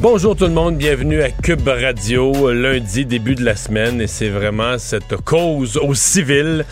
[0.00, 4.28] Bonjour tout le monde, bienvenue à Cube Radio, lundi, début de la semaine, et c'est
[4.28, 6.64] vraiment cette cause au civil,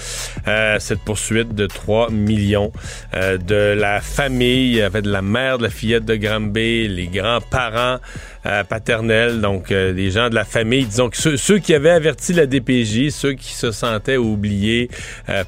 [0.47, 2.71] euh, cette poursuite de 3 millions
[3.15, 7.99] euh, de la famille, de la mère de la fillette de Granby, les grands-parents
[8.47, 12.33] euh, paternels, donc les gens de la famille, disons que ceux, ceux, qui avaient averti
[12.33, 14.89] la DPJ, ceux qui se sentaient oubliés,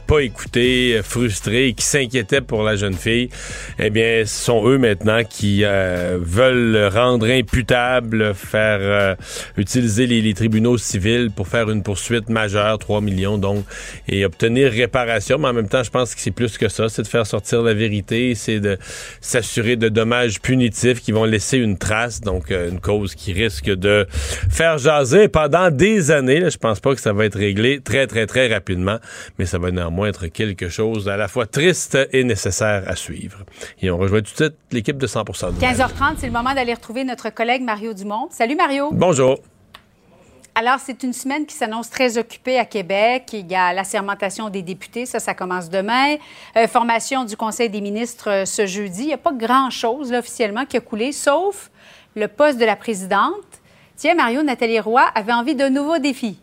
[0.07, 3.31] pas écoutés, frustrés, qui s'inquiétaient pour la jeune fille,
[3.79, 9.15] eh bien, ce sont eux maintenant qui veulent rendre imputable faire euh,
[9.57, 13.65] utiliser les, tribunaux civils pour faire une poursuite majeure, 3 millions donc,
[14.07, 15.39] et obtenir réparation.
[15.39, 17.63] Mais en même temps, je pense que c'est plus que ça, c'est de faire sortir
[17.63, 18.79] la vérité, c'est de
[19.21, 23.69] s'assurer de dommages punitifs qui vont laisser une trace, donc euh, une cause qui risque
[23.69, 24.07] de
[24.51, 26.41] faire jaser pendant des années.
[26.41, 28.97] Là, je pense pas que ça va être réglé très, très, très rapidement,
[29.39, 33.45] mais ça va néanmoins être quelque chose à la fois triste et nécessaire à suivre.
[33.83, 37.05] Et on rejoint tout de suite l'équipe de 100 15h30, c'est le moment d'aller retrouver
[37.05, 38.29] notre collègue Mario Dumont.
[38.31, 38.89] Salut Mario.
[38.93, 39.39] Bonjour.
[40.55, 43.31] Alors, c'est une semaine qui s'annonce très occupée à Québec.
[43.33, 46.17] Il y a la sermentation des députés, ça, ça commence demain.
[46.57, 49.03] Euh, formation du Conseil des ministres euh, ce jeudi.
[49.03, 51.71] Il n'y a pas grand-chose, officiellement, qui a coulé, sauf
[52.19, 53.33] le poste de la présidente.
[53.97, 56.39] Tiens, Mario, Nathalie Roy avait envie de nouveaux défis.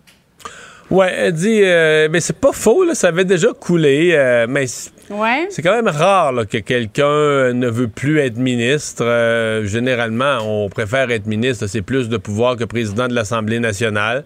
[0.91, 4.67] Ouais, elle dit, euh, mais c'est pas faux, là, ça avait déjà coulé, euh, mais
[4.67, 9.03] c'est quand même rare que quelqu'un ne veut plus être ministre.
[9.03, 14.25] Euh, généralement, on préfère être ministre, c'est plus de pouvoir que président de l'Assemblée nationale.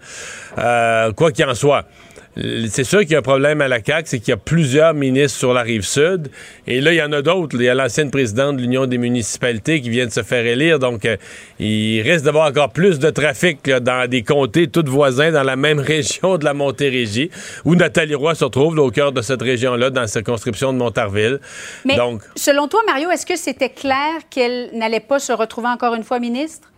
[0.54, 1.86] quoi qu'il en soit
[2.36, 4.94] c'est sûr qu'il y a un problème à la CAQ, c'est qu'il y a plusieurs
[4.94, 6.30] ministres sur la rive sud.
[6.66, 7.56] Et là, il y en a d'autres.
[7.56, 10.78] Il y a l'ancienne présidente de l'Union des municipalités qui vient de se faire élire.
[10.78, 11.16] Donc, euh,
[11.58, 15.80] il risque d'avoir encore plus de trafic dans des comtés toutes voisins dans la même
[15.80, 17.30] région de la Montérégie,
[17.64, 21.40] où Nathalie Roy se retrouve au cœur de cette région-là, dans la circonscription de Montarville.
[21.84, 25.96] Mais Donc, selon toi, Mario, est-ce que c'était clair qu'elle n'allait pas se retrouver encore
[25.96, 26.68] une fois ministre?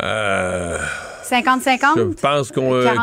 [0.00, 0.78] Euh...
[1.32, 1.78] 50-50?
[1.96, 2.74] Je pense qu'on.
[2.74, 2.94] Euh,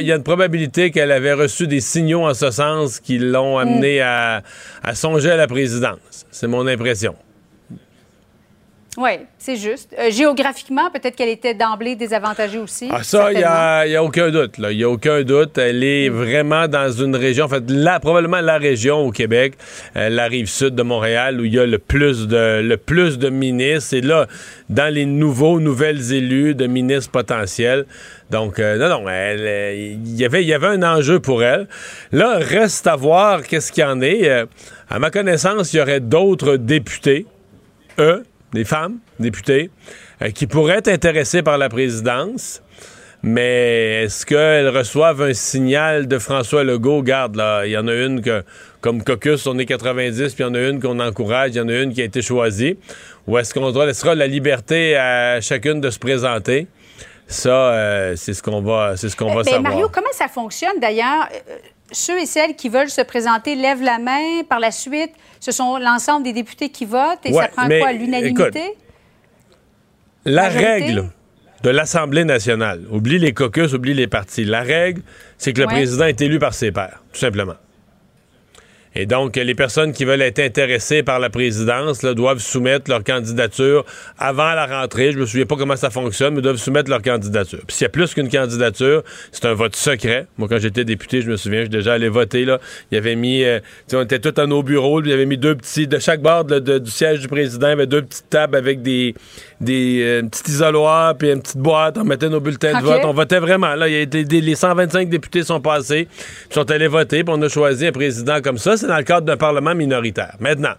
[0.00, 3.58] il y a une probabilité qu'elle avait reçu des signaux en ce sens qui l'ont
[3.58, 3.62] mm.
[3.62, 4.42] amené à,
[4.82, 6.26] à songer à la présidence.
[6.30, 7.14] C'est mon impression.
[8.96, 9.94] Oui, c'est juste.
[9.96, 12.88] Euh, géographiquement, peut-être qu'elle était d'emblée désavantagée aussi.
[12.90, 14.56] Ah, ça, il n'y a, aucun doute.
[14.58, 15.58] Il n'y a aucun doute.
[15.58, 16.12] Elle est mm.
[16.12, 19.54] vraiment dans une région, en fait, là, probablement la région au Québec,
[19.94, 23.18] euh, la rive sud de Montréal, où il y a le plus de, le plus
[23.18, 23.94] de ministres.
[23.94, 24.26] Et là,
[24.68, 27.86] dans les nouveaux, nouvelles élus de ministres potentiels.
[28.30, 31.68] Donc, euh, non, non, il y avait, y avait un enjeu pour elle.
[32.10, 34.28] Là, reste à voir qu'est-ce qu'il y en est.
[34.88, 37.26] à ma connaissance, il y aurait d'autres députés,
[37.98, 39.70] eux, des femmes députées,
[40.22, 42.62] euh, qui pourraient être intéressées par la présidence.
[43.22, 47.02] Mais est-ce qu'elles reçoivent un signal de François Legault?
[47.02, 48.42] Garde, là, il y en a une que,
[48.80, 51.60] comme caucus, on est 90, puis il y en a une qu'on encourage, il y
[51.60, 52.78] en a une qui a été choisie.
[53.26, 56.66] Ou est-ce qu'on laissera la liberté à chacune de se présenter?
[57.26, 59.62] Ça, euh, c'est ce qu'on va, c'est ce qu'on va savoir.
[59.62, 61.28] Mario, comment ça fonctionne d'ailleurs?
[61.92, 64.42] Ceux et celles qui veulent se présenter lèvent la main.
[64.48, 68.76] Par la suite, ce sont l'ensemble des députés qui votent et ça prend quoi, l'unanimité?
[70.24, 71.10] La règle
[71.62, 74.44] de l'Assemblée nationale, oublie les caucus, oublie les partis.
[74.44, 75.02] La règle,
[75.36, 77.56] c'est que le président est élu par ses pairs, tout simplement.
[78.94, 83.84] Et donc, les personnes qui veulent être intéressées par la présidence doivent soumettre leur candidature
[84.18, 85.12] avant la rentrée.
[85.12, 87.60] Je me souviens pas comment ça fonctionne, mais doivent soumettre leur candidature.
[87.66, 90.26] Puis s'il y a plus qu'une candidature, c'est un vote secret.
[90.38, 92.44] Moi, quand j'étais député, je me souviens, j'ai déjà allé voter.
[92.44, 92.58] Là.
[92.90, 93.60] Il y avait mis, euh,
[93.92, 96.44] on était tous à nos bureaux, il y avait mis deux petits, de chaque bord
[96.44, 99.14] du siège du président, il y avait deux petites tables avec des,
[99.60, 101.98] des euh, petits isoloirs, puis une petite boîte.
[101.98, 103.02] On mettait nos bulletins de vote.
[103.04, 103.74] On votait vraiment.
[103.74, 106.08] Là, il y a été, les 125 députés sont passés,
[106.48, 109.02] puis sont allés voter, puis on a choisi un président comme ça c'est dans le
[109.02, 110.34] cadre d'un Parlement minoritaire.
[110.40, 110.74] Maintenant,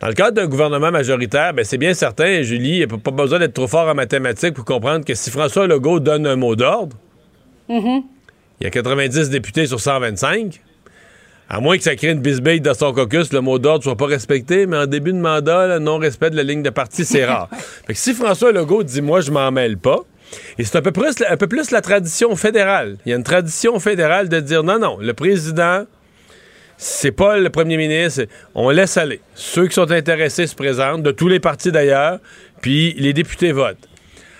[0.00, 3.10] dans le cadre d'un gouvernement majoritaire, ben c'est bien certain, Julie, il n'y a pas
[3.10, 6.54] besoin d'être trop fort en mathématiques pour comprendre que si François Legault donne un mot
[6.54, 6.96] d'ordre,
[7.68, 8.02] mm-hmm.
[8.60, 10.60] il y a 90 députés sur 125.
[11.48, 14.06] À moins que ça crée une bisbille dans son caucus, le mot d'ordre soit pas
[14.06, 17.48] respecté, mais en début de mandat, le non-respect de la ligne de parti, c'est rare.
[17.86, 20.00] fait que si François Legault dit moi je m'en mêle pas,
[20.58, 22.96] et c'est un peu plus un peu plus la tradition fédérale.
[23.06, 25.84] Il y a une tradition fédérale de dire non non, le président
[26.78, 28.24] c'est pas le premier ministre.
[28.54, 29.20] On laisse aller.
[29.34, 32.18] Ceux qui sont intéressés se présentent, de tous les partis d'ailleurs.
[32.60, 33.88] puis les députés votent.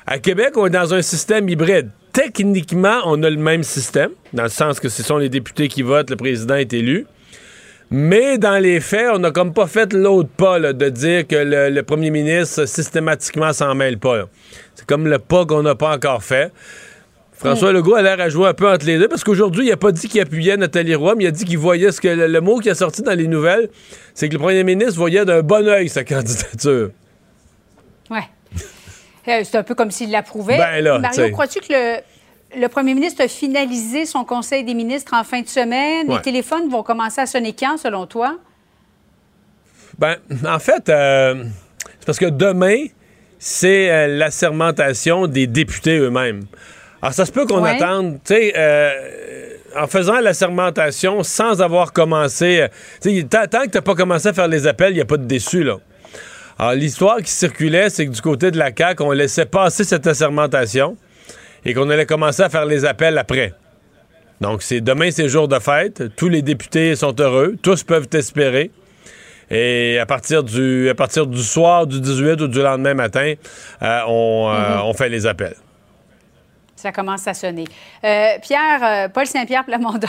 [0.06, 1.91] À Québec, on est dans un système hybride.
[2.17, 5.83] Techniquement, on a le même système, dans le sens que ce sont les députés qui
[5.83, 7.07] votent, le président est élu.
[7.91, 11.83] Mais dans les faits, on n'a comme pas fait l'autre pas de dire que le,
[11.83, 14.31] premier ministre systématiquement s'en mêle pas.
[14.75, 16.55] C'est comme le pas qu'on n'a pas encore fait.
[17.35, 19.77] François Legault a l'air à jouer un peu entre les deux parce qu'aujourd'hui, il n'a
[19.77, 22.41] pas dit qu'il appuyait Nathalie Roy, mais il a dit qu'il voyait ce que le,
[22.41, 23.69] mot qui a sorti dans les nouvelles,
[24.15, 26.93] c'est que le premier ministre voyait d'un bon oeil sa candidature.
[28.11, 28.25] Ouais.
[29.28, 30.58] Euh, c'est un peu comme s'il l'approuvait.
[30.58, 31.96] Ben Mario, crois-tu que le,
[32.61, 36.08] le premier ministre a finalisé son conseil des ministres en fin de semaine?
[36.08, 38.38] Les téléphones vont commencer à sonner quand, selon toi?
[39.99, 41.44] Ben, en fait, euh,
[41.99, 42.87] c'est parce que demain,
[43.38, 46.43] c'est euh, l'assermentation des députés eux-mêmes.
[47.00, 48.90] Alors, ça se peut qu'on attende, tu sais, euh,
[49.76, 52.67] en faisant l'assermentation sans avoir commencé.
[53.02, 55.19] tant, tant que tu n'as pas commencé à faire les appels, il n'y a pas
[55.19, 55.76] de déçu, là.
[56.58, 60.06] Alors, l'histoire qui circulait, c'est que du côté de la CAQ, on laissait passer cette
[60.06, 60.97] assermentation
[61.64, 63.53] et qu'on allait commencer à faire les appels après.
[64.41, 66.14] Donc, c'est demain, c'est jour de fête.
[66.17, 67.56] Tous les députés sont heureux.
[67.62, 68.70] Tous peuvent espérer.
[69.50, 73.35] Et à partir du, à partir du soir du 18 ou du lendemain matin,
[73.82, 74.81] euh, euh, mhm.
[74.85, 75.56] on, fait les appels.
[76.75, 77.64] Ça commence à sonner.
[78.05, 80.08] Euh, Pierre, Paul Saint-Pierre Plamondon.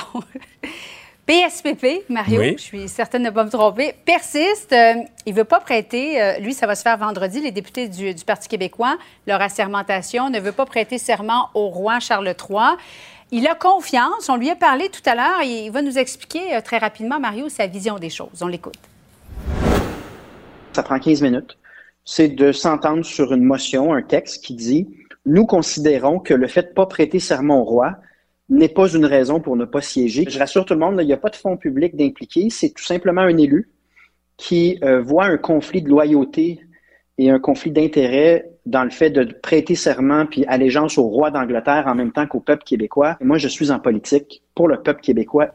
[1.27, 4.71] PSPP, Mario, je suis certaine de ne pas me tromper, persiste.
[4.71, 4.93] Euh,
[5.25, 8.15] il ne veut pas prêter, euh, lui, ça va se faire vendredi, les députés du,
[8.25, 8.97] Parti québécois,
[9.27, 12.77] leur assermentation, ne veut pas prêter serment au roi Charles III.
[13.31, 16.61] Il a confiance, on lui a parlé tout à l'heure, il va nous expliquer euh,
[16.61, 18.41] très rapidement, Mario, sa vision des choses.
[18.41, 18.79] On l'écoute.
[20.71, 21.57] Ça prend 15 minutes.
[22.05, 24.87] C'est de s'entendre sur une motion, un texte qui dit
[25.25, 27.97] Nous considérons que le fait de ne pas prêter serment au roi
[28.49, 30.25] n'est pas une raison pour ne pas siéger.
[30.29, 32.83] Je rassure tout le monde, il n'y a pas de fonds publics d'impliquer, c'est tout
[32.83, 33.69] simplement un élu
[34.37, 36.61] qui euh, voit un conflit de loyauté
[37.17, 41.85] et un conflit d'intérêt dans le fait de prêter serment puis allégeance au roi d'Angleterre
[41.87, 43.17] en même temps qu'au peuple québécois.
[43.21, 45.49] moi, je suis en politique pour le peuple québécois.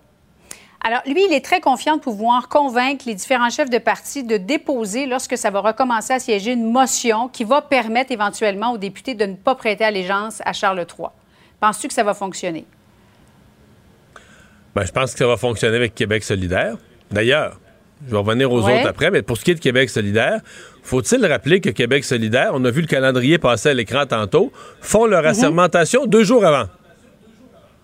[0.84, 4.36] Alors, lui, il est très confiant de pouvoir convaincre les différents chefs de parti de
[4.36, 9.14] déposer, lorsque ça va recommencer à siéger, une motion qui va permettre éventuellement aux députés
[9.14, 11.08] de ne pas prêter allégeance à Charles III.
[11.60, 12.64] Penses-tu que ça va fonctionner?
[14.74, 16.76] Ben, je pense que ça va fonctionner avec Québec solidaire.
[17.10, 17.60] D'ailleurs,
[18.06, 20.40] je vais revenir aux autres après, mais pour ce qui est de Québec solidaire,
[20.82, 25.06] faut-il rappeler que Québec solidaire, on a vu le calendrier passer à l'écran tantôt, font
[25.06, 25.28] leur mhm.
[25.28, 26.68] assermentation deux jours avant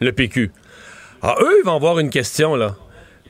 [0.01, 0.51] le PQ.
[1.23, 2.77] Alors, eux, ils vont avoir une question, là.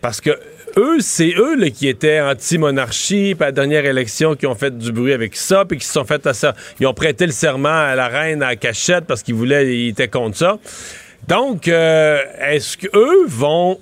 [0.01, 0.39] Parce que
[0.77, 4.93] eux, c'est eux là, qui étaient anti-monarchie, à la dernière élection, qui ont fait du
[4.93, 6.55] bruit avec ça, puis qui se sont fait à ça.
[6.79, 10.09] Ils ont prêté le serment à la reine à cachette parce qu'ils voulaient, ils étaient
[10.09, 10.59] contre ça.
[11.29, 13.79] Donc, euh, est-ce qu'eux vont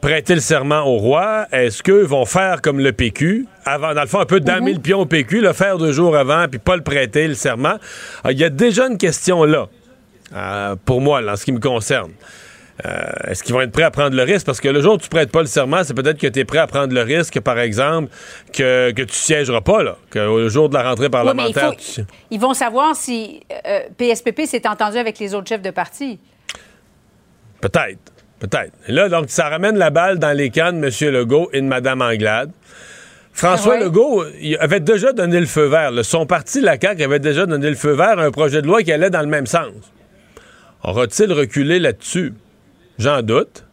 [0.00, 1.46] prêter le serment au roi?
[1.52, 3.46] Est-ce qu'eux vont faire comme le PQ?
[3.66, 4.76] Avant, dans le fond, un peu damer mhm.
[4.76, 7.74] le pion au PQ, le faire deux jours avant, puis pas le prêter, le serment.
[8.24, 9.68] Ah, il y a déjà une question là,
[10.34, 12.12] euh, pour moi, en ce qui me concerne.
[12.86, 14.46] Euh, est-ce qu'ils vont être prêts à prendre le risque?
[14.46, 16.46] Parce que le jour où tu prêtes pas le serment, c'est peut-être que tu es
[16.46, 18.08] prêt à prendre le risque, par exemple,
[18.50, 19.98] que, que tu siégeras pas, là.
[20.08, 21.74] Que jour de la rentrée parlementaire.
[22.30, 23.42] Ils vont savoir si
[23.98, 26.18] PSPP s'est entendu avec les autres chefs de parti.
[27.62, 28.12] Peut-être.
[28.40, 28.72] Peut-être.
[28.88, 31.14] là, donc, ça ramène la balle dans les camps de M.
[31.14, 32.50] Legault et de Mme Anglade.
[33.32, 35.92] François ah Legault il avait déjà donné le feu vert.
[36.02, 38.82] Son parti, la CAQ, avait déjà donné le feu vert à un projet de loi
[38.82, 39.72] qui allait dans le même sens.
[40.82, 42.34] Aura-t-il reculé là-dessus?
[42.98, 43.64] J'en doute.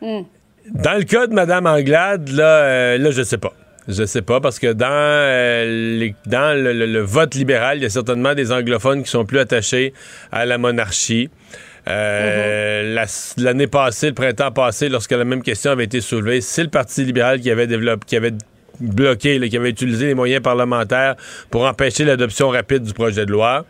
[0.00, 0.22] Hmm.
[0.70, 3.52] Dans le cas de Mme Anglade, là, euh, là je sais pas.
[3.88, 8.34] Je sais pas, parce que dans, euh, dans le, vote libéral, il y a certainement
[8.34, 9.92] des anglophones qui sont plus attachés
[10.32, 11.30] à la monarchie.
[11.88, 13.04] Euh,
[13.36, 17.04] l'année passée, le printemps passé, lorsque la même question avait été soulevée, c'est le Parti
[17.04, 18.34] libéral qui avait développé, qui avait
[18.80, 21.14] bloqué, qui avait utilisé les moyens parlementaires
[21.50, 23.64] pour empêcher l'adoption rapide du projet de loi.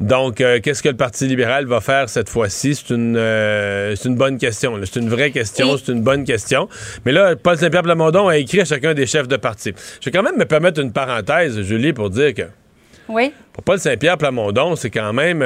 [0.00, 2.74] Donc, euh, qu'est-ce que le Parti libéral va faire cette fois-ci?
[2.74, 4.74] C'est une, euh, une bonne question.
[4.84, 6.68] C'est une vraie question, c'est une bonne question.
[7.04, 9.72] Mais là, Paul Saint-Pierre Plamondon a écrit à chacun des chefs de parti.
[10.00, 12.42] Je vais quand même me permettre une parenthèse, Julie, pour dire que
[13.08, 13.32] oui.
[13.52, 15.44] pour Paul Saint-Pierre Plamondon, c'est quand même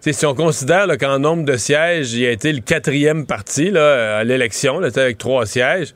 [0.00, 4.82] si on considère qu'en nombre de sièges, il a été le quatrième parti à l'élection,
[4.82, 5.94] avec trois sièges,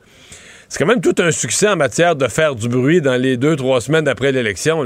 [0.71, 3.57] c'est quand même tout un succès en matière de faire du bruit dans les deux,
[3.57, 4.85] trois semaines après l'élection.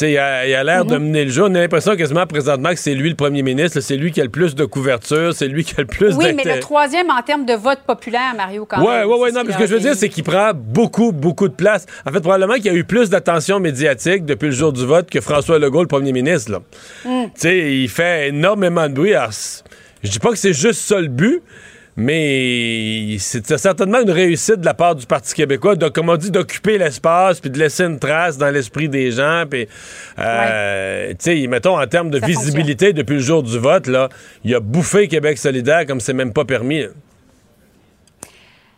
[0.00, 1.04] Il a, l'air de mhm.
[1.04, 1.44] mener le jeu.
[1.44, 3.80] On a l'impression quasiment présentement que c'est lui le premier ministre.
[3.80, 5.34] C'est lui qui a le plus de couverture.
[5.34, 8.34] C'est lui qui a le plus Oui, mais le troisième en termes de vote populaire,
[8.36, 9.08] Mario, quand ouais, même.
[9.08, 11.54] Oui, oui, non, mais ce que je veux dire, c'est qu'il prend beaucoup, beaucoup de
[11.54, 11.86] place.
[12.06, 15.10] En fait, probablement qu'il y a eu plus d'attention médiatique depuis le jour du vote
[15.10, 16.60] que François Legault, le premier ministre.
[17.04, 17.24] Mm.
[17.24, 19.14] Tu sais, il fait énormément de bruit.
[19.14, 19.30] Alors,
[20.02, 21.42] je dis pas que c'est juste ça le but,
[21.96, 26.30] Mais c'est certainement une réussite de la part du Parti québécois, de, comme on dit,
[26.30, 29.44] d'occuper l'espace puis de laisser une trace dans l'esprit des gens.
[29.50, 29.66] Puis,
[30.18, 34.08] euh, tu sais, mettons, en termes de visibilité depuis le jour du vote, là,
[34.44, 36.84] il a bouffé Québec solidaire comme c'est même pas permis.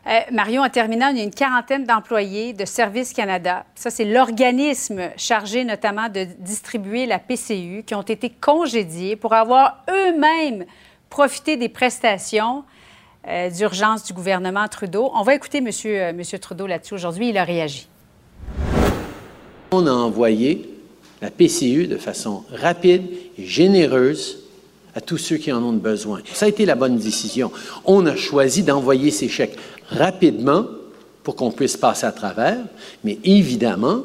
[0.04, 3.64] Euh, Mario, en terminant, il y a une quarantaine d'employés de Service Canada.
[3.76, 9.84] Ça, c'est l'organisme chargé notamment de distribuer la PCU qui ont été congédiés pour avoir
[9.88, 10.64] eux-mêmes
[11.08, 12.64] profité des prestations
[13.28, 15.10] euh, d'urgence du gouvernement Trudeau.
[15.14, 15.64] On va écouter M.
[15.64, 17.28] Monsieur, euh, monsieur Trudeau là-dessus aujourd'hui.
[17.28, 17.86] Il a réagi.
[19.70, 20.68] On a envoyé
[21.20, 23.04] la PCU de façon rapide
[23.38, 24.40] et généreuse
[24.94, 26.20] à tous ceux qui en ont besoin.
[26.34, 27.52] Ça a été la bonne décision.
[27.84, 29.56] On a choisi d'envoyer ces chèques
[29.88, 30.66] rapidement
[31.22, 32.58] pour qu'on puisse passer à travers,
[33.04, 34.02] mais évidemment,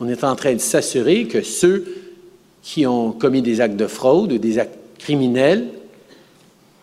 [0.00, 1.86] on est en train de s'assurer que ceux
[2.62, 5.68] qui ont commis des actes de fraude ou des actes criminels,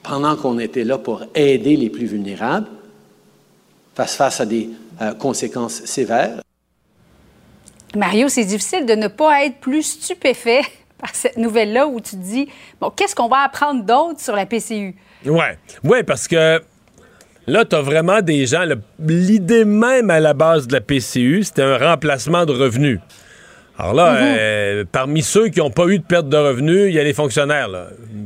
[0.10, 2.68] pendant qu'on était là pour aider les plus vulnérables,
[3.96, 4.70] fassent face à des
[5.02, 6.42] euh, conséquences sévères.
[7.96, 10.62] Mario, c'est difficile de ne pas être plus stupéfait
[10.98, 12.50] par cette nouvelle-là où tu te dis,
[12.82, 14.96] bon, qu'est-ce qu'on va apprendre d'autre sur la PCU?
[15.26, 15.46] Oui,
[15.84, 16.62] ouais, parce que
[17.48, 18.64] Là, tu as vraiment des gens.
[19.00, 23.00] L'idée même à la base de la PCU, c'était un remplacement de revenus.
[23.82, 24.36] Alors là, mhm.
[24.38, 27.14] euh, parmi ceux qui n'ont pas eu de perte de revenus, il y a les
[27.14, 27.70] fonctionnaires,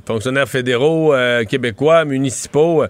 [0.03, 2.81] fonctionnaires fédéraux, euh, québécois, municipaux.
[2.81, 2.87] Euh,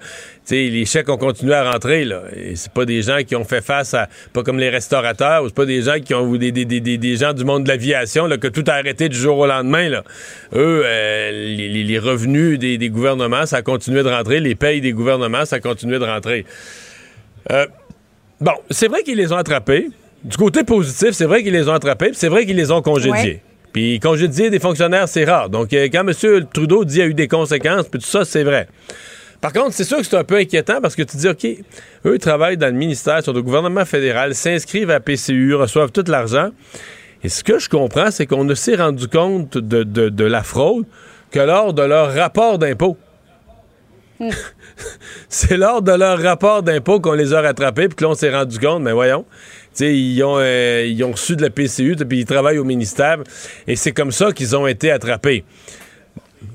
[0.49, 2.05] les chèques ont continué à rentrer.
[2.05, 2.21] Là.
[2.33, 5.49] Et c'est pas des gens qui ont fait face à, pas comme les restaurateurs, ou
[5.49, 7.67] c'est pas des gens qui ont, ou des, des, des, des, gens du monde de
[7.67, 9.89] l'aviation, que tout a arrêté du jour au lendemain.
[9.89, 10.03] Là.
[10.55, 10.85] Eux,
[11.31, 14.39] les, les, revenus des, des, gouvernements, ça a continué de rentrer.
[14.39, 16.45] Les payes des gouvernements, ça a continué de rentrer.
[18.39, 19.89] bon, c'est vrai qu'ils les ont attrapés
[20.23, 23.41] du côté positif, c'est vrai qu'ils les ont attrapés, c'est vrai qu'ils les ont congédiés.
[23.73, 25.49] Puis congédier des fonctionnaires, c'est rare.
[25.49, 26.45] Donc, euh, quand M.
[26.53, 28.67] Trudeau dit qu'il y a eu des conséquences, puis tout ça, c'est vrai.
[29.41, 31.45] Par contre, c'est sûr que c'est un peu inquiétant parce que tu dis, OK,
[32.05, 36.51] eux travaillent dans le ministère, sur le gouvernement fédéral, s'inscrivent à PCU, reçoivent tout l'argent.
[37.23, 40.85] Et ce que je comprends, c'est qu'on ne s'est rendu compte de, de, la fraude
[41.31, 42.97] que lors de leur rapport d'impôt.
[45.29, 48.33] C'est lors de leur rapport d'impôt qu'on les a rattrapés, puis que là, on s'est
[48.33, 49.25] rendu compte, mais voyons,
[49.79, 53.17] ils ont, euh, ils ont reçu de la PCU, puis ils travaillent au ministère.
[53.67, 55.43] Et c'est comme ça qu'ils ont été attrapés.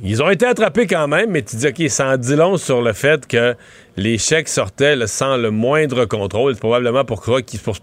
[0.03, 2.83] Ils ont été attrapés quand même, mais tu dis, OK, ça en dit long sur
[2.83, 3.55] le fait que
[3.97, 6.55] les chèques sortaient sans le moindre contrôle.
[6.55, 7.25] C'est probablement pour,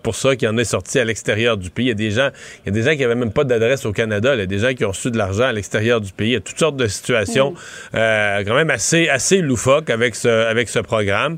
[0.02, 1.86] pour, ça qu'il en est sorti à l'extérieur du pays.
[1.86, 2.30] Il y a des gens,
[2.64, 4.34] il y a des gens qui n'avaient même pas d'adresse au Canada.
[4.34, 6.30] Il y a des gens qui ont reçu de l'argent à l'extérieur du pays.
[6.30, 7.56] Il y a toutes sortes de situations mm.
[7.96, 11.38] euh, quand même assez, assez loufoques avec ce, avec ce programme.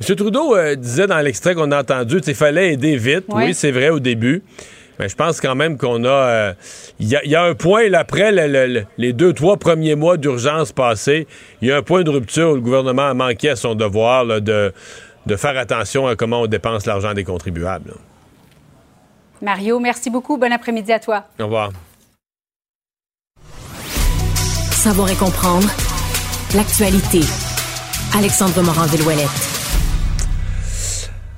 [0.00, 0.16] M.
[0.16, 3.24] Trudeau euh, disait dans l'extrait qu'on a entendu qu'il fallait aider vite.
[3.28, 4.42] Oui, c'est vrai au début.
[4.98, 6.54] Mais je pense quand même qu'on a.
[6.98, 8.30] Il euh, y, a un point, là, après
[8.98, 11.26] les deux, trois premiers mois d'urgence passés,
[11.60, 14.26] il y a un point de rupture où le gouvernement a manqué à son devoir
[14.26, 14.72] de,
[15.26, 17.94] de, faire attention à comment on dépense l'argent des contribuables.
[19.40, 20.36] Mario, merci beaucoup.
[20.36, 21.24] Bon après-midi à toi.
[21.40, 21.70] Au revoir.
[24.70, 25.68] Savoir et comprendre
[26.54, 27.20] l'actualité.
[28.14, 29.61] Alexandre Morand-Villouellette.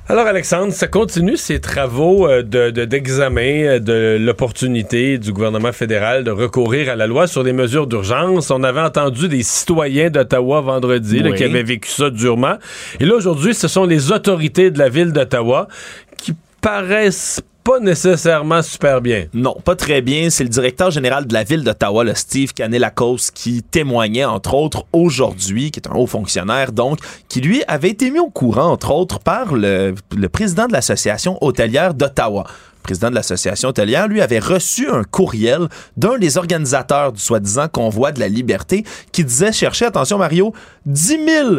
[0.07, 6.29] Alors Alexandre, ça continue ces travaux euh, d'examen euh, de, l'opportunité du gouvernement fédéral de
[6.29, 8.51] recourir à la loi sur les mesures d'urgence.
[8.51, 12.57] On avait entendu des citoyens d'Ottawa vendredi qui avaient vécu ça durement.
[12.99, 15.67] Et là aujourd'hui, ce sont les autorités de la ville d'Ottawa
[16.19, 19.25] qui paraissent pas nécessairement super bien.
[19.33, 20.29] Non, pas très bien.
[20.29, 24.85] C'est le directeur général de la ville d'Ottawa, le Steve Canelacos, qui témoignait, entre autres,
[24.93, 28.91] aujourd'hui, qui est un haut fonctionnaire, donc, qui lui avait été mis au courant, entre
[28.91, 32.45] autres, par le, le président de l'association hôtelière d'Ottawa
[32.83, 38.11] président de l'association hôtelière, lui avait reçu un courriel d'un des organisateurs du soi-disant convoi
[38.11, 40.53] de la liberté qui disait chercher, attention Mario,
[40.85, 41.49] 10 000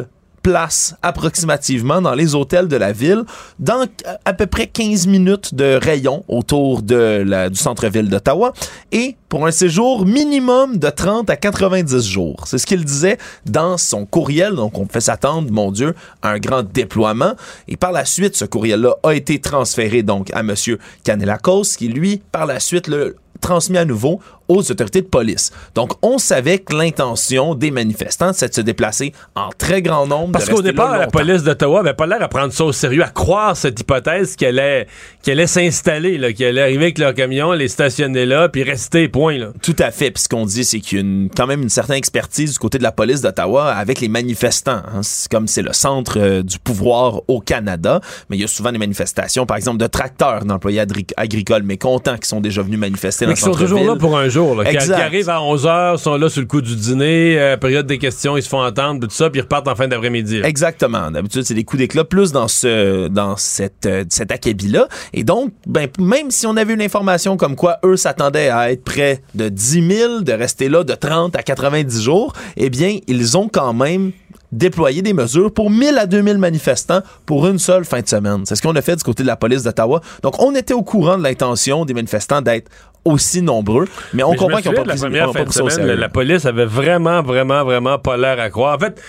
[0.46, 3.24] place approximativement dans les hôtels de la ville,
[3.58, 3.84] dans
[4.24, 8.52] à peu près 15 minutes de rayon autour du centre-ville d'Ottawa,
[8.92, 12.44] et pour un séjour minimum de 30 à 90 jours.
[12.46, 16.38] C'est ce qu'il disait dans son courriel, donc on fait s'attendre, mon Dieu, à un
[16.38, 17.34] grand déploiement.
[17.66, 20.54] Et par la suite, ce courriel-là a été transféré donc à M.
[21.02, 25.52] Canelacos, qui lui, par la suite, le transmis à nouveau aux autorités de police.
[25.74, 30.32] Donc, on savait que l'intention des manifestants, c'est de se déplacer en très grand nombre.
[30.32, 33.08] Parce qu'au départ, la police d'Ottawa avait pas l'air à prendre ça au sérieux, à
[33.08, 34.86] croire cette hypothèse qu'elle allait,
[35.26, 39.38] allait s'installer, qu'elle allait arriver avec leur camion, les stationner là, puis rester, point.
[39.38, 39.48] Là.
[39.62, 40.10] Tout à fait.
[40.10, 42.78] Puis ce qu'on dit, c'est qu'il y a quand même une certaine expertise du côté
[42.78, 44.82] de la police d'Ottawa avec les manifestants.
[44.86, 45.00] Hein.
[45.30, 48.78] comme c'est le centre euh, du pouvoir au Canada, mais il y a souvent des
[48.78, 50.82] manifestations, par exemple, de tracteurs, d'employés
[51.16, 54.54] agricoles mécontents qui sont déjà venus manifester mais dans sont toujours là pour un jours.
[54.54, 57.86] Là, qui, arrivent à 11 h, sont là sur le coup du dîner, euh, période
[57.86, 60.40] des questions, ils se font entendre, tout ça, puis ils repartent en fin d'après-midi.
[60.44, 61.10] Exactement.
[61.10, 64.88] D'habitude, c'est des coups d'éclat plus dans ce dans cette euh, cet acabit-là.
[65.12, 68.84] Et donc, ben même si on avait une information comme quoi eux s'attendaient à être
[68.84, 73.36] près de 10 000, de rester là de 30 à 90 jours, eh bien, ils
[73.36, 74.12] ont quand même
[74.52, 78.44] déployé des mesures pour 1000 à 2000 manifestants pour une seule fin de semaine.
[78.46, 80.00] C'est ce qu'on a fait du côté de la police d'Ottawa.
[80.22, 82.70] Donc, on était au courant de l'intention des manifestants d'être
[83.06, 85.52] aussi nombreux, mais on Mais comprend qu'ils n'ont pas de pris, la première fin de
[85.70, 88.76] semaine, la police avait vraiment, vraiment, vraiment pas l'air à croire.
[88.76, 89.00] En fait,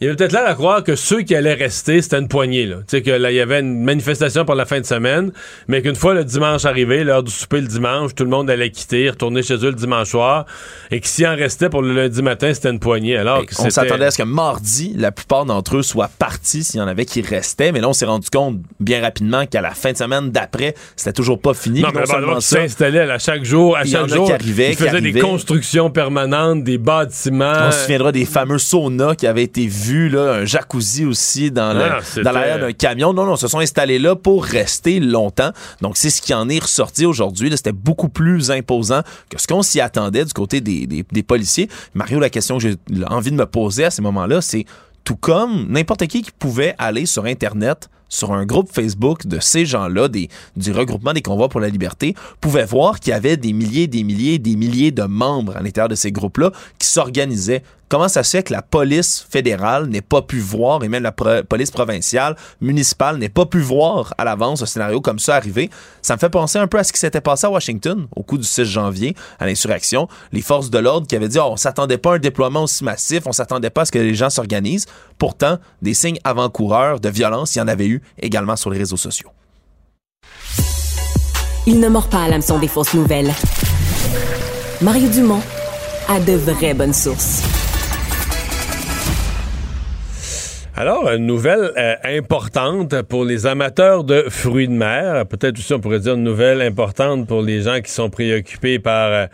[0.00, 2.66] il y avait peut-être l'air à croire que ceux qui allaient rester, c'était une poignée.
[2.66, 2.76] Là.
[2.80, 5.32] Tu sais, que là, il y avait une manifestation pour la fin de semaine,
[5.68, 8.68] mais qu'une fois le dimanche arrivé, l'heure du souper le dimanche, tout le monde allait
[8.70, 10.44] quitter, retourner chez eux le dimanche soir,
[10.90, 13.16] et que s'il en restait pour le lundi matin, c'était une poignée.
[13.16, 16.78] Alors que on s'attendait à ce que mardi, la plupart d'entre eux soient partis s'il
[16.78, 19.70] y en avait qui restaient, mais là, on s'est rendu compte bien rapidement qu'à la
[19.70, 21.80] fin de semaine d'après, c'était toujours pas fini.
[21.80, 24.72] Non, mais non s'installaient à chaque jour, à Il y chaque en jour, qui arrivaient,
[24.72, 27.68] ils qui faisaient des constructions permanentes, des bâtiments.
[27.68, 31.72] on se souviendra des fameux saunas qui avaient été vus, là, un jacuzzi aussi dans,
[32.16, 33.12] l'arrière d'un camion.
[33.12, 35.50] Non, non, se sont installés là pour rester longtemps.
[35.80, 37.50] Donc, c'est ce qui en est ressorti aujourd'hui.
[37.56, 41.68] C'était beaucoup plus imposant que ce qu'on s'y attendait du côté des, des- des policiers.
[41.94, 42.76] Mario, la question que j'ai
[43.08, 44.64] envie de me poser à ces moments-là, c'est
[45.04, 49.66] tout comme n'importe qui qui pouvait aller sur Internet, sur un groupe Facebook de ces
[49.66, 53.86] gens-là, du regroupement des convois pour la liberté, pouvait voir qu'il y avait des milliers,
[53.86, 57.62] des milliers, des milliers de membres à l'intérieur de ces groupes-là qui s'organisaient.
[57.88, 61.12] Comment ça se fait que la police fédérale n'ait pas pu voir, et même la
[61.12, 65.70] police provinciale, municipale, n'ait pas pu voir à l'avance un scénario comme ça arriver?
[66.02, 68.38] Ça me fait penser un peu à ce qui s'était passé à Washington au coup
[68.38, 70.08] du 6 janvier, à l'insurrection.
[70.32, 72.82] Les forces de l'ordre qui avaient dit, oh, on s'attendait pas à un déploiement aussi
[72.82, 74.86] massif, on s'attendait pas à ce que les gens s'organisent.
[75.16, 78.96] Pourtant, des signes avant-coureurs de violence, il y en avait eu également sur les réseaux
[78.96, 79.30] sociaux.
[81.66, 83.32] Il ne mord pas à l'hameçon des fausses nouvelles.
[84.80, 85.42] Mario Dumont
[86.08, 87.42] a de vraies bonnes sources.
[90.78, 95.24] Alors, une nouvelle euh, importante pour les amateurs de fruits de mer.
[95.26, 99.10] Peut-être aussi, on pourrait dire une nouvelle importante pour les gens qui sont préoccupés par
[99.10, 99.26] euh,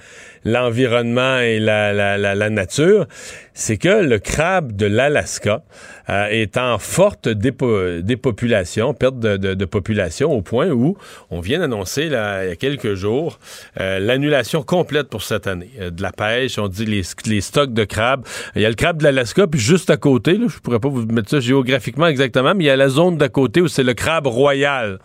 [0.45, 3.07] l'environnement et la, la, la, nature.
[3.55, 5.63] C'est que le crabe de l'Alaska
[6.09, 10.97] euh, est en forte dépo- dépopulation, perte de, population, au point où
[11.31, 13.39] on vient d'annoncer il y a quelques jours
[13.81, 16.59] euh, l'annulation complète pour cette année euh, de la pêche.
[16.59, 18.25] On dit les, les stocks de crabes.
[18.57, 20.89] Il y a le crabe de l'Alaska, puis juste à côté, là, je pourrais pas
[20.89, 23.85] vous mettre ça géographiquement exactement, mais il y a la zone d'à côté où c'est
[23.85, 24.99] le crabe royal.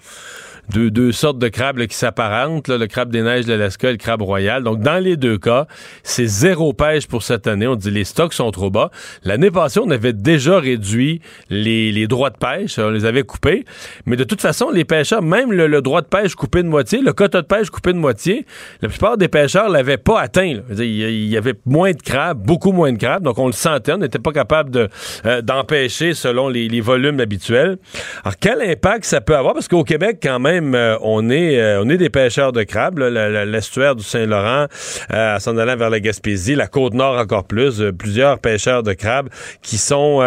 [0.69, 3.93] Deux, deux sortes de crabes là, qui s'apparentent, le crabe des neiges de l'Alaska et
[3.93, 4.63] le crabe royal.
[4.63, 5.65] Donc, dans les deux cas,
[6.03, 7.67] c'est zéro pêche pour cette année.
[7.67, 8.91] On dit les stocks sont trop bas.
[9.23, 12.79] L'année passée, on avait déjà réduit les, les droits de pêche.
[12.79, 13.63] On les avait coupés.
[14.05, 16.99] Mais de toute façon, les pêcheurs, même le, le droit de pêche coupé de moitié,
[17.01, 18.45] le quota de pêche coupé de moitié,
[18.81, 20.61] la plupart des pêcheurs l'avaient pas atteint.
[20.77, 23.23] il y avait moins de crabes, beaucoup moins de crabes.
[23.23, 23.93] Donc, on le sentait.
[23.93, 24.89] On n'était pas capable de,
[25.25, 27.77] euh, d'empêcher selon les, les volumes habituels.
[28.23, 29.53] Alors, quel impact ça peut avoir?
[29.53, 32.99] Parce qu'au Québec, quand même, euh, on est euh, on est des pêcheurs de crabes.
[32.99, 34.67] L'estuaire du Saint-Laurent,
[35.13, 39.29] euh, en s'en allant vers la Gaspésie, la Côte-Nord encore plus, plusieurs pêcheurs de crabes
[39.61, 40.17] qui sont,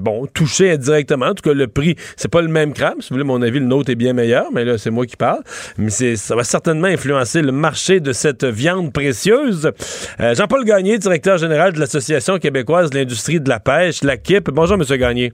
[0.00, 1.26] bon, touchés indirectement.
[1.26, 3.00] En tout cas, le prix, c'est pas le même crabe.
[3.00, 5.16] Si vous voulez mon avis, le nôtre est bien meilleur, mais là, c'est moi qui
[5.16, 5.42] parle.
[5.78, 9.70] Mais ça va certainement influencer le marché de cette viande précieuse.
[10.18, 14.50] Jean-Paul Gagné, directeur général de l'Association québécoise de l'industrie de la pêche, la KIP.
[14.50, 15.32] Bonjour, Monsieur Gagné.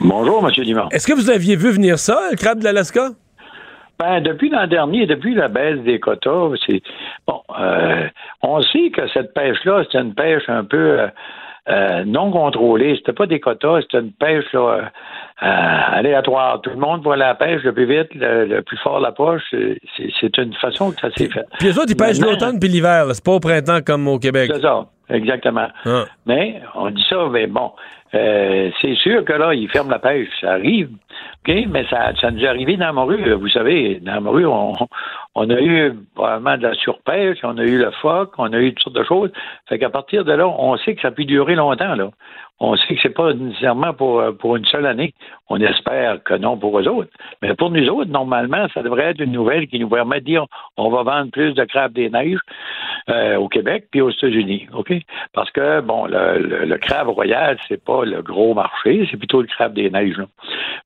[0.00, 0.64] Bonjour, M.
[0.64, 0.88] Dumont.
[0.90, 3.10] Est-ce que vous aviez vu venir ça, le crabe de l'Alaska?
[4.02, 6.82] Ben, depuis l'an dernier, depuis la baisse des quotas, c'est
[7.26, 7.40] bon.
[7.58, 8.08] euh,
[8.42, 11.06] on sait que cette pêche-là, c'est une pêche un peu euh,
[11.68, 12.96] euh, non contrôlée.
[12.96, 14.90] C'était pas des quotas, c'était une pêche là,
[15.40, 16.60] aléatoire.
[16.62, 19.42] Tout le monde à la pêche le plus vite, le, le plus fort la poche.
[19.52, 21.44] C'est- une façon que ça s'est fait.
[21.60, 23.04] Puis les autres, ils pêchent l'automne puis l'hiver.
[23.12, 24.50] C'est pas au printemps comme au Québec.
[24.52, 25.68] C'est ça, exactement.
[25.84, 26.04] Ah.
[26.26, 27.70] Mais on dit ça, mais bon,
[28.12, 30.90] c'est sûr que là, ils ferment la pêche, ça arrive.
[31.46, 33.32] OK, mais ça, ça nous est arrivé dans Morue.
[33.32, 34.72] Vous savez, dans Morue, on,
[35.34, 38.74] on a eu probablement de la surpêche, on a eu le phoque, on a eu
[38.74, 39.32] toutes sortes de choses.
[39.68, 42.10] Fait qu'à partir de là, on sait que ça peut durer longtemps, là.
[42.64, 45.14] On sait que c'est pas nécessairement pour, euh, pour une seule année.
[45.48, 47.10] On espère que non pour eux autres.
[47.42, 50.46] Mais pour nous autres, normalement, ça devrait être une nouvelle qui nous permet de dire
[50.76, 52.38] on va vendre plus de crabes des neiges
[53.10, 54.68] euh, au Québec puis aux États-Unis.
[54.74, 54.92] OK?
[55.32, 59.74] Parce que, bon, le, crabe royal, c'est pas le gros marché, c'est plutôt le crabe
[59.74, 60.16] des neiges.
[60.16, 60.26] là.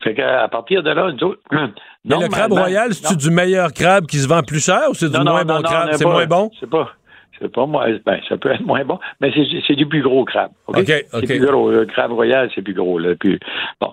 [0.03, 1.41] Fait qu'à partir de là, nous autres.
[2.05, 5.11] Mais le crabe royal, c'est-tu du meilleur crabe qui se vend plus cher ou c'est
[5.11, 5.91] du Non, moins non, bon non, crabe?
[5.93, 6.51] C'est moins bon?
[6.61, 6.91] C'est pas.
[7.39, 7.87] C'est pas moi.
[8.05, 9.33] Ben, ça peut être moins bon, mais
[9.67, 10.51] c'est du plus gros crabe.
[10.69, 10.85] OK?
[10.87, 11.71] C'est plus gros.
[11.71, 12.99] Le crabe royal, c'est plus gros.
[12.99, 13.39] Là, plus,
[13.81, 13.93] bon.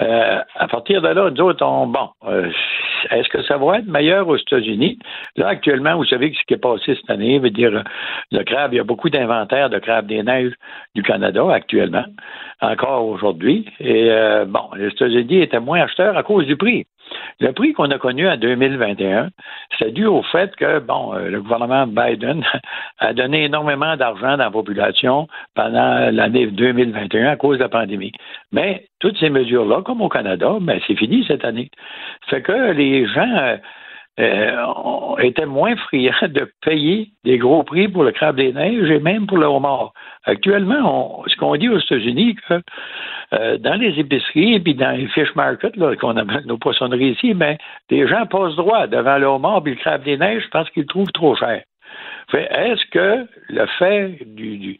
[0.00, 2.50] Euh, à partir de là, nous autres, on, bon, euh,
[3.10, 4.98] est-ce que ça va être meilleur aux États-Unis?
[5.36, 7.82] Là, actuellement, vous savez que ce qui est passé cette année veut dire
[8.30, 10.52] le crabe, il y a beaucoup d'inventaires de crabe des neiges
[10.94, 12.04] du Canada actuellement,
[12.60, 13.66] encore aujourd'hui.
[13.80, 16.86] Et euh, bon, les États-Unis étaient moins acheteurs à cause du prix.
[17.40, 19.30] Le prix qu'on a connu en 2021,
[19.78, 22.44] c'est dû au fait que, bon, euh, le gouvernement Biden
[22.98, 28.12] a donné énormément d'argent dans la population pendant l'année 2021 à cause de la pandémie.
[28.52, 31.70] Mais toutes ces mesures-là, comme au Canada, ben, c'est fini cette année.
[32.28, 33.58] Fait que les gens
[34.20, 39.00] euh, étaient moins friands de payer des gros prix pour le crabe des neiges et
[39.00, 39.92] même pour le homard.
[40.24, 42.60] Actuellement, ce qu'on dit aux États-Unis, que
[43.32, 47.34] euh, dans les épiceries et puis dans les fish markets, qu'on appelle nos poissonneries ici,
[47.34, 47.56] ben,
[47.90, 50.88] des gens passent droit devant le homard et le crabe des neiges parce qu'ils le
[50.88, 51.62] trouvent trop cher.
[52.32, 54.78] Est-ce que le fait du,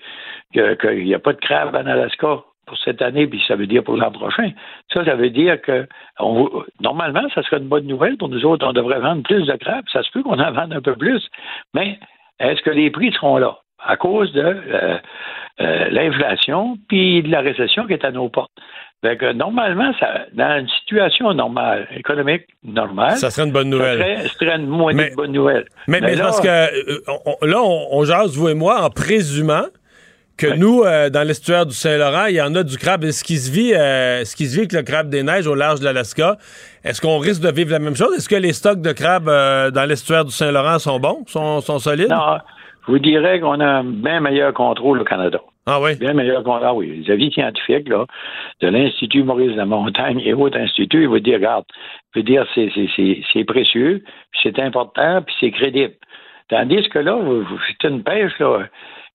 [0.53, 2.43] qu'il n'y a pas de crabe en Alaska
[2.75, 4.51] pour cette année, puis ça veut dire pour l'an prochain.
[4.93, 5.87] Ça, ça veut dire que
[6.81, 8.67] normalement, ça serait une bonne nouvelle pour nous autres.
[8.67, 9.85] On devrait vendre plus de crabes.
[9.93, 11.23] Ça se peut qu'on en vende un peu plus.
[11.73, 11.99] Mais
[12.41, 13.59] est-ce que les prix seront là?
[13.87, 14.97] À cause de euh,
[15.61, 18.51] euh, l'inflation puis de la récession qui est à nos portes.
[19.05, 24.19] Donc, normalement, ça, dans une situation normale, économique normale, ça serait une bonne nouvelle.
[24.23, 25.67] Ça serait, une moitié bonne nouvelle.
[25.87, 29.67] Mais, mais, parce que euh, là, on, on jase, vous et moi, en présumant
[30.37, 33.05] que nous, euh, dans l'estuaire du Saint-Laurent, il y en a du crabe.
[33.05, 35.55] Ce qui se vit, euh, ce qui se vit avec le crabe des neiges au
[35.55, 36.37] large de l'Alaska,
[36.85, 38.15] est-ce qu'on risque de vivre la même chose?
[38.17, 41.79] Est-ce que les stocks de crabes euh, dans l'estuaire du Saint-Laurent sont bons, sont, sont
[41.79, 42.11] solides?
[42.11, 42.39] Non,
[42.87, 45.41] je vous dirais qu'on a un bien meilleur contrôle au Canada.
[45.67, 45.97] Ah oui?
[45.97, 46.67] Bien meilleur contrôle.
[46.67, 47.05] Ah oui.
[47.05, 48.05] Les avis scientifiques là,
[48.61, 51.65] de l'Institut Maurice de la Montagne et autres instituts, ils vous dire, regarde,
[52.17, 54.03] dire, c'est précieux,
[54.43, 55.95] c'est important, puis c'est crédible.
[56.49, 57.19] Tandis que là,
[57.69, 58.65] c'est une pêche, là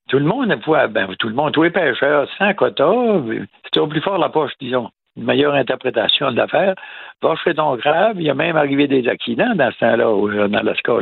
[0.10, 0.54] tout le monde,
[0.90, 2.92] ben, tout le monde, tous les pêcheurs, sans quota,
[3.72, 4.90] c'est au plus fort la poche, disons.
[5.16, 6.76] Une meilleure interprétation de l'affaire.
[7.22, 10.54] Va chez ton crabe, il y a même arrivé des accidents dans ce temps-là, en
[10.54, 10.94] Alaska.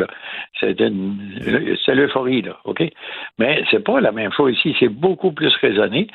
[0.59, 2.83] C'est l'euphorie, là, OK?
[3.37, 4.75] Mais c'est pas la même chose ici.
[4.79, 6.07] C'est beaucoup plus raisonné.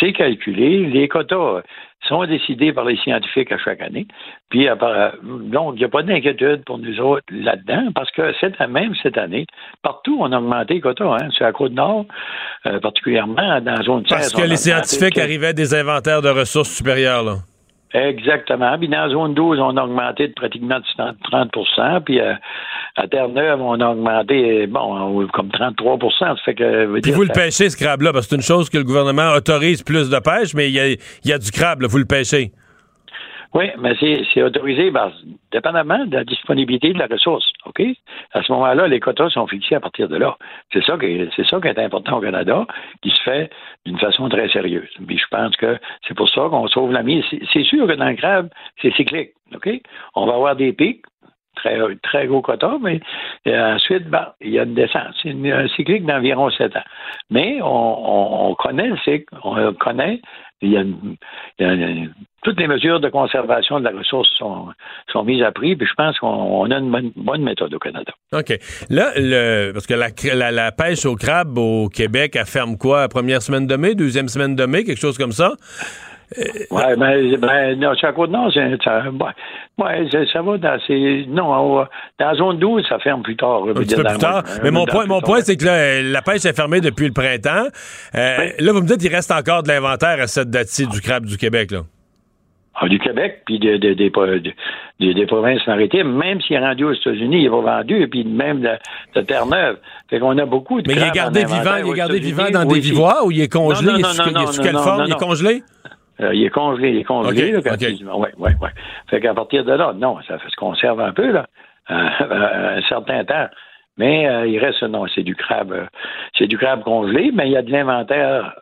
[0.00, 0.86] C'est calculé.
[0.86, 1.62] Les quotas,
[2.08, 4.06] sont décidés par les scientifiques à chaque année.
[4.48, 4.74] Puis, euh,
[5.22, 9.18] donc, il n'y a pas d'inquiétude pour nous autres là-dedans, parce que cette, même cette
[9.18, 9.46] année,
[9.82, 11.04] partout, on a augmenté les quotas.
[11.04, 12.06] Hein, sur la Côte-Nord,
[12.66, 14.10] euh, particulièrement dans la zone 16.
[14.10, 17.36] Parce que les scientifiques arrivaient à des inventaires de ressources supérieurs, là.
[17.94, 18.78] Exactement.
[18.78, 22.34] Puis dans la zone 12, on a augmenté de pratiquement 30% Puis euh,
[22.96, 27.00] à Terre-Neuve, on a augmenté, bon, comme 33 Ça fait que.
[27.00, 29.82] Puis vous le pêchez, ce crabe-là, parce que c'est une chose que le gouvernement autorise
[29.82, 30.88] plus de pêche, mais il y a,
[31.24, 32.52] y a du crabe, là, vous le pêchez.
[33.54, 35.12] Oui, mais c'est autorisé, ben,
[35.50, 37.44] dépendamment de la disponibilité de la ressource.
[37.66, 37.82] OK?
[38.32, 40.36] À ce moment-là, les quotas sont fixés à partir de là.
[40.72, 42.66] C'est ça, ça qui est important au Canada,
[43.02, 43.50] qui se fait
[43.84, 44.88] d'une façon très sérieuse.
[45.06, 47.24] Puis je pense que c'est pour ça qu'on sauve la mise.
[47.52, 48.48] C'est sûr que dans le crabe,
[48.80, 49.32] c'est cyclique.
[49.54, 49.68] OK?
[50.14, 51.02] On va avoir des pics,
[51.56, 53.00] très, très gros quota, mais
[53.46, 55.14] euh, ensuite, ben, il y a une descente.
[55.22, 56.84] C'est un cyclique d'environ 7 ans.
[57.30, 60.20] Mais on, on, connaît le cycle, on connaît
[62.42, 64.68] toutes les mesures de conservation de la ressource sont,
[65.12, 68.12] sont mises à prix, puis je pense qu'on a une bonne, méthode au Canada.
[68.32, 68.58] OK.
[68.90, 73.08] Là, le, parce que la, la, pêche au crabe au Québec, elle ferme quoi?
[73.08, 75.52] Première semaine de mai, deuxième semaine de mai, quelque chose comme ça?
[76.38, 78.68] Euh, oui, ben, ben, non, sur la côte nord, ça,
[79.78, 81.86] ouais, ça, va dans ces, non, dans
[82.18, 83.64] la zone 12, ça ferme plus tard.
[83.68, 84.42] Un petit peu plus tard.
[84.62, 87.68] Mais mon point, mon point, c'est que la pêche est fermée depuis le printemps.
[88.14, 91.26] Euh, là, vous me dites qu'il reste encore de l'inventaire à cette date-ci du crabe
[91.26, 91.80] du Québec, là.
[92.74, 96.92] Ah, du Québec, puis de, de, des, des provinces maritimes, même s'il est rendu aux
[96.92, 99.76] États-Unis, il va vendu, et puis même de, Terre-Neuve.
[100.08, 102.64] Fait qu'on a beaucoup de Mais il est gardé vivant, il est gardé vivant dans
[102.64, 103.92] des vivoires ou il est congelé?
[103.98, 105.04] il est sous quelle forme?
[105.06, 105.62] Il est congelé?
[106.22, 107.56] Euh, il est congelé, il est congelé.
[107.56, 107.72] Okay,
[108.04, 108.70] là, ouais, ouais, ouais.
[109.08, 111.46] Fait qu'à partir de là, non, ça se conserve un peu, là,
[111.90, 113.48] euh, un certain temps.
[113.98, 115.86] Mais euh, il reste, non, c'est du crabe,
[116.38, 118.54] c'est du crabe congelé, mais il y a de l'inventaire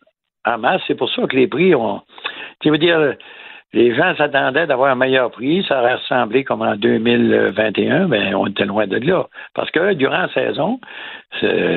[0.44, 0.83] en masse.
[0.87, 2.01] C'est pour ça que les prix ont.
[2.61, 3.14] Tu veux dire,
[3.73, 5.65] les gens s'attendaient d'avoir un meilleur prix.
[5.69, 9.27] Ça aurait ressemblé comme en 2021, mais on était loin de là.
[9.55, 10.81] Parce que durant la saison,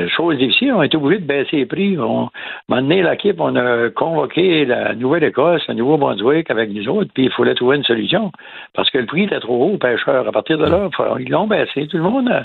[0.09, 1.97] chose difficile, on a été obligé de baisser les prix.
[1.99, 2.29] On,
[2.71, 7.53] a l'équipe, on a convoqué la Nouvelle-Écosse, le Nouveau-Brunswick avec nous autres, puis il fallait
[7.53, 8.31] trouver une solution.
[8.73, 10.27] Parce que le prix était trop haut aux pêcheurs.
[10.27, 11.87] À partir de là, ils l'ont baissé.
[11.87, 12.43] Tout le monde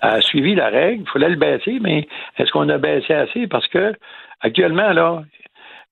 [0.00, 1.04] a, suivi la règle.
[1.06, 3.46] Il fallait le baisser, mais est-ce qu'on a baissé assez?
[3.46, 3.92] Parce que
[4.40, 5.22] actuellement, là,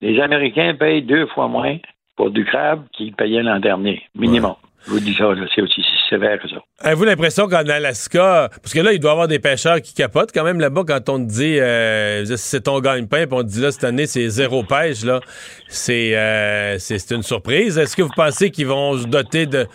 [0.01, 1.77] les Américains payent deux fois moins
[2.17, 4.55] pour du crabe qu'ils payaient l'an dernier, minimum.
[4.87, 6.57] Je vous dis ça, c'est aussi sévère que ça.
[6.81, 10.31] Avez-vous l'impression qu'en Alaska, parce que là, il doit y avoir des pêcheurs qui capotent
[10.33, 13.61] quand même là-bas quand on te dit euh, c'est ton gagne-pain, puis on te dit
[13.61, 15.21] là, cette année, c'est zéro pêche, là.
[15.69, 17.79] C'est, euh, c'est, une surprise.
[17.79, 19.67] Est-ce que vous pensez qu'ils vont se doter de,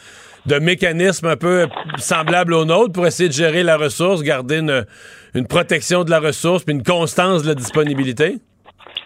[0.45, 4.85] de mécanismes un peu semblables aux nôtres pour essayer de gérer la ressource, garder une,
[5.35, 8.37] une protection de la ressource, puis une constance de la disponibilité?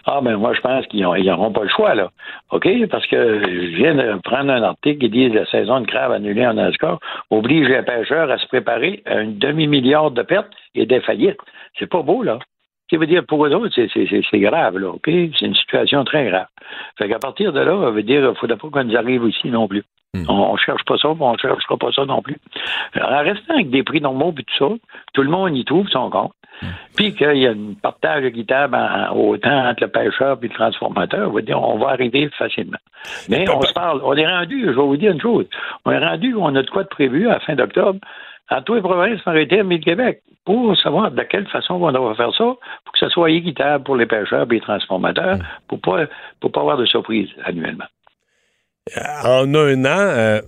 [0.06, 2.10] Ah, ben moi, je pense qu'ils n'auront pas le choix, là.
[2.52, 2.68] OK?
[2.88, 6.46] Parce que je viens de prendre un article qui dit la saison de crabe annulée
[6.46, 6.98] en Alaska
[7.30, 11.40] oblige les pêcheurs à se préparer à un demi-milliard de pertes et des faillites.
[11.78, 12.38] C'est pas beau, là.
[12.86, 15.06] Ce qui veut dire pour eux autres, c'est grave, là, OK?
[15.06, 16.46] C'est une situation très grave.
[16.96, 19.24] Fait qu'à partir de là, ça veut dire qu'il ne faudrait pas qu'on nous arrive
[19.24, 19.82] ici non plus.
[20.14, 20.24] Hmm.
[20.28, 22.36] On, ne cherche pas ça, on ne cherchera pas ça non plus.
[23.00, 24.74] en restant avec des prix normaux et tout ça,
[25.14, 26.32] tout le monde y trouve son compte.
[26.96, 28.78] Puis qu'il y a un partage équitable
[29.14, 32.78] autant entre le pêcheur et le transformateur, on va dire, on va arriver facilement.
[33.28, 35.46] Mais on se parle, on est rendu, je vais vous dire une chose,
[35.84, 37.98] on est rendu, on a de quoi de prévu à la fin d'octobre,
[38.48, 42.32] à tous les provinces arrêter à Québec pour savoir de quelle façon on va faire
[42.32, 46.06] ça pour que ce soit équitable pour les pêcheurs et les transformateurs, pour pas
[46.40, 47.86] pour pas avoir de surprise annuellement.
[49.24, 50.40] En un an, euh,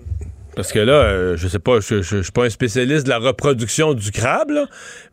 [0.59, 3.19] parce que là, euh, je sais pas, je, je, suis pas un spécialiste de la
[3.19, 4.51] reproduction du crabe,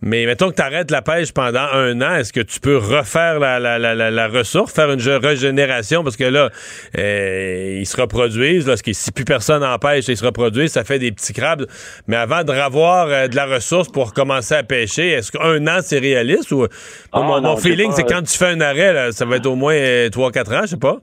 [0.02, 3.38] mais mettons que tu arrêtes la pêche pendant un an, est-ce que tu peux refaire
[3.40, 6.04] la, la, la, la, ressource, faire une régénération?
[6.04, 6.50] Parce que là,
[6.98, 8.68] euh, ils se reproduisent.
[8.68, 11.68] Là, si plus personne en pêche, ils se reproduisent, ça fait des petits crabes.
[12.08, 15.78] Mais avant de revoir euh, de la ressource pour commencer à pêcher, est-ce qu'un an,
[15.82, 16.52] c'est réaliste?
[16.54, 16.66] ou
[17.12, 20.56] ah, Mon, feeling, c'est quand tu fais un arrêt, ça va être au moins 3-4
[20.56, 20.98] ans, je sais pas.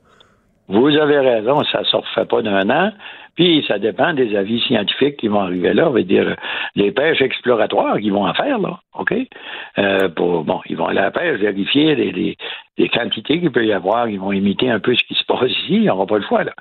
[0.67, 2.93] Vous avez raison, ça ne se refait pas d'un an.
[3.35, 5.89] Puis ça dépend des avis scientifiques qui vont arriver là.
[5.89, 6.37] On va dire
[6.75, 8.81] les pêches exploratoires qu'ils vont en faire, là.
[8.99, 9.15] OK?
[9.79, 13.73] Euh, pour, bon, ils vont aller à la pêche, vérifier les, quantités qu'il peut y
[13.73, 14.09] avoir.
[14.09, 15.77] Ils vont imiter un peu ce qui se passe ici.
[15.77, 16.53] Ils n'auront pas le choix, là.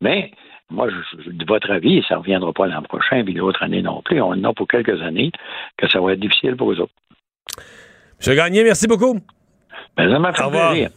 [0.00, 0.30] Mais
[0.70, 4.02] moi, je, de votre avis, ça ne reviendra pas l'an prochain, puis l'autre année non
[4.02, 4.20] plus.
[4.20, 5.32] On en a pour quelques années
[5.76, 6.92] que ça va être difficile pour eux autres.
[8.20, 9.18] Je Gagné, merci beaucoup.
[9.96, 10.90] Ben, ça m'a fait plaisir.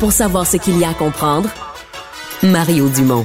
[0.00, 1.48] Pour savoir ce qu'il y a à comprendre,
[2.42, 3.24] Mario Dumont.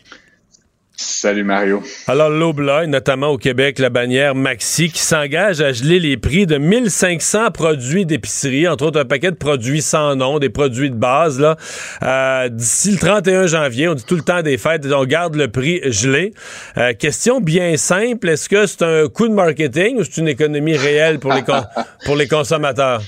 [1.01, 1.81] Salut Mario.
[2.07, 6.57] Alors l'aube notamment au Québec, la bannière Maxi qui s'engage à geler les prix de
[6.57, 11.39] 1500 produits d'épicerie, entre autres un paquet de produits sans nom, des produits de base
[11.39, 11.57] là.
[12.03, 15.47] Euh, d'ici le 31 janvier, on dit tout le temps des fêtes, on garde le
[15.47, 16.33] prix gelé.
[16.77, 20.77] Euh, question bien simple, est-ce que c'est un coup de marketing ou c'est une économie
[20.77, 21.41] réelle pour les
[22.05, 23.01] pour les consommateurs?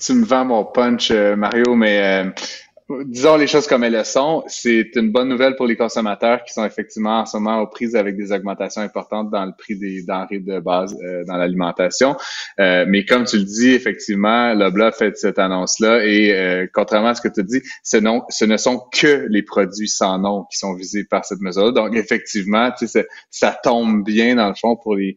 [0.00, 2.32] Tu me vends mon punch, euh, Mario, mais
[3.06, 6.52] disons les choses comme elles le sont, c'est une bonne nouvelle pour les consommateurs qui
[6.52, 10.02] sont effectivement en ce moment aux prises avec des augmentations importantes dans le prix des
[10.02, 12.16] denrées de base euh, dans l'alimentation.
[12.60, 17.10] Euh, mais comme tu le dis, effectivement, le a fait cette annonce-là et euh, contrairement
[17.10, 20.44] à ce que tu dis, ce, non, ce ne sont que les produits sans nom
[20.50, 21.72] qui sont visés par cette mesure.
[21.72, 25.16] Donc effectivement, tu sais, ça tombe bien dans le fond pour les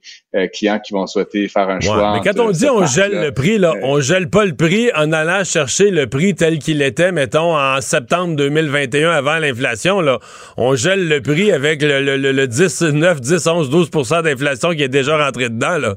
[0.53, 2.13] clients qui vont souhaiter faire un choix.
[2.13, 5.11] Mais quand on dit on gèle le prix, là, on gèle pas le prix en
[5.11, 10.19] allant chercher le prix tel qu'il était, mettons, en septembre 2021 avant l'inflation, là,
[10.57, 14.83] on gèle le prix avec le, le, le 10, 9, 10, 11, 12% d'inflation qui
[14.83, 15.77] est déjà rentré dedans.
[15.77, 15.95] Là.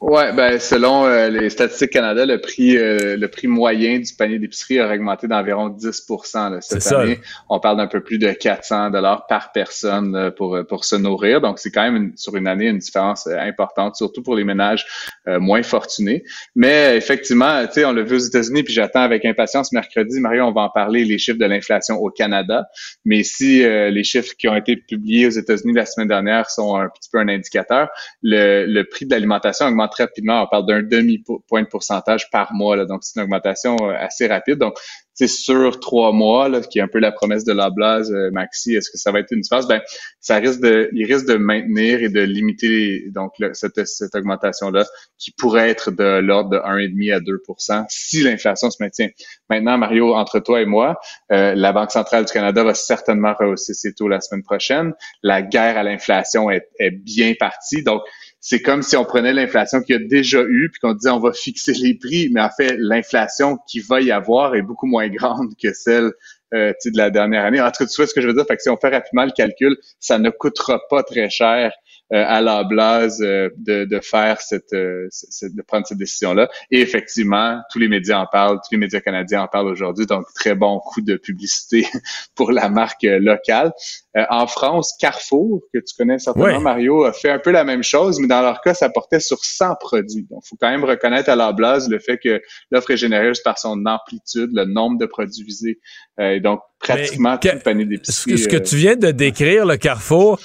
[0.00, 4.38] Ouais, ben selon euh, les statistiques Canada, le prix euh, le prix moyen du panier
[4.38, 7.20] d'épicerie a augmenté d'environ 10% cette année.
[7.50, 11.42] On parle d'un peu plus de 400 dollars par personne pour pour se nourrir.
[11.42, 14.86] Donc c'est quand même sur une année une différence euh, importante, surtout pour les ménages
[15.26, 16.24] moins fortunés.
[16.56, 20.18] Mais effectivement, tu sais, on l'a vu aux États-Unis, puis j'attends avec impatience mercredi.
[20.18, 22.66] Mario, on va en parler les chiffres de l'inflation au Canada.
[23.04, 26.88] Mais si les chiffres qui ont été publiés aux États-Unis la semaine dernière sont un
[26.88, 27.90] petit peu un indicateur,
[28.22, 30.42] le, le prix de l'alimentation augmente très rapidement.
[30.42, 32.76] On parle d'un demi-point de pourcentage par mois.
[32.76, 34.58] Là, donc, c'est une augmentation euh, assez rapide.
[34.58, 34.74] Donc,
[35.20, 38.30] c'est sur trois mois, là, qui est un peu la promesse de la blase, euh,
[38.30, 39.68] Maxi, est-ce que ça va être une phase?
[39.68, 39.82] Ben,
[40.18, 44.86] ça risque de, il risque de maintenir et de limiter donc cette, cette augmentation-là,
[45.18, 49.08] qui pourrait être de l'ordre de 1,5 à 2% si l'inflation se maintient.
[49.50, 50.98] Maintenant, Mario, entre toi et moi,
[51.32, 54.94] euh, la Banque centrale du Canada va certainement rehausser ses taux la semaine prochaine.
[55.22, 57.82] La guerre à l'inflation est, est bien partie.
[57.82, 58.00] Donc,
[58.40, 61.20] c'est comme si on prenait l'inflation qu'il y a déjà eu puis qu'on disait on
[61.20, 65.08] va fixer les prix, mais en fait, l'inflation qui va y avoir est beaucoup moins
[65.08, 66.12] grande que celle
[66.54, 67.60] euh, de la dernière année.
[67.60, 68.46] En tout cas, tu ce que je veux dire?
[68.46, 71.72] Fait que si on fait rapidement le calcul, ça ne coûtera pas très cher
[72.10, 76.48] à la blase de, de faire cette, de prendre cette décision-là.
[76.70, 80.24] Et effectivement, tous les médias en parlent, tous les médias canadiens en parlent aujourd'hui, donc
[80.34, 81.86] très bon coup de publicité
[82.34, 83.72] pour la marque locale.
[84.14, 88.18] en France, Carrefour, que tu connais certainement, Mario, a fait un peu la même chose,
[88.20, 90.26] mais dans leur cas, ça portait sur 100 produits.
[90.30, 93.40] Donc, il faut quand même reconnaître à la blase le fait que l'offre est généreuse
[93.40, 95.78] par son amplitude, le nombre de produits visés.
[96.18, 98.38] et donc, pratiquement tout le panier d'épicerie.
[98.38, 100.40] Ce que tu viens de décrire, le Carrefour,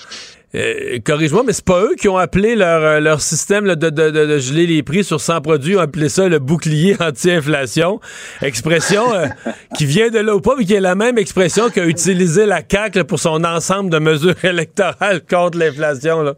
[0.54, 4.10] euh, corrige-moi, mais c'est pas eux qui ont appelé leur, euh, leur système de, de,
[4.10, 8.00] de, geler les prix sur 100 produits, ont appelé ça le bouclier anti-inflation.
[8.42, 9.28] Expression euh,
[9.78, 12.62] qui vient de là ou pas, mais qui est la même expression qu'a utilisé la
[12.70, 16.36] CAQ pour son ensemble de mesures électorales contre l'inflation.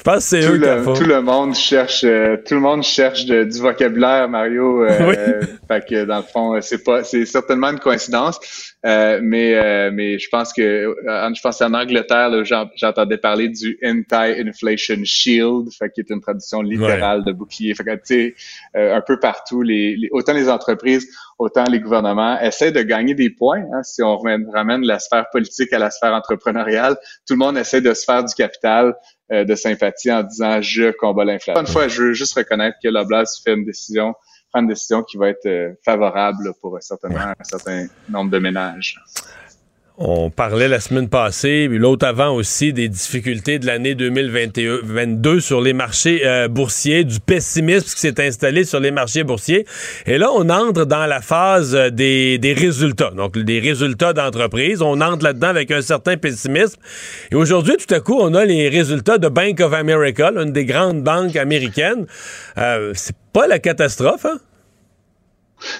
[0.00, 3.58] Je pense que c'est eux le, Tout le monde cherche, tout le monde cherche du
[3.58, 4.86] vocabulaire, Mario.
[5.68, 8.40] fait que dans le fond, c'est pas, c'est certainement une coïncidence.
[8.86, 12.30] Euh, mais euh, mais je pense que euh, je pense en Angleterre,
[12.76, 17.74] j'entendais parler du anti-inflation shield, fait qui est une traduction littérale de bouclier.
[17.74, 18.34] Fait que tu sais,
[18.74, 21.06] un peu partout, les, autant les entreprises,
[21.38, 23.64] autant les gouvernements essaient de gagner des points.
[23.72, 27.82] Hein, si on ramène, la sphère politique à la sphère entrepreneuriale, tout le monde essaie
[27.82, 28.94] de se faire du capital
[29.30, 31.60] de sympathie en disant je combats l'inflation.
[31.60, 34.14] Une fois, je veux juste reconnaître que la Blase fait une décision
[34.50, 39.00] prendre une décision qui va être euh, favorable pour certainement un certain nombre de ménages.
[40.02, 45.74] On parlait la semaine passée, l'autre avant aussi, des difficultés de l'année 2022 sur les
[45.74, 49.66] marchés euh, boursiers, du pessimisme qui s'est installé sur les marchés boursiers.
[50.06, 54.80] Et là, on entre dans la phase des, des résultats, donc des résultats d'entreprise.
[54.80, 56.80] On entre là-dedans avec un certain pessimisme.
[57.30, 60.64] Et aujourd'hui, tout à coup, on a les résultats de Bank of America, l'une des
[60.64, 62.06] grandes banques américaines.
[62.56, 64.38] Euh, c'est pas la catastrophe, hein?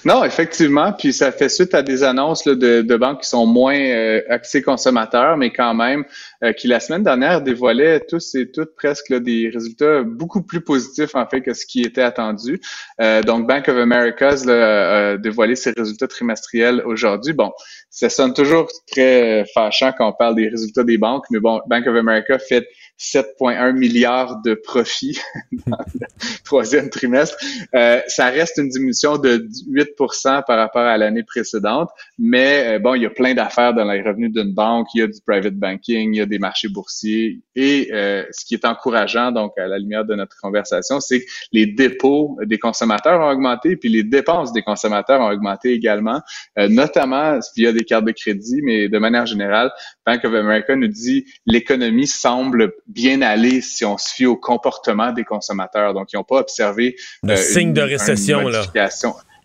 [0.05, 3.79] Non, effectivement, puis ça fait suite à des annonces de, de, banques qui sont moins
[3.79, 6.05] euh, axées consommateurs, mais quand même,
[6.45, 11.15] euh, qui la semaine dernière dévoilaient tous et toutes presque des résultats beaucoup plus positifs
[11.15, 12.61] en fait que ce qui était attendu.
[13.01, 17.33] Euh, donc, Bank of America a dévoilé ses résultats trimestriels aujourd'hui.
[17.33, 17.51] Bon,
[17.89, 21.87] ça sonne toujours très fâchant quand on parle des résultats des banques, mais bon, Bank
[21.87, 22.67] of America fait
[23.01, 25.19] 7,1 milliards de profits
[25.67, 26.07] dans le
[26.45, 27.37] troisième trimestre.
[27.75, 32.95] Euh, ça reste une diminution de 8% par rapport à l'année précédente, mais euh, bon,
[32.95, 35.55] il y a plein d'affaires dans les revenus d'une banque, il y a du private
[35.55, 39.67] banking, il y a des marchés boursiers et euh, ce qui est encourageant, donc à
[39.67, 44.05] la lumière de notre conversation, c'est que les dépôts des consommateurs ont augmenté, puis les
[44.05, 46.21] dépenses des consommateurs ont augmenté également,
[46.57, 49.71] notamment via des cartes de crédit, mais de manière générale,
[50.07, 55.13] Bank of America nous dit l'économie semble bien aller si on se fie au comportement
[55.13, 55.95] des consommateurs.
[55.95, 58.65] Donc, ils n'ont pas observé le euh, signe de récession là.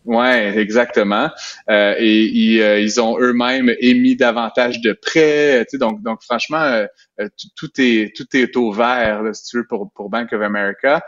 [0.05, 1.29] Ouais, exactement.
[1.69, 5.65] Euh, et euh, ils ont eux-mêmes émis davantage de prêts.
[5.69, 6.85] Tu donc, donc franchement,
[7.57, 11.01] tout, est tout est au vert, si tu veux, pour, pour Bank of America.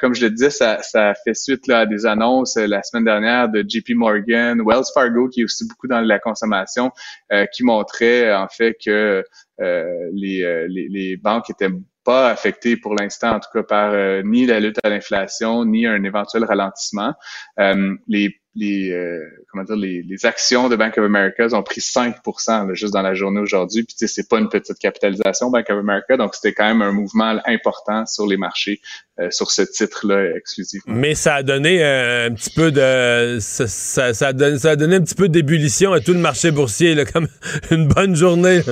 [0.00, 3.48] comme je le disais, ça, ça fait suite là, à des annonces la semaine dernière
[3.48, 6.90] de JP Morgan, Wells Fargo, qui est aussi beaucoup dans la consommation,
[7.52, 9.24] qui montrait en fait que
[9.60, 11.70] euh, les, euh, les, les, banques étaient
[12.08, 15.86] pas affectées pour l'instant, en tout cas par euh, ni la lutte à l'inflation, ni
[15.86, 17.12] un éventuel ralentissement.
[18.08, 18.92] les les,
[19.52, 22.16] comment dire, les, actions de Bank of America ont pris 5
[22.72, 23.84] juste dans la journée aujourd'hui.
[23.84, 27.38] Puis c'est pas une petite capitalisation Bank of America, donc c'était quand même un mouvement
[27.46, 28.80] important sur les marchés
[29.30, 30.92] sur ce titre-là exclusivement.
[30.92, 33.68] Mais ça a donné un petit peu de ça,
[34.12, 37.28] ça a donné un petit peu d'ébullition à tout le marché boursier, là, comme
[37.70, 38.62] une bonne journée.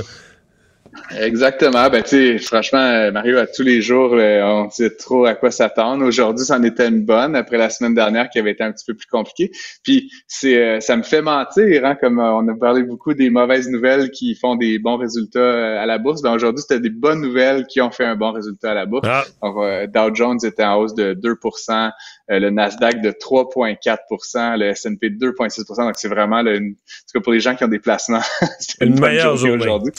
[1.19, 1.89] Exactement.
[1.89, 5.51] Ben, tu sais, franchement, Mario, à tous les jours, euh, on sait trop à quoi
[5.51, 6.05] s'attendre.
[6.05, 8.95] Aujourd'hui, c'en était une bonne après la semaine dernière qui avait été un petit peu
[8.95, 9.51] plus compliquée.
[9.83, 13.31] Puis, c'est, euh, ça me fait mentir, hein, comme euh, on a parlé beaucoup des
[13.31, 16.23] mauvaises nouvelles qui font des bons résultats à la bourse.
[16.23, 19.09] Ben, aujourd'hui, c'était des bonnes nouvelles qui ont fait un bon résultat à la bourse.
[19.09, 19.25] Ah.
[19.43, 19.57] Donc,
[19.93, 21.91] Dow Jones était en hausse de 2%
[22.29, 27.21] le Nasdaq de 3,4% le S&P de 2,6% Donc, c'est vraiment, le, en tout cas,
[27.21, 28.21] pour les gens qui ont des placements,
[28.59, 29.93] c'est une, meilleure journée aujourd'hui.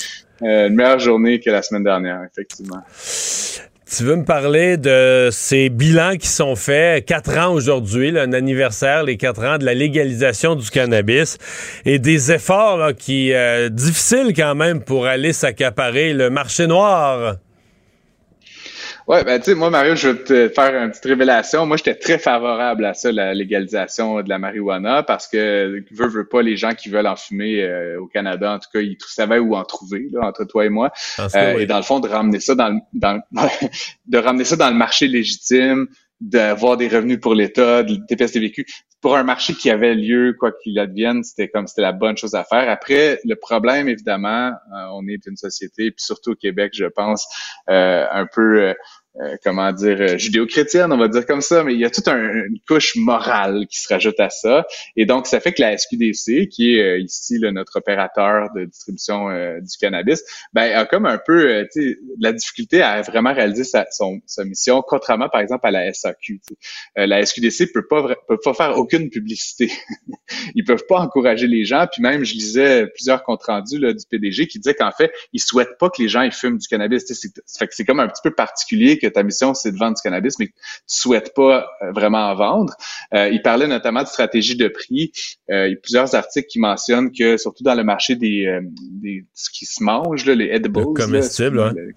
[0.43, 2.82] Euh, une meilleure journée que la semaine dernière, effectivement.
[3.89, 9.04] Tu veux me parler de ces bilans qui sont faits, quatre ans aujourd'hui, un anniversaire,
[9.04, 11.38] les quatre ans de la légalisation du cannabis
[11.86, 17.38] et des efforts qui euh, difficiles quand même pour aller s'accaparer le marché noir.
[19.08, 21.65] Ouais, ben tu sais, moi, Mario, je vais te faire une petite révélation.
[21.65, 26.28] Moi, j'étais très favorable à ça, la légalisation de la marijuana, parce que veut, veut
[26.28, 29.39] pas les gens qui veulent en fumer euh, au Canada, en tout cas, ils savaient
[29.39, 30.91] où en trouver, là, entre toi et moi.
[31.20, 33.22] Euh, et dans le fond, de ramener ça dans, dans
[34.08, 35.88] de ramener ça dans le marché légitime,
[36.20, 38.65] d'avoir des revenus pour l'État, des TPS-TVQ.
[39.02, 42.34] pour un marché qui avait lieu, quoi qu'il advienne, c'était comme c'était la bonne chose
[42.34, 42.70] à faire.
[42.70, 44.52] Après, le problème, évidemment,
[44.93, 47.28] on est une société, puis surtout au Québec, je pense,
[47.67, 48.74] un peu euh,
[49.43, 52.59] comment dire, euh, judéo-chrétienne, on va dire comme ça, mais il y a toute une
[52.68, 54.65] couche morale qui se rajoute à ça.
[54.95, 59.28] Et donc, ça fait que la SQDC, qui est euh, ici notre opérateur de distribution
[59.28, 61.65] du cannabis, ben, a comme un peu
[62.20, 66.41] la difficulté à vraiment réaliser sa, son, sa mission, contrairement, par exemple, à la SAQ.
[66.95, 69.72] la SQDC peut pas, peut pas faire aucune publicité.
[70.55, 71.88] ils peuvent pas encourager les gens.
[71.91, 75.41] Puis même, je lisais plusieurs comptes rendus là, du PDG qui disaient qu'en fait, ils
[75.41, 77.05] souhaitent pas que les gens ils fument du cannabis.
[77.07, 80.39] C'est, c'est comme un petit peu particulier que ta mission, c'est de vendre du cannabis,
[80.39, 82.74] mais que tu souhaites pas euh, vraiment en vendre.
[83.14, 85.12] Euh, il parlait notamment de stratégie de prix.
[85.49, 88.62] Euh, il y a plusieurs articles qui mentionnent que, surtout dans le marché des, euh,
[88.64, 91.93] des ce qui se mange, là, les edibles, le comestible,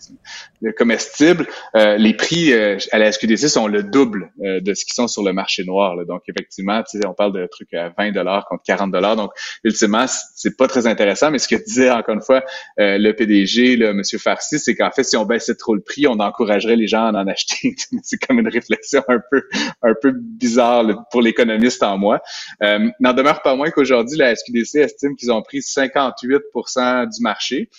[0.61, 5.23] le, comestible, les prix à la SQDC sont le double de ce qui sont sur
[5.23, 5.97] le marché noir.
[5.97, 6.05] Là.
[6.05, 9.17] Donc, effectivement, on parle de trucs à 20 dollars contre 40 dollars.
[9.17, 9.33] Donc,
[9.65, 11.31] ultimement, c'est pas très intéressant.
[11.31, 12.45] Mais ce que disait encore une fois
[12.77, 14.03] le PDG, là, M.
[14.19, 17.75] Farsi, c'est qu'en fait, si on baissait trop le prix, on encouragerait les gens acheter.
[18.03, 19.43] c'est comme une réflexion un peu,
[19.83, 22.21] un peu bizarre pour l'économiste en moi.
[22.63, 27.71] Euh, N'en demeure pas moins qu'aujourd'hui, la SQDC estime qu'ils ont pris 58% du marché.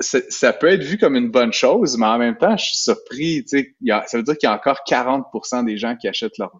[0.00, 3.44] Ça, peut être vu comme une bonne chose, mais en même temps, je suis surpris.
[3.80, 6.50] Y a, ça veut dire qu'il y a encore 40% des gens qui achètent leur,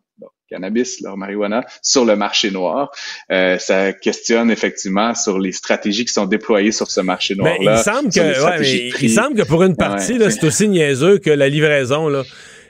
[0.48, 2.90] cannabis, leur marijuana sur le marché noir.
[3.32, 7.58] Euh, ça questionne effectivement sur les stratégies qui sont déployées sur ce marché noir-là.
[7.58, 11.48] Mais il semble que, il semble que pour une partie, c'est aussi niaiseux que la
[11.48, 12.08] livraison.
[12.08, 12.22] Là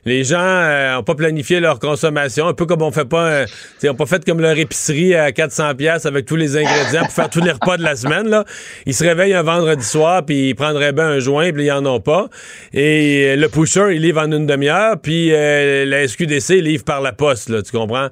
[0.07, 3.47] les gens n'ont euh, pas planifié leur consommation, un peu comme on fait pas, euh,
[3.83, 7.13] ils ont pas fait comme leur épicerie à 400 pièces avec tous les ingrédients pour
[7.13, 8.45] faire tous les repas de la semaine là.
[8.87, 11.85] Ils se réveillent un vendredi soir puis ils prendraient bien un joint puis ils en
[11.85, 12.29] ont pas.
[12.73, 17.13] Et euh, le pusher il livre en une demi-heure puis la SQDC livre par la
[17.13, 18.09] poste là, tu comprends?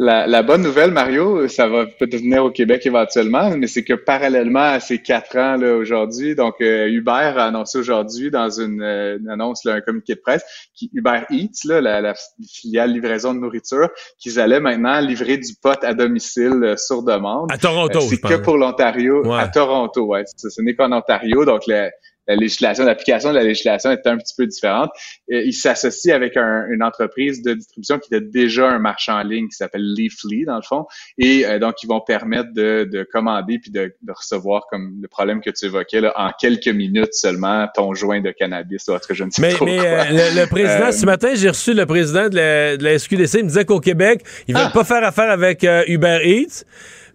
[0.00, 4.60] La, bonne nouvelle, Mario, ça va peut-être venir au Québec éventuellement, mais c'est que parallèlement
[4.60, 9.18] à ces quatre ans là aujourd'hui, donc euh, Uber a annoncé aujourd'hui dans une, euh,
[9.28, 12.14] annonce, là, un communiqué de presse, qui Uber Eats, là, la,
[12.48, 13.88] filiale livraison de nourriture,
[14.20, 17.50] qu'ils allaient maintenant livrer du pot à domicile euh, sur demande.
[17.50, 20.22] À Toronto, C'est que pour l'Ontario, à Toronto, ouais.
[20.36, 21.90] Ce, n'est qu'en Ontario, donc les,
[22.28, 24.90] la législation, l'application de la législation est un petit peu différente.
[25.28, 29.56] il s'associe avec une entreprise de distribution qui a déjà un marché en ligne qui
[29.56, 30.86] s'appelle Leafly, dans le fond.
[31.16, 35.50] Et euh, donc, ils vont permettre de, commander puis de, recevoir, comme le problème que
[35.50, 38.86] tu évoquais, là, en quelques minutes seulement, ton joint de cannabis.
[38.88, 40.04] Ou autre, je ne sais mais, trop mais euh,
[40.34, 43.64] le, président, euh, ce matin, j'ai reçu le président de la, SQDC, il me disait
[43.64, 44.72] qu'au Québec, ils veulent ah!
[44.72, 46.64] pas faire affaire avec Uber Eats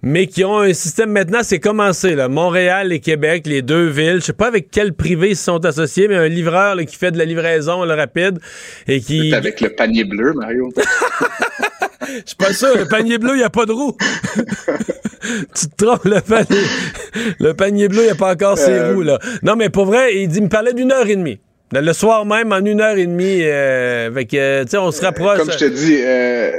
[0.03, 2.27] mais qui ont un système maintenant, c'est commencé, là.
[2.27, 4.17] Montréal et Québec, les deux villes.
[4.19, 7.17] Je sais pas avec quel privé ils sont associés, mais un livreur qui fait de
[7.17, 8.39] la livraison le rapide
[8.87, 9.33] et qui.
[9.33, 10.71] avec le panier bleu, Mario.
[12.05, 13.95] Je suis pas sûr, le panier bleu, il n'y a pas de roue.
[15.55, 16.63] tu te trompes, le panier,
[17.39, 18.93] le panier bleu, il n'y a pas encore ses euh.
[18.93, 19.19] roues, là.
[19.41, 21.39] Non, mais pour vrai, il, dit, il me parlait d'une heure et demie.
[21.71, 25.39] Le soir même, en une heure et demie, euh, avec, euh, on se rapproche.
[25.39, 26.51] Comme je te dis, euh,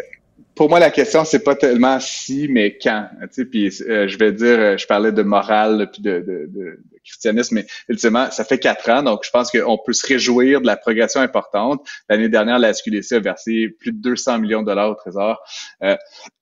[0.54, 3.08] pour moi, la question, c'est pas tellement si, mais quand.
[3.50, 7.56] Puis euh, je vais dire, euh, je parlais de morale puis de, de, de, christianisme,
[7.56, 10.76] mais ultimement, ça fait quatre ans, donc je pense qu'on peut se réjouir de la
[10.76, 11.86] progression importante.
[12.08, 15.42] L'année dernière, la SQDC a versé plus de 200 millions de dollars au Trésor.
[15.82, 15.96] Euh,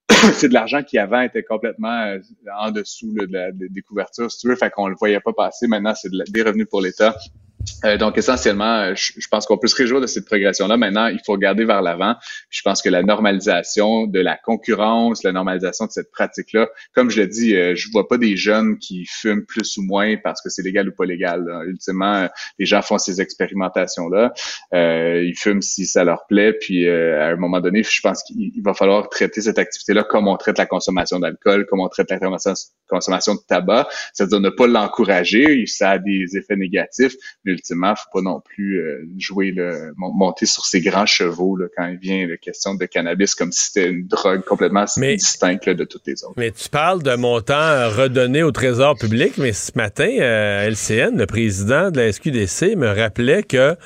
[0.35, 2.17] c'est de l'argent qui avant était complètement
[2.61, 5.67] en dessous de la, des couvertures, si tu veux, fait qu'on le voyait pas passer.
[5.67, 7.17] Maintenant, c'est des revenus pour l'État.
[7.85, 10.77] Euh, donc essentiellement, euh, je, pense qu'on peut se réjouir de cette progression-là.
[10.77, 12.15] Maintenant, il faut regarder vers l'avant.
[12.51, 17.21] Je pense que la normalisation de la concurrence, la normalisation de cette pratique-là, comme je
[17.21, 20.49] l'ai dit, euh, je vois pas des jeunes qui fument plus ou moins parce que
[20.49, 21.45] c'est légal ou pas légal.
[21.67, 24.33] Ultimement, les gens font ces expérimentations-là.
[24.73, 26.53] ils fument si ça leur plaît.
[26.53, 30.37] Puis à un moment donné, je pense qu'il va falloir traiter cette activité-là comme on
[30.37, 32.19] traite la consommation d'alcool, comme on traite la
[32.89, 33.89] consommation de tabac.
[34.13, 35.65] C'est-à-dire ne pas l'encourager.
[35.67, 37.15] Ça a des effets négatifs
[37.53, 41.87] ultimement, faut pas non plus euh, jouer le monter sur ses grands chevaux là, quand
[41.87, 46.07] il vient la question de cannabis comme si c'était une drogue complètement distincte de toutes
[46.07, 46.35] les autres.
[46.37, 51.27] Mais tu parles de montant redonné au Trésor public, mais ce matin, euh, LCN, le
[51.27, 53.77] président de la SQDC, me rappelait que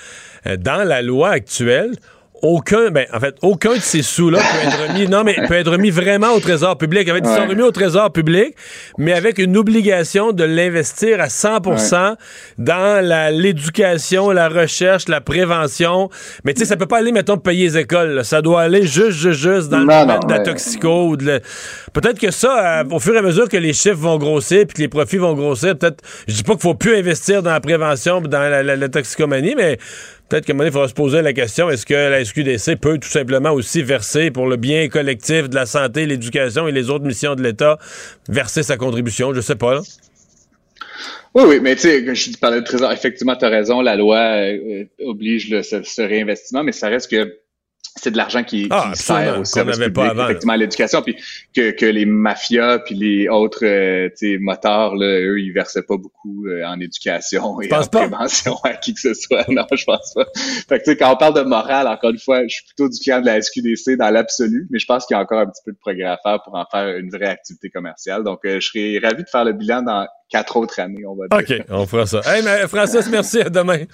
[0.46, 1.96] euh, dans la loi actuelle,
[2.42, 5.70] aucun, ben, en fait, aucun de ces sous-là peut être remis, non, mais peut être
[5.70, 7.08] remis vraiment au trésor public.
[7.08, 8.54] En fait, ils sont remis au trésor public,
[8.98, 12.16] mais avec une obligation de l'investir à 100%
[12.58, 16.10] dans l'éducation, la, recherche, la prévention.
[16.44, 18.24] Mais tu sais, ça peut pas aller, mettons, payer les écoles.
[18.24, 21.40] Ça doit aller juste, juste, juste dans le domaine de la toxico ou de
[21.92, 24.74] Peut-être que ça, euh, au fur et à mesure que les chiffres vont grossir puis
[24.74, 27.60] que les profits vont grossir, peut-être, je dis pas qu'il faut plus investir dans la
[27.60, 29.78] prévention dans la, la toxicomanie, mais
[30.28, 32.98] peut-être qu'à un moment il faudra se poser la question est-ce que la SQDC peut
[32.98, 37.04] tout simplement aussi verser pour le bien collectif de la santé, l'éducation et les autres
[37.04, 37.78] missions de l'État,
[38.28, 39.34] verser sa contribution?
[39.34, 39.80] Je sais pas.
[41.34, 44.16] Oui, oui, mais tu sais, je parlais de trésor, effectivement, tu as raison, la loi
[44.16, 47.38] euh, oblige le, ce, réinvestissement, mais ça reste que
[47.96, 51.16] c'est de l'argent qui, ah, sert au service public, pas avant, effectivement, à l'éducation, puis
[51.54, 56.46] que, que les mafias puis les autres euh, motards, là, eux, ils versaient pas beaucoup
[56.46, 59.44] euh, en éducation et en prévention à qui que ce soit.
[59.56, 60.26] Non, je pense pas.
[60.68, 62.90] Fait que, tu sais, quand on parle de morale, encore une fois, je suis plutôt
[62.90, 65.46] du client de la SQDC dans l'absolu, mais je pense qu'il y a encore un
[65.46, 68.22] petit peu de progrès à faire pour en faire une vraie activité commerciale.
[68.22, 71.28] Donc, euh, je serais ravi de faire le bilan dans quatre autres années, on va
[71.28, 71.58] dire.
[71.58, 72.20] OK, on fera ça.
[72.26, 73.40] Hey, mais Francis, merci.
[73.40, 73.84] À demain.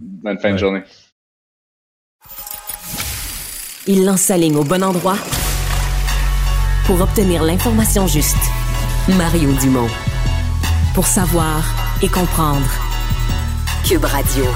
[0.00, 0.82] Bonne fin de journée.
[3.86, 5.18] Il lance sa ligne au bon endroit
[6.86, 8.34] pour obtenir l'information juste.
[9.18, 9.88] Mario Dumont.
[10.94, 11.62] Pour savoir
[12.02, 12.66] et comprendre.
[13.86, 14.46] Cube Radio.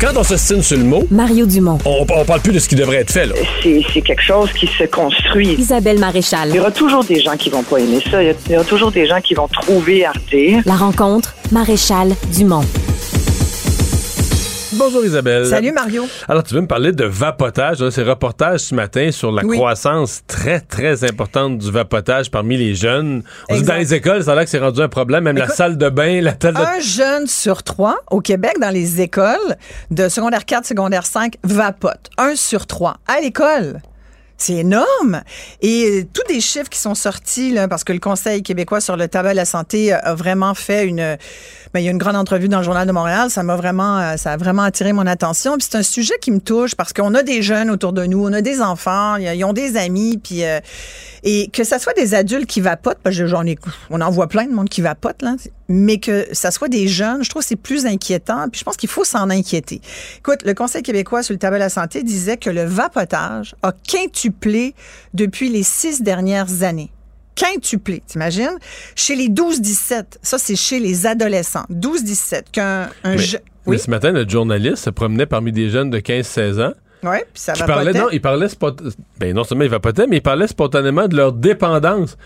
[0.00, 1.78] Quand on se signe sur le mot, Mario Dumont.
[1.84, 3.26] On, on parle plus de ce qui devrait être fait.
[3.26, 3.34] Là.
[3.64, 5.54] C'est, quelque chose qui se construit.
[5.54, 6.50] Isabelle Maréchal.
[6.50, 8.22] Il y aura toujours des gens qui vont pas aimer ça.
[8.22, 10.36] Il y, aura toujours des gens qui vont trouver Arte.
[10.64, 12.64] La rencontre, Maréchal Dumont.
[14.78, 15.44] Bonjour Isabelle.
[15.46, 16.06] Salut Mario.
[16.28, 17.88] Alors tu veux me parler de vapotage?
[17.90, 23.24] C'est reportage ce matin sur la croissance très très importante du vapotage parmi les jeunes.
[23.48, 25.24] On dit dans les écoles, ça a l'air que c'est rendu un problème.
[25.24, 26.62] Même la salle de bain, la table de...
[26.62, 29.56] Un jeune sur trois au Québec dans les écoles
[29.90, 32.10] de secondaire 4, secondaire 5 vapote.
[32.16, 33.80] Un sur trois à l'école.
[34.38, 35.22] C'est énorme.
[35.62, 39.08] Et tous des chiffres qui sont sortis, là, parce que le Conseil québécois sur le
[39.08, 41.16] tabac et la santé a vraiment fait une...
[41.74, 43.30] Ben, il y a une grande entrevue dans le Journal de Montréal.
[43.30, 45.58] Ça m'a vraiment, euh, ça a vraiment attiré mon attention.
[45.58, 48.24] Puis c'est un sujet qui me touche parce qu'on a des jeunes autour de nous,
[48.24, 50.60] on a des enfants, ils ont des amis, puis euh,
[51.24, 53.58] et que ça soit des adultes qui vapotent, parce que j'en ai,
[53.90, 55.34] on en voit plein de monde qui vapote là,
[55.68, 58.48] mais que ça soit des jeunes, je trouve que c'est plus inquiétant.
[58.48, 59.80] Puis je pense qu'il faut s'en inquiéter.
[60.18, 63.72] Écoute, le Conseil québécois sur le tabac et la santé disait que le vapotage a
[63.72, 64.74] quintuplé
[65.14, 66.90] depuis les six dernières années
[67.34, 68.58] quintuplé, t'imagines?
[68.96, 73.22] Chez les 12-17, ça c'est chez les adolescents, 12-17, qu'un un mais,
[73.66, 73.78] oui?
[73.78, 76.72] ce matin, notre journaliste se promenait parmi des jeunes de 15-16 ans.
[77.04, 78.48] Oui, puis ça va parlait, non, il parlait
[79.20, 82.16] ben non seulement il vapotait, mais il parlait spontanément de leur dépendance.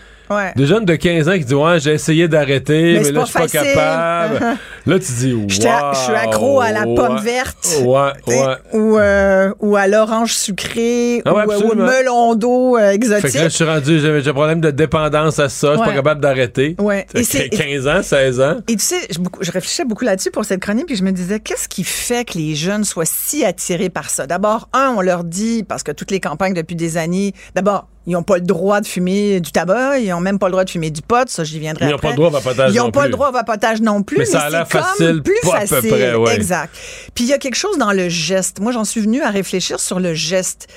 [0.55, 3.39] Des jeunes de 15 ans qui disent Ouais, j'ai essayé d'arrêter, mais, là, je suis
[3.39, 4.57] pas capable.
[4.85, 7.67] là, tu dis wow, Je suis accro à la pomme verte.
[7.83, 8.55] Ouais, ouais.
[8.73, 11.21] Ou, euh, ou à l'orange sucré.
[11.25, 13.27] Ah ou, euh, au melon d'eau euh, exotique.
[13.27, 15.73] Fait que là, je suis rendu, j'ai un problème de dépendance à ça.
[15.73, 16.75] Je suis pas capable d'arrêter.
[16.79, 17.05] Ouais.
[17.13, 18.55] Et 15 ans, 16 ans.
[18.67, 21.39] Et tu sais, je, je réfléchissais beaucoup là-dessus pour cette chronique, puis je me disais
[21.39, 24.27] Qu'est-ce qui fait que les jeunes soient si attirés par ça?
[24.27, 28.13] D'abord, un, on leur dit, parce que toutes les campagnes depuis des années, d'abord, ils
[28.13, 30.69] n'ont pas le droit de fumer du tabac, ils n'ont même pas le droit de
[30.69, 32.91] fumer du pot, ça j'y viendrai Ils n'ont pas le droit au vapotage Ils n'ont
[32.91, 34.17] pas le droit au vapotage non plus.
[34.17, 35.77] Mais, ça a l'air facile, plus pas facile.
[35.77, 36.35] à peu près, ouais.
[36.35, 36.75] Exact.
[37.15, 38.59] Puis il y a quelque chose dans le geste.
[38.59, 40.67] Moi, j'en suis venue à réfléchir sur le geste.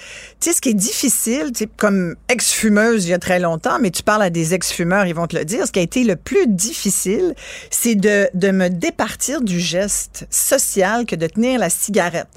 [0.40, 3.78] Tu sais, ce qui est difficile, tu sais, comme ex-fumeuse il y a très longtemps,
[3.80, 6.04] mais tu parles à des ex-fumeurs, ils vont te le dire, ce qui a été
[6.04, 7.34] le plus difficile,
[7.70, 12.28] c'est de, de me départir du geste social que de tenir la cigarette.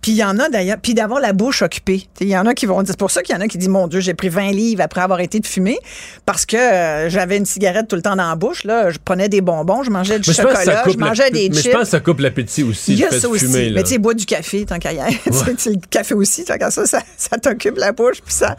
[0.00, 2.06] Puis il y en a d'ailleurs, puis d'avoir la bouche occupée.
[2.20, 3.58] Il y en a qui vont dire, c'est pour ça qu'il y en a qui
[3.58, 5.78] disent, mon Dieu, j'ai pris 20 livres après avoir arrêté de fumer
[6.26, 8.64] parce que euh, j'avais une cigarette tout le temps dans la bouche.
[8.64, 8.90] Là.
[8.90, 11.54] Je prenais des bonbons, je mangeais du chocolat, je, mangeais des chips.
[11.54, 12.92] Mais je pense que ça coupe l'appétit aussi.
[12.92, 13.46] Il y a ça aussi.
[13.46, 15.18] Fumer, mais tu sais, bois du café tant qu'à y aller.
[15.26, 18.56] le café aussi, tant qu'à ça, ça, ça t'occupe la bouche, puis ça,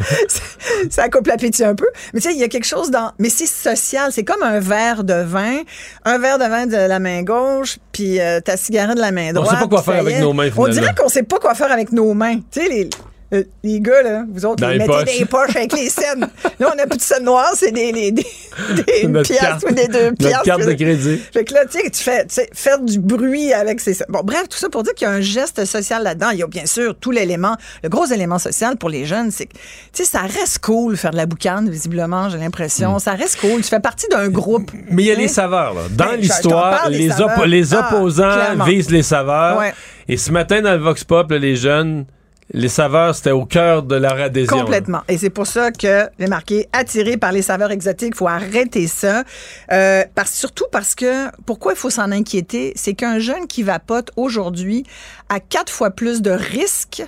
[0.89, 1.87] ça, coupe l'appétit un peu.
[2.13, 3.11] Mais tu sais, il y a quelque chose dans...
[3.19, 5.59] Mais c'est social, c'est comme un verre de vin,
[6.05, 9.33] un verre de vin de la main gauche, puis euh, ta cigarette de la main
[9.33, 9.49] droite.
[9.49, 10.63] On sait pas quoi faire avec nos mains, finalement.
[10.63, 12.37] On dirait qu'on sait pas quoi faire avec nos mains.
[12.51, 12.89] Tu sais, les
[13.31, 16.27] euh, les gars, là, vous autres, vous mettez des poches avec les scènes.
[16.59, 18.23] Là, on n'a plus de scènes noires, c'est des, des, des,
[19.03, 20.43] des piastres ou des deux piastres.
[20.43, 21.17] carte de crédit.
[21.31, 23.97] Fait que là, tu sais, tu fais faire du bruit avec ces...
[24.09, 26.31] Bon, bref, tout ça pour dire qu'il y a un geste social là-dedans.
[26.31, 29.45] Il y a bien sûr tout l'élément, le gros élément social pour les jeunes, c'est
[29.45, 32.95] que, tu sais, ça reste cool faire de la boucane, visiblement, j'ai l'impression.
[32.95, 32.99] Hmm.
[32.99, 33.61] Ça reste cool.
[33.61, 34.71] Tu fais partie d'un groupe.
[34.89, 35.81] Mais il y a les saveurs, là.
[35.91, 37.09] Dans ben, l'histoire, les,
[37.47, 39.61] les ah, opposants visent les saveurs.
[40.07, 42.05] Et ce matin, dans le Vox Pop, les jeunes
[42.51, 44.59] les saveurs, c'était au cœur de leur adhésion.
[44.59, 45.01] Complètement.
[45.07, 48.15] Et c'est pour ça que j'ai marqué attiré par les saveurs exotiques.
[48.15, 49.23] Faut arrêter ça.
[49.71, 52.73] Euh, surtout parce que, pourquoi il faut s'en inquiéter?
[52.75, 54.83] C'est qu'un jeune qui vapote aujourd'hui
[55.29, 57.03] a quatre fois plus de risques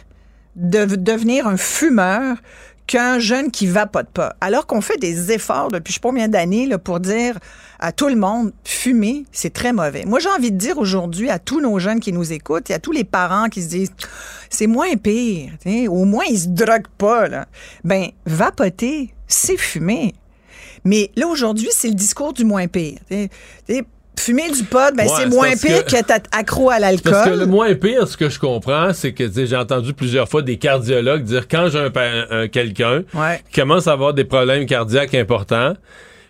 [0.55, 2.37] de devenir un fumeur
[2.91, 4.35] qu'un jeune qui vapote pas.
[4.41, 7.37] Alors qu'on fait des efforts depuis je sais pas combien d'années pour dire
[7.79, 10.03] à tout le monde, fumer, c'est très mauvais.
[10.03, 12.79] Moi, j'ai envie de dire aujourd'hui à tous nos jeunes qui nous écoutent et à
[12.79, 13.93] tous les parents qui se disent,
[14.49, 15.51] c'est moins pire,
[15.87, 17.29] au moins ils se droguent pas.
[17.29, 17.45] Là.
[17.85, 20.13] Ben, vapoter, c'est fumer.
[20.83, 22.99] Mais là, aujourd'hui, c'est le discours du moins pire
[24.21, 27.11] fumer du pot, ben Ouais, c'est moins pire que- que, t'être accro à l'alcool.
[27.11, 30.41] Parce que le moins pire, ce que je comprends, c'est que j'ai entendu plusieurs fois
[30.41, 33.41] des cardiologues dire quand j'ai un, quelqu'un Ouais.
[33.51, 35.73] qui commence à avoir des problèmes cardiaques importants,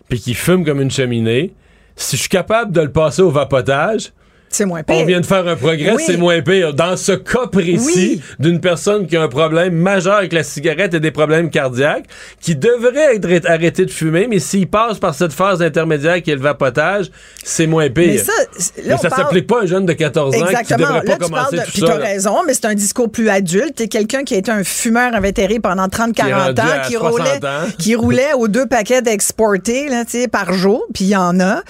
[0.08, 1.52] puis qui fume comme une cheminée,
[1.96, 4.12] si je suis capable de le passer au vapotage,
[4.52, 4.96] C'est moins pire.
[4.96, 6.02] on vient de faire un progrès, Oui.
[6.06, 6.72] c'est moins pire.
[6.74, 8.22] Dans ce cas précis Oui.
[8.38, 12.04] d'une personne qui a un problème majeur avec la cigarette et des problèmes cardiaques,
[12.40, 16.34] qui devrait être arrêté de fumer, mais s'il passe par cette phase intermédiaire qui est
[16.36, 17.10] le vapotage,
[17.42, 18.06] c'est moins pire.
[18.08, 18.44] Mais ça, là,
[18.84, 20.78] Mais ça parle- s'applique pas à un jeune de 14 ans qui Exactement.
[20.86, 21.62] devrait pas Là, tu commencer de.
[21.62, 21.94] tout Puis là.
[21.96, 23.74] raison, mais c'est un discours plus adulte.
[23.76, 27.10] T'es quelqu'un qui a été un fumeur invétéré pendant 30-40 Qui est ans, qui 60
[27.10, 27.68] roulait, ans.
[27.78, 29.88] qui roulait aux deux paquets d'exportés,
[30.30, 31.62] par jour, puis il y en a,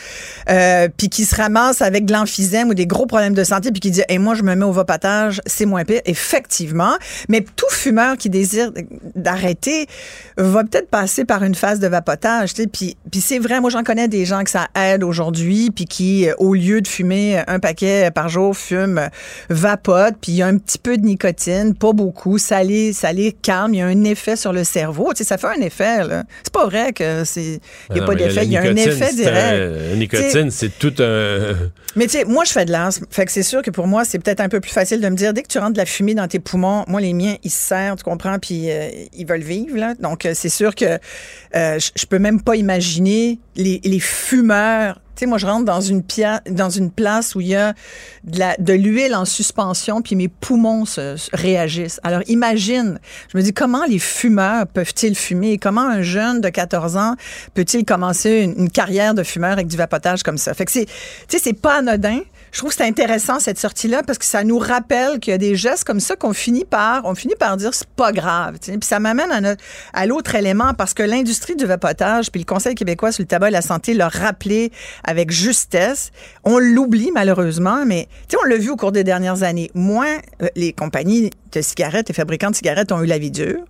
[0.51, 3.81] euh, puis qui se ramasse avec de l'emphysème ou des gros problèmes de santé, puis
[3.81, 6.01] qui dit, et moi, je me mets au vapotage, c'est moins pire.
[6.05, 6.97] Effectivement.
[7.29, 8.73] Mais tout fumeur qui désire
[9.15, 9.87] d'arrêter
[10.37, 13.71] va peut-être passer par une phase de vapotage, tu sais, puis, puis c'est vrai, moi,
[13.71, 17.43] j'en connais des gens que ça aide aujourd'hui, puis qui, euh, au lieu de fumer
[17.47, 19.09] un paquet par jour, fument, euh,
[19.51, 23.13] vapotent, puis il y a un petit peu de nicotine, pas beaucoup, ça les, ça
[23.13, 25.61] les calme, il y a un effet sur le cerveau, tu sais, ça fait un
[25.61, 26.25] effet, là.
[26.43, 27.61] C'est pas vrai que c'est, il
[27.91, 29.91] Ben n'y a non, pas d'effet, il y a un effet direct.
[29.91, 31.55] La nicotine, c'est tout un.
[31.97, 33.07] Mais tu sais, moi, je fais de l'asthme.
[33.11, 35.17] Fait que c'est sûr que pour moi, c'est peut-être un peu plus facile de me
[35.17, 37.51] dire, dès que tu rentres de la fumée dans tes poumons, moi, les miens, ils
[37.51, 39.95] se serrent, tu comprends, puis euh, ils veulent vivre, là.
[39.95, 40.99] Donc, euh, c'est sûr que
[41.55, 45.01] euh, je peux même pas imaginer les, fumeurs.
[45.15, 46.03] Tu sais, moi, je rentre dans une,
[46.51, 47.75] dans une place où il y a
[48.25, 52.01] de l'huile en suspension, puis mes poumons se, se réagissent.
[52.03, 52.99] Alors, imagine,
[53.31, 55.59] je me dis, comment les fumeurs peuvent-ils fumer?
[55.59, 57.17] Comment un jeune de 14 ans
[57.55, 60.55] peut-il commencer une, une carrière de fumeur avec du vapotage comme ça?
[60.55, 60.93] Fait que c'est, tu
[61.29, 62.21] sais, c'est pas anodin.
[62.53, 65.39] Je trouve que c'est intéressant cette sortie-là parce que ça nous rappelle qu'il y a
[65.39, 68.59] des gestes comme ça qu'on finit par, on finit par dire c'est pas grave.
[68.61, 68.79] tu sais.
[68.79, 69.57] Puis ça m'amène à,
[69.95, 73.49] à l'autre élément parce que l'industrie du vapotage puis le Conseil québécois sur le tabac
[73.49, 74.71] et la santé l'a rappelé
[75.03, 76.11] avec justesse.
[76.45, 79.71] On l'oublie malheureusement, mais tu on l'a vu au cours des dernières années.
[79.73, 83.65] Moins euh, les compagnies de cigarettes et fabricants de cigarettes ont eu la vie dure.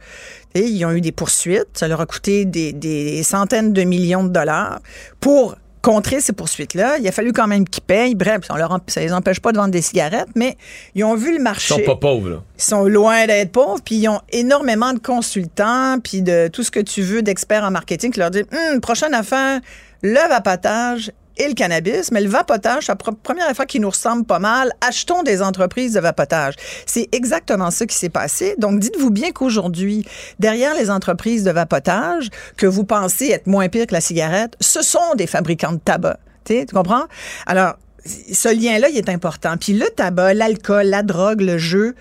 [0.54, 1.68] Et ils ont eu des poursuites.
[1.74, 4.80] Ça leur a coûté des, des centaines de millions de dollars
[5.20, 6.98] pour contrer ces poursuites-là.
[6.98, 8.14] Il a fallu quand même qu'ils payent.
[8.14, 10.56] Bref, ça, leur, ça les empêche pas de vendre des cigarettes, mais
[10.94, 11.74] ils ont vu le Ils marché.
[11.74, 12.42] sont pas pauvres, là.
[12.56, 16.70] Ils sont loin d'être pauvres, puis ils ont énormément de consultants, puis de tout ce
[16.70, 19.60] que tu veux d'experts en marketing qui leur disent Hum, prochaine affaire,
[20.02, 24.24] le vapotage et le cannabis, mais le vapotage, c'est la première affaire qui nous ressemble
[24.24, 24.72] pas mal.
[24.80, 26.54] Achetons des entreprises de vapotage.
[26.86, 28.54] C'est exactement ça qui s'est passé.
[28.58, 30.06] Donc, dites-vous bien qu'aujourd'hui,
[30.38, 34.82] derrière les entreprises de vapotage, que vous pensez être moins pire que la cigarette, ce
[34.82, 36.18] sont des fabricants de tabac.
[36.44, 37.04] Tu comprends?
[37.46, 37.74] Alors,
[38.04, 39.56] ce lien-là, il est important.
[39.56, 41.94] Puis le tabac, l'alcool, la drogue, le jeu,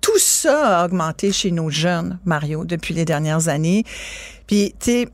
[0.00, 3.84] tout ça a augmenté chez nos jeunes, Mario, depuis les dernières années.
[4.46, 5.08] Puis, tu sais,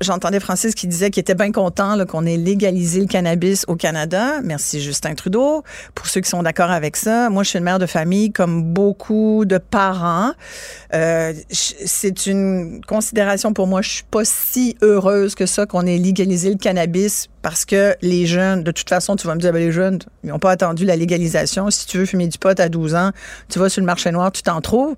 [0.00, 4.40] j'entendais Francis qui disait qu'il était bien content qu'on ait légalisé le cannabis au Canada.
[4.42, 5.62] Merci Justin Trudeau.
[5.94, 8.62] Pour ceux qui sont d'accord avec ça, moi, je suis une mère de famille comme
[8.62, 10.32] beaucoup de parents.
[10.94, 13.82] Euh, c'est une considération pour moi.
[13.82, 18.26] Je suis pas si heureuse que ça qu'on ait légalisé le cannabis parce que les
[18.26, 20.84] jeunes, de toute façon, tu vas me dire, ben, les jeunes, ils n'ont pas attendu
[20.84, 21.70] la légalisation.
[21.70, 23.10] Si tu veux fumer du pot à 12 ans,
[23.48, 24.94] tu vas sur le marché noir, tu t'en trouves.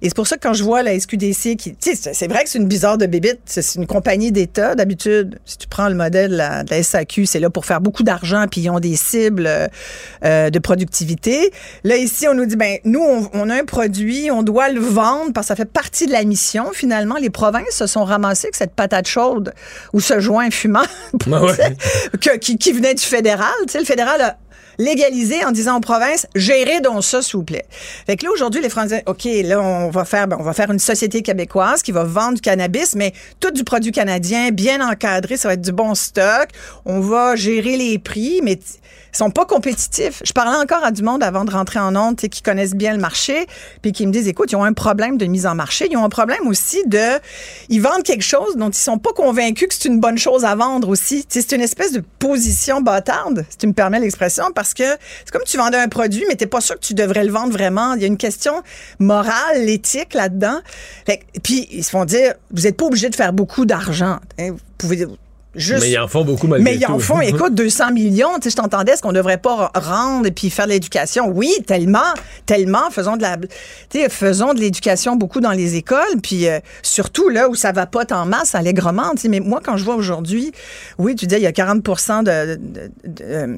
[0.00, 2.58] Et c'est pour ça que quand je vois la SQDC qui, c'est- vrai que c'est
[2.58, 4.74] une bizarre de bébite, c'est une compagnie d'État.
[4.74, 8.44] D'habitude, si tu prends le modèle de la, SAQ, c'est là pour faire beaucoup d'argent,
[8.50, 9.48] puis ils ont des cibles
[10.24, 11.50] euh, de productivité.
[11.84, 15.32] Là, ici, on nous dit, ben, nous, on, a un produit, on doit le vendre
[15.32, 16.70] parce que ça fait partie de la mission.
[16.72, 19.52] Finalement, les provinces se sont ramassées avec cette patate chaude
[19.92, 20.82] ou ce joint fumant.
[22.20, 23.52] que- qui, venait du fédéral.
[23.70, 24.36] Tu le fédéral a
[24.78, 27.66] légalisé en disant aux provinces, gérez donc ça, s'il vous plaît.
[28.06, 30.70] Fait que là, aujourd'hui, les Français, OK, là, on va faire, ben, on va faire
[30.70, 35.36] une société québécoise qui va vendre du cannabis, mais tout du produit canadien, bien encadré,
[35.36, 36.48] ça va être du bon stock.
[36.84, 38.58] On va gérer les prix, mais
[39.12, 40.22] ils sont pas compétitifs.
[40.24, 43.00] Je parlais encore à du monde avant de rentrer en onde, qui connaissent bien le
[43.00, 43.46] marché,
[43.82, 45.88] puis qui me disent, écoute, ils ont un problème de mise en marché.
[45.90, 47.18] Ils ont un problème aussi de,
[47.68, 50.54] ils vendent quelque chose dont ils sont pas convaincus que c'est une bonne chose à
[50.54, 51.24] vendre aussi.
[51.28, 54.84] C'est une espèce de position bâtarde, si tu me permets l'expression, parce que
[55.24, 57.52] c'est comme tu vendais un produit, mais t'es pas sûr que tu devrais le vendre
[57.52, 57.94] vraiment.
[57.94, 58.62] Il y a une question
[58.98, 60.60] morale, éthique là-dedans.
[61.42, 64.18] Puis ils se font dire, vous êtes pas obligé de faire beaucoup d'argent.
[64.38, 64.50] hein.
[64.50, 65.06] Vous pouvez
[65.54, 68.34] juste Mais ils en font beaucoup malgré mais ils en font, écoute, 200 millions.
[68.36, 71.28] Tu sais, je t'entendais, est-ce qu'on devrait pas rendre et puis faire de l'éducation?
[71.28, 71.98] Oui, tellement,
[72.46, 72.90] tellement.
[72.90, 73.48] Faisons de la, tu
[74.00, 77.86] sais, faisons de l'éducation beaucoup dans les écoles, puis euh, surtout là où ça va
[77.86, 79.10] pas en masse, allègrement.
[79.16, 80.52] Tu sais, mais moi, quand je vois aujourd'hui,
[80.98, 83.56] oui, tu disais, il y a 40 de, de- de- de, euh,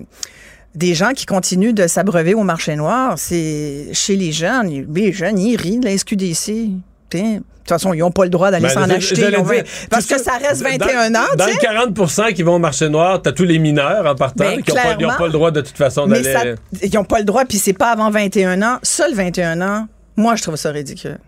[0.77, 4.87] des gens qui continuent de s'abreuver au marché noir, c'est chez les jeunes.
[4.95, 6.71] Les jeunes, ils rient de la SQDC.
[7.19, 9.29] De toute façon, ils n'ont pas le droit d'aller Ben, s'en acheter.
[9.29, 9.45] dire,
[9.91, 11.67] parce que ça reste 21 dans, ans, Dans tu le sais.
[11.67, 14.77] 40% qui vont au marché noir, t'as tous les mineurs en partant Ben, qui n'ont
[15.17, 16.33] pas, le droit de toute façon d'aller.
[16.33, 16.43] ça-
[16.83, 18.79] ils n'ont pas le droit, puis c'est pas avant 21 ans.
[18.83, 19.87] Seul 21 ans,
[20.17, 21.19] moi, je trouve ça ridicule.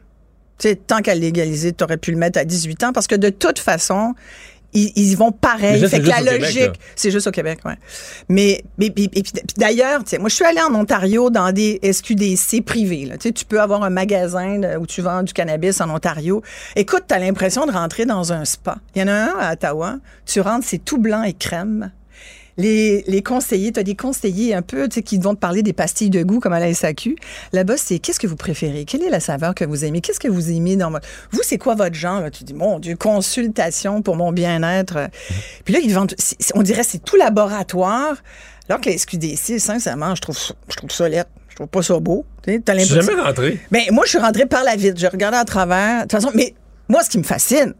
[0.58, 3.14] Tu sais, tant qu'à légaliser, tu aurais pu le mettre à 18 ans, parce que
[3.16, 4.14] de toute façon,
[4.74, 5.80] ils, ils y vont pareil.
[5.80, 7.74] Ça, Fait c'est que la logique, c'est juste au Québec, ouais.
[8.28, 9.22] Mais, mais- et puis, puis
[9.56, 13.06] d'ailleurs, moi, je suis allée en Ontario dans des SQDC privés.
[13.06, 13.16] là.
[13.18, 16.42] Tu peux avoir un magasin de- où tu vends du cannabis en Ontario.
[16.76, 18.76] Écoute, tu as l'impression de rentrer dans un spa.
[18.94, 19.96] Il y en a un à Ottawa.
[20.26, 21.90] Tu rentres, c'est tout blanc et crème.
[22.58, 25.62] Les, les conseillers, tu as des conseillers un peu tu sais, qui vont te parler
[25.62, 27.16] des pastilles de goût comme à la SAQ.
[27.52, 28.84] Là-bas, c'est qu'est-ce que vous préférez?
[28.84, 30.00] Quelle est la saveur que vous aimez?
[30.00, 31.06] Qu'est-ce que vous aimez dans votre...
[31.30, 32.20] Vous, c'est quoi votre genre?
[32.20, 32.30] là?
[32.30, 35.08] Tu dis, mon Dieu, consultation pour mon bien-être.
[35.64, 36.14] Puis là, ils vendent...
[36.54, 38.16] on dirait que c'est tout laboratoire.
[38.68, 41.24] Alors que la SQDC, sincèrement, je trouve ça, je trouve ça laid.
[41.48, 42.24] Je trouve pas ça beau.
[42.42, 43.60] Tu jamais rentré.
[43.70, 44.98] ben, moi, je suis rentrée par la vitre.
[44.98, 45.98] Je regardais à travers.
[45.98, 46.54] De toute façon, mais
[46.88, 47.74] moi, ce qui me fascine,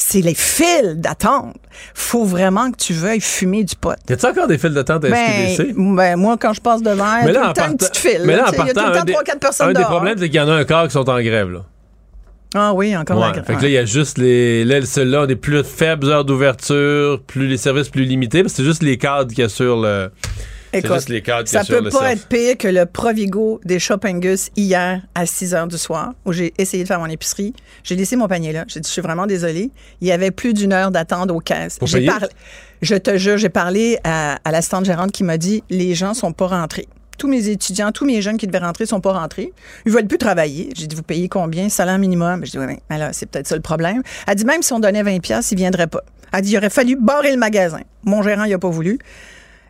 [0.00, 1.56] c'est les files d'attente.
[1.92, 3.94] Faut vraiment que tu veuilles fumer du pot.
[4.08, 5.74] Y a-tu encore des files d'attente à SQDC?
[5.74, 7.76] Ben, ben, moi, quand je passe devant, il y a tout le temps partant- une
[7.76, 8.22] petite file.
[8.24, 9.72] mais là, en sais, il y a tout partant, le temps des- 3-4 personnes Un
[9.72, 11.50] des problèmes, c'est qu'il y en a un quart qui sont en grève.
[11.50, 11.64] Là.
[12.54, 13.44] Ah oui, encore Ouais, grève.
[13.44, 14.64] Fait que là, il y a juste les.
[14.64, 18.58] Là, ceux-là ont des plus faibles heures d'ouverture, plus les services plus limités, parce que
[18.58, 20.10] c'est juste les cadres qui assurent le.
[20.72, 23.78] Écoute, juste les cadres qui Ça assurent peut pas être pire que le Provigo des
[23.78, 27.54] Shoppingus hier à 6 heures du soir, où j'ai essayé de faire mon épicerie.
[27.84, 28.64] J'ai laissé mon panier là.
[28.68, 29.70] J'ai dit, je suis vraiment désolée.
[30.00, 31.78] Il y avait plus d'une heure d'attente aux caisses.
[31.78, 32.10] Pour J'ai payer?
[32.10, 32.28] parlé-
[32.82, 36.32] je te jure, j'ai parlé à, à l'assistante gérante qui m'a dit, les gens sont
[36.32, 36.86] pas rentrés.
[37.16, 39.52] Tous mes étudiants, tous mes jeunes qui devaient rentrer sont pas rentrés.
[39.86, 40.68] Ils veulent plus travailler.
[40.76, 41.68] J'ai dit, vous payez combien?
[41.68, 42.44] Salaire minimum.
[42.44, 44.02] Je dis, oui, mais là, c'est peut-être ça le problème.
[44.28, 46.02] Elle dit, même si on donnait 20 pièces, ils viendraient pas.
[46.32, 47.80] Elle dit, il aurait fallu barrer le magasin.
[48.04, 48.98] Mon gérant, il a pas voulu.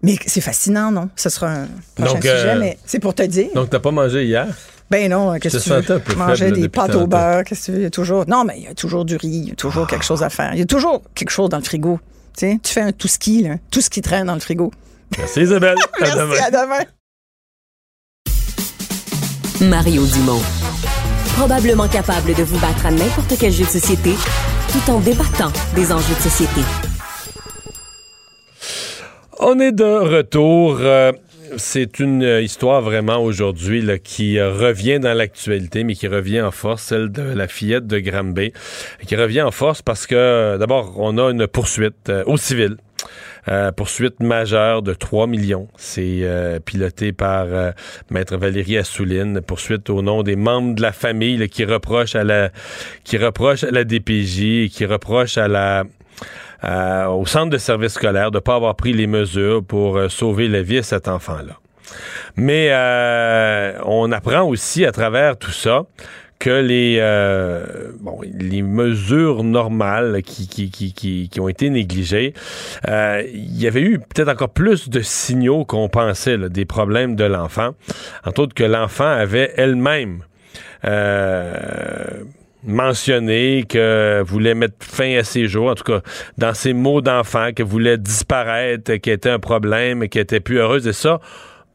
[0.02, 1.08] Mais c'est fascinant, non?
[1.16, 3.48] Ce sera un prochain Donc, sujet, euh, mais c'est pour te dire.
[3.54, 4.46] Donc, t'as pas mangé hier?
[4.90, 5.80] Ben non, qu'est-ce que tu veux?
[5.82, 7.78] sentais un peu Manger faible, des pâtes au beurre, qu'est-ce que tu veux?
[7.78, 8.24] Il y a toujours...
[8.26, 10.30] Non, mais il y a toujours du riz, il y a toujours quelque chose à
[10.30, 10.50] faire.
[10.54, 12.00] Il y a toujours quelque chose dans le frigo.
[12.36, 13.56] Tu sais, tu fais un tout ski, là.
[13.70, 14.70] Tout ce qui traîne dans le frigo.
[15.18, 15.76] Merci Isabelle.
[16.00, 16.36] À Merci, demain.
[16.42, 16.84] à demain.
[19.68, 20.40] Mario Dumont.
[21.36, 24.14] Probablement capable de vous battre à n'importe quel jeu de société
[24.72, 26.60] tout en débattant des enjeux de société.
[29.40, 30.78] On est de retour.
[30.80, 31.12] Euh,
[31.56, 36.50] c'est une euh, histoire vraiment aujourd'hui qui euh, revient dans l'actualité, mais qui revient en
[36.50, 38.52] force, celle de la fillette de Granby,
[39.06, 42.78] qui revient en force parce que d'abord, on a une poursuite au civil.
[43.76, 45.68] Poursuite majeure de 3 millions.
[45.78, 46.28] C'est
[46.66, 47.46] piloté par
[48.10, 49.40] Maître Valérie Assouline.
[49.40, 52.50] Poursuite au nom des membres de la famille qui reprochent à la
[53.04, 55.84] qui reprochent à la DPJ qui reprochent à la
[56.64, 60.08] euh, au centre de service scolaire de ne pas avoir pris les mesures pour euh,
[60.08, 61.58] sauver la vie à cet enfant-là.
[62.36, 65.84] Mais euh, on apprend aussi à travers tout ça
[66.38, 72.32] que les, euh, bon, les mesures normales qui, qui, qui, qui, ont été négligées,
[72.88, 77.16] euh, il y avait eu peut-être encore plus de signaux qu'on pensait là, des problèmes
[77.16, 77.70] de l'enfant.
[78.24, 80.22] Entre autres que l'enfant avait elle-même
[80.84, 82.22] euh,
[82.64, 86.00] mentionné que voulait mettre fin à ses jours, en tout cas
[86.36, 90.86] dans ses mots d'enfant, que voulait disparaître, qui était un problème, qui était plus heureuse.
[90.86, 91.20] Et ça,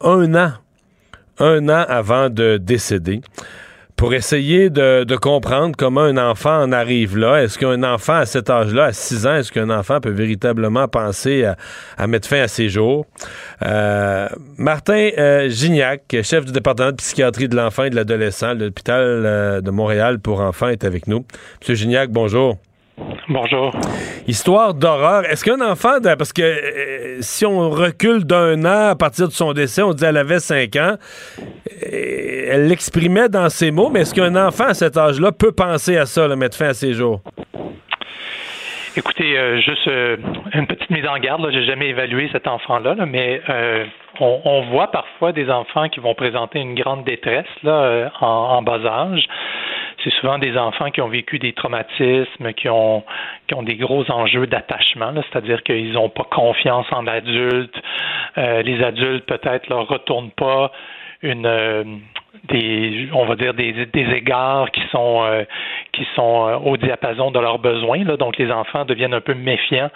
[0.02, 0.54] un an,
[1.40, 3.22] un an avant de décéder
[3.96, 7.44] pour essayer de, comprendre comment un enfant en arrive là.
[7.44, 11.46] Est-ce qu'un enfant à cet âge-là, à 6 ans, est-ce qu'un enfant peut véritablement penser
[11.46, 11.56] à,
[11.98, 13.06] à mettre fin à ses jours?
[13.62, 14.28] Euh,
[14.58, 19.02] Martin euh, Gignac, chef du département de psychiatrie de l'enfant et de l'adolescent de l'hôpital
[19.02, 21.26] euh, de Montréal pour enfants, est avec nous.
[21.62, 22.58] Monsieur Gignac, bonjour.
[23.28, 23.72] Bonjour.
[24.28, 25.26] Histoire d'horreur.
[25.26, 29.34] Est-ce qu'un enfant, de- parce que euh, si on recule d'un an à partir de
[29.34, 30.96] son décès, on dit elle avait 5 ans,
[31.42, 35.98] euh, elle l'exprimait dans ses mots, mais est-ce qu'un enfant à cet âge-là peut penser
[35.98, 37.22] à ça, mettre fin à ses jours?
[38.96, 39.88] Écoutez, euh, juste
[40.54, 41.50] une petite mise en garde.
[41.52, 43.42] J'ai jamais évalué cet enfant-là, là, mais
[44.20, 48.62] on, on voit parfois des enfants qui vont présenter une grande détresse là, en, en
[48.62, 49.26] bas âge.
[50.04, 53.04] C'est souvent des enfants qui ont vécu des traumatismes, qui ont
[53.48, 57.76] qui ont des gros enjeux d'attachement, c'est-à-dire qu'ils n'ont pas confiance en l'adulte.
[58.38, 60.72] Euh, les adultes peut-être leur retournent pas
[61.22, 61.84] une euh,
[62.50, 65.44] des on va dire des, égards qui sont euh,
[66.18, 69.92] euh, au diapason de leurs besoins donc les enfants deviennent un peu méfiants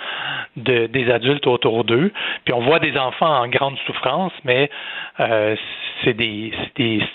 [0.55, 2.11] de, des adultes autour d'eux
[2.45, 4.69] puis on voit des enfants en grande souffrance mais
[5.19, 5.55] euh,
[6.03, 6.53] c'est des,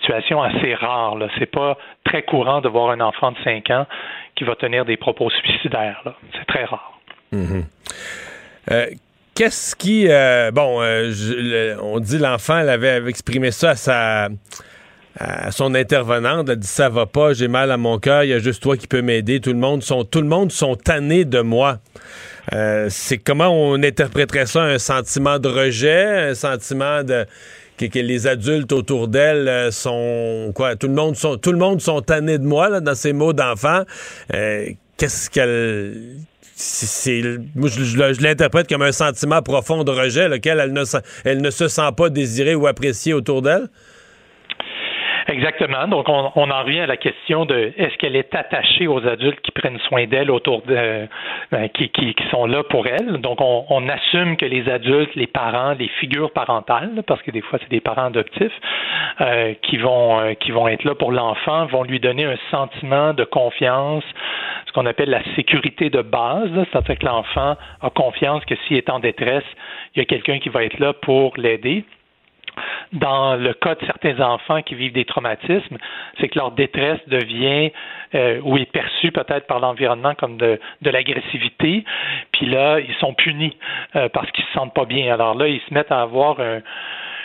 [0.01, 3.87] situations assez rares là c'est pas très courant de voir un enfant de 5 ans
[4.35, 6.03] qui va tenir des propos suicidaires
[6.35, 6.89] c'est très rare
[7.35, 7.65] Mhm.
[8.71, 8.87] Euh,
[9.35, 10.07] Qu'est-ce qui.
[10.53, 10.83] bon,
[11.83, 14.29] on dit l'enfant, avait exprimé ça à sa,
[15.19, 18.33] à son intervenante, elle dit ça va pas, j'ai mal à mon cœur, il y
[18.33, 21.25] a juste toi qui peux m'aider, tout le monde sont tout le monde sont tannés
[21.25, 21.79] de moi.
[22.53, 27.27] Euh, c'est comment on interpréterait ça un sentiment de rejet, un sentiment de
[27.77, 31.81] que, les adultes autour d'elle euh, sont quoi tout le monde sont tout le monde
[31.81, 33.83] sont tannés de moi là, dans ces mots d'enfant.
[34.33, 36.17] Euh, qu'est-ce qu'elle
[36.55, 37.23] c'est,
[37.57, 40.85] moi, je, l'interprète comme un sentiment profond de rejet, lequel elle ne,
[41.25, 43.69] elle ne se sent pas désirée ou appréciée autour d'elle?
[45.29, 45.87] Exactement.
[45.89, 49.53] Donc, on, en revient à la question de est-ce qu'elle est attachée aux adultes qui
[49.53, 51.07] prennent soin d'elle autour de,
[51.53, 53.19] euh, qui, qui, sont là pour elle.
[53.19, 57.59] Donc, on, assume que les adultes, les parents, les figures parentales, parce que des fois
[57.61, 58.53] c'est des parents adoptifs
[59.21, 63.13] euh, qui vont euh, qui vont être là pour l'enfant, vont lui donner un sentiment
[63.13, 64.05] de confiance,
[64.67, 66.51] ce qu'on appelle la sécurité de base.
[66.71, 69.45] C'est-à-dire que l'enfant a confiance que s'il est en détresse,
[69.95, 71.85] il y a quelqu'un qui va être là pour l'aider
[72.93, 75.79] dans le cas de certains enfants qui vivent des traumatismes,
[76.21, 77.71] c'est que leur détresse devient
[78.15, 81.85] euh, ou est perçue peut-être par l'environnement comme de, l'agressivité,
[82.33, 83.57] puis là, ils sont punis
[83.97, 85.13] euh, parce qu'ils se sentent pas bien.
[85.13, 86.39] Alors là, ils se mettent à avoir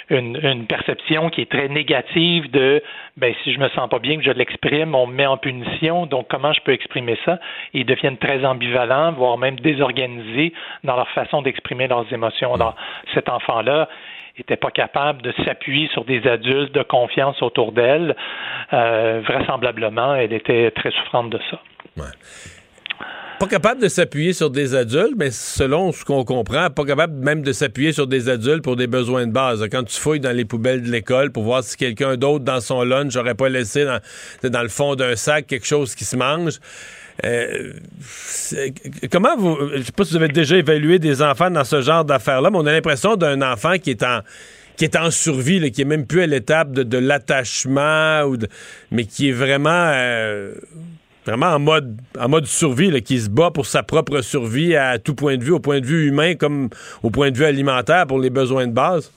[0.10, 2.82] une, perception qui est très négative de
[3.18, 6.06] ben si je me sens pas bien que je l'exprime, on me met en punition,
[6.06, 7.40] donc comment je peux exprimer ça?
[7.74, 10.54] ils deviennent très ambivalents, voire même désorganisés
[10.84, 12.54] dans leur façon d'exprimer leurs émotions.
[12.54, 12.76] Alors,
[13.14, 13.90] cet enfant-là,
[14.38, 18.16] n'était pas capable de s'appuyer sur des adultes de confiance autour d'elle,
[18.72, 21.60] euh, vraisemblablement, elle était très souffrante de ça.
[23.40, 27.44] Pas capable de s'appuyer sur des adultes, mais selon ce qu'on comprend, pas capable même
[27.44, 29.64] de s'appuyer sur des adultes pour des besoins de base.
[29.72, 32.84] Quand tu fouilles dans les poubelles de l'école pour voir si quelqu'un d'autre dans son
[32.84, 33.86] lunch n'aurait pas laissé
[34.42, 36.54] dans, le fond d'un sac quelque chose qui se mange,
[37.26, 37.74] euh,
[39.12, 39.56] comment vous.
[39.76, 42.58] Je sais pas si vous avez déjà évalué des enfants dans ce genre d'affaires-là, mais
[42.58, 44.22] on a l'impression d'un enfant qui est en
[44.78, 48.32] qui est en survie, qui est même plus à l'étape de, l'attachement,
[48.92, 50.54] mais qui est vraiment, euh,
[51.28, 55.16] vraiment en mode, en mode survie, qui se bat pour sa propre survie à tout
[55.16, 56.70] point de vue, au point de vue humain comme
[57.04, 59.12] au point de vue alimentaire pour les besoins de base.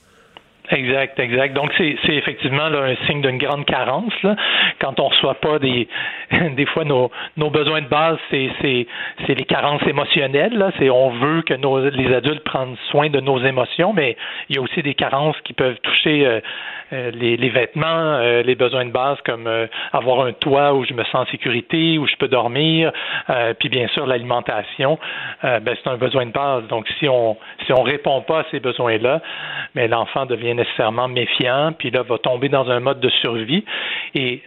[0.71, 1.53] Exact, exact.
[1.53, 4.13] Donc c'est effectivement un signe d'une grande carence
[4.79, 5.87] quand on reçoit pas des
[6.55, 8.87] des fois nos, nos besoins de base, c'est
[9.27, 10.71] les carences émotionnelles.
[10.81, 14.15] On veut que nos les adultes prennent soin de nos émotions, mais
[14.49, 16.39] il y a aussi des carences qui peuvent toucher euh,
[16.91, 20.93] les, les, vêtements, euh, les besoins de base comme euh, avoir un toit où je
[20.93, 22.91] me sens en sécurité, où je peux dormir,
[23.59, 24.97] puis bien sûr l'alimentation,
[25.43, 26.67] ben, c'est un besoin de base.
[26.67, 29.21] Donc si on si on répond pas à ces besoins-là,
[29.75, 33.63] mais ben, l'enfant devient nécessairement méfiant, puis là va tomber dans un mode de survie
[34.15, 34.41] et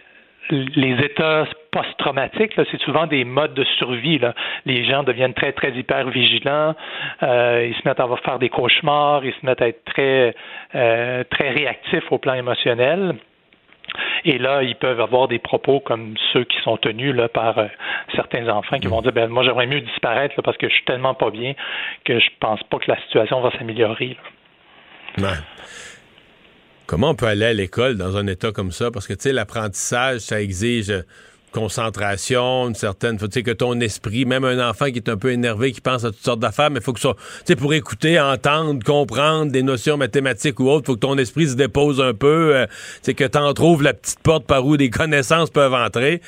[0.49, 4.19] les états post-traumatiques, c'est souvent des modes de survie.
[4.65, 6.73] Les gens deviennent très, très hyper vigilants,
[7.21, 10.33] euh, ils se mettent à faire des cauchemars, ils se mettent à être très,
[10.73, 13.15] euh, très réactifs au plan émotionnel.
[14.23, 17.67] Et là, ils peuvent avoir des propos comme ceux qui sont tenus par euh,
[18.15, 21.13] certains enfants qui vont dire ben, Moi, j'aimerais mieux disparaître parce que je suis tellement
[21.13, 21.53] pas bien
[22.05, 24.17] que je pense pas que la situation va s'améliorer.
[26.87, 28.91] Comment on peut aller à l'école dans un état comme ça?
[28.91, 30.93] Parce que, tu sais, l'apprentissage, ça exige
[31.55, 35.71] concentration, une certaine, faut que ton esprit, même un enfant qui est un peu énervé,
[35.71, 38.83] qui pense à toutes sortes d'affaires, mais faut que ça, tu sais, pour écouter, entendre,
[38.83, 42.65] comprendre des notions mathématiques ou autres, faut que ton esprit se dépose un peu,
[43.01, 46.21] c'est euh, que tu en trouves la petite porte par où des connaissances peuvent entrer.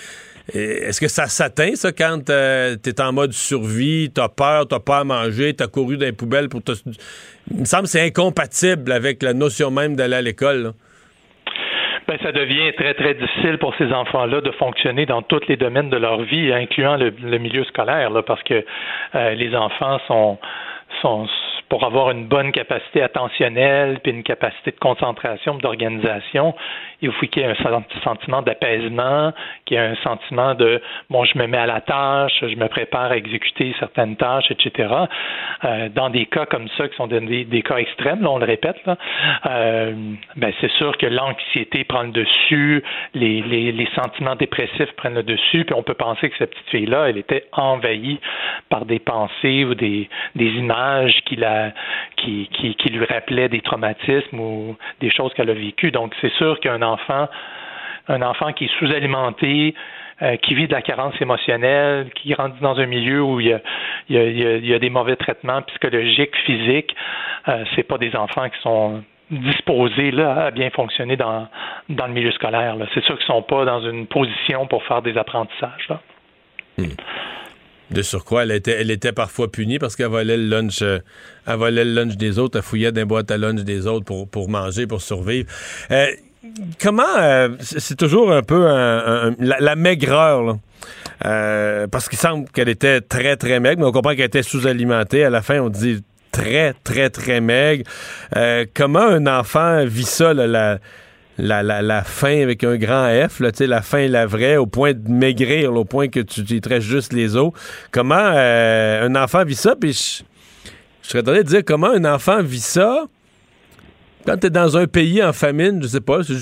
[0.53, 4.79] Est-ce que ça s'atteint, ça, quand euh, tu es en mode survie, t'as peur, t'as
[4.79, 6.71] pas à manger, t'as couru dans les poubelles pour te...
[7.51, 10.73] Il me semble que c'est incompatible avec la notion même d'aller à l'école.
[12.07, 15.89] Ben, ça devient très, très difficile pour ces enfants-là de fonctionner dans tous les domaines
[15.89, 18.63] de leur vie, incluant le, milieu scolaire, parce que
[19.15, 20.37] euh, les enfants sont,
[21.01, 21.27] sont
[21.67, 26.55] pour avoir une bonne capacité attentionnelle puis une capacité de concentration, d'organisation,
[27.01, 29.33] il faut qu'il y ait un sentiment d'apaisement,
[29.65, 32.67] qu'il y ait un sentiment de bon, je me mets à la tâche, je me
[32.67, 34.93] prépare à exécuter certaines tâches, etc.
[35.63, 38.77] Euh, dans des cas comme ça, qui sont des, cas extrêmes, on le répète,
[39.45, 39.93] euh,
[40.35, 42.83] ben c'est sûr que l'anxiété prend le dessus,
[43.13, 47.17] les, sentiments dépressifs prennent le dessus, puis on peut penser que cette petite fille-là, elle
[47.17, 48.19] était envahie
[48.69, 51.71] par des pensées ou des, images qui la
[52.17, 52.47] qui,
[52.89, 55.91] lui rappelait des traumatismes ou des choses qu'elle a vécues.
[55.91, 57.27] Donc, c'est sûr qu'un enfant,
[58.07, 59.75] un enfant qui est sous-alimenté,
[60.21, 63.59] euh, qui vit de la carence émotionnelle, qui grandit dans un milieu où il
[64.09, 66.95] y a, des mauvais traitements psychologiques, physiques,
[67.47, 71.47] euh, c'est pas des enfants qui sont disposés là, à bien fonctionner dans,
[71.89, 72.75] dans le milieu scolaire.
[72.93, 75.89] C'est sûr qu'ils ne sont pas dans une position pour faire des apprentissages.
[76.77, 76.85] Hmm.
[77.91, 80.99] De surcroît, elle était, elle était parfois punie parce qu'elle volait le lunch, euh,
[81.45, 84.29] elle volait le lunch des autres, elle fouillait des boîtes à lunch des autres pour,
[84.29, 85.47] pour manger, pour survivre.
[85.91, 86.07] Euh,
[86.81, 88.65] comment c'est toujours un peu
[89.39, 90.57] la, maigreur
[91.21, 95.23] parce qu'il semble qu'elle était très très maigre, mais on comprend qu'elle était sous-alimentée.
[95.23, 97.83] À la fin, on dit très très très maigre.
[98.73, 100.79] comment un enfant vit ça la
[101.37, 104.93] la, la, la faim avec un grand F, là, la faim la vraie, au point
[104.93, 107.51] de maigrir, au point que tu, tu juste les os.
[107.91, 109.75] Comment euh, un enfant vit ça?
[109.75, 110.23] Puis
[111.03, 113.05] je, serais tenté de dire comment un enfant vit ça
[114.27, 116.33] quand tu es dans un pays en famine, je sais pas, je,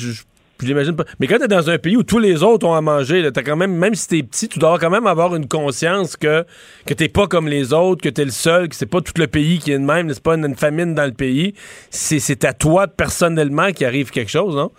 [0.59, 1.03] j'imagine pas.
[1.19, 3.29] Mais quand tu es dans un pays où tous les autres ont à manger, là,
[3.35, 6.45] as quand même, même si t'es petit, tu dois quand même avoir une conscience que,
[6.87, 9.27] que t'es pas comme les autres, que t'es le seul, que c'est pas tout le
[9.27, 11.53] pays qui est de même, c'est pas une, famine dans le pays.
[11.91, 14.71] C'est à toi personnellement qui arrive quelque chose, non?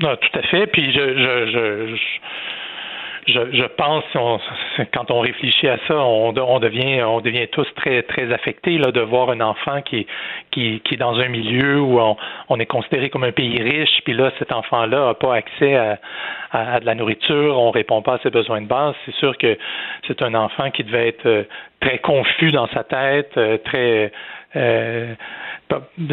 [0.00, 0.66] Non, tout à fait.
[0.66, 2.02] Puis je, je, je, je,
[3.26, 4.04] je pense,
[4.92, 8.90] quand on réfléchit à ça, on, on, devient, on devient tous très, très affectés là,
[8.90, 10.06] de voir un enfant qui,
[10.50, 12.16] qui, qui est dans un milieu où on,
[12.48, 15.98] on est considéré comme un pays riche, puis là, cet enfant-là n'a pas accès à,
[16.52, 18.94] à, de la nourriture, on répond pas à ses besoins de base.
[19.04, 19.58] C'est sûr que
[20.06, 21.44] c'est un enfant qui devait être euh,
[21.80, 24.12] très confus dans sa tête, euh, très
[24.56, 25.14] euh,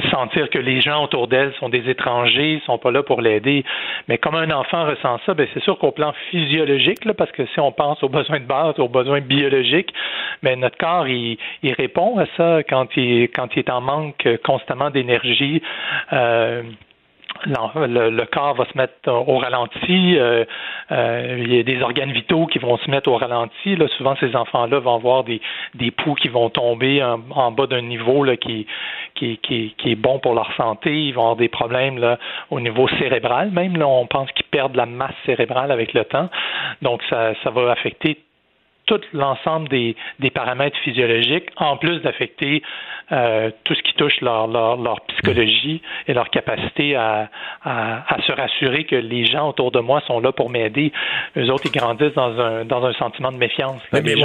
[0.10, 3.64] sentir que les gens autour d'elle sont des étrangers, sont pas là pour l'aider.
[4.08, 7.46] Mais comme un enfant ressent ça, ben c'est sûr qu'au plan physiologique, là, parce que
[7.48, 9.94] si on pense aux besoins de base, aux besoins biologiques,
[10.42, 13.82] mais ben notre corps il, il répond à ça quand il quand il est en
[13.82, 15.62] manque constamment d'énergie.
[16.14, 16.64] Euh,
[17.46, 20.18] le, le, corps va se mettre au ralenti.
[20.18, 20.46] Euh,
[20.92, 23.76] euh, il y a des organes vitaux qui vont se mettre au ralenti.
[23.76, 25.42] Là, souvent, ces enfants-là vont avoir des,
[25.76, 28.68] des poux qui vont tomber en, bas d'un niveau là, qui,
[29.16, 31.06] qui, qui, qui, est bon pour leur santé.
[31.06, 32.18] Ils vont avoir des problèmes là,
[32.50, 33.52] au niveau cérébral.
[33.52, 36.30] Même là, on pense qu'ils perdent la masse cérébrale avec le temps.
[36.82, 38.18] Donc, ça, ça va affecter
[38.92, 42.62] tout l'ensemble des, des, paramètres physiologiques, en plus d'affecter
[43.14, 47.30] euh, tout ce qui touche leur, leur, leur, psychologie et leur capacité à,
[47.64, 50.92] à, à, se rassurer que les gens autour de moi sont là pour m'aider.
[51.38, 53.82] Eux autres, ils grandissent dans un, dans un sentiment de méfiance.
[53.94, 54.16] Mais, mais,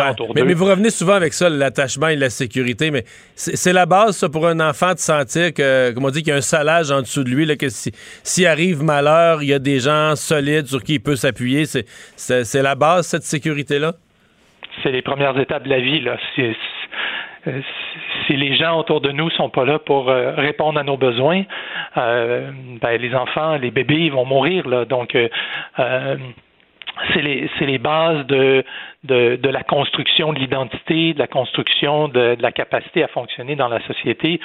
[0.44, 3.04] mais, vous revenez souvent avec ça, l'attachement et la sécurité, mais
[3.34, 6.34] c'est la base, ça, pour un enfant de sentir que, comme on dit, qu'il y
[6.34, 7.92] a un salage en dessous de lui, là, que s'il
[8.24, 11.64] si, arrive malheur, il y a des gens solides sur qui il peut s'appuyer.
[11.66, 13.94] C'est la base, cette sécurité-là?
[14.82, 16.00] C'est les premières étapes de la vie.
[16.00, 16.16] Là.
[16.34, 16.54] Si,
[18.26, 21.44] si les gens autour de nous sont pas là pour euh, répondre à nos besoins,
[21.96, 22.50] euh,
[22.80, 24.68] ben, les enfants, les bébés, ils vont mourir.
[24.68, 24.84] Là.
[24.84, 25.28] Donc, euh,
[27.12, 28.64] c'est les, les bases de,
[29.04, 33.56] de, de, la construction de l'identité, de la construction de, de, la capacité à fonctionner
[33.56, 34.40] dans la société.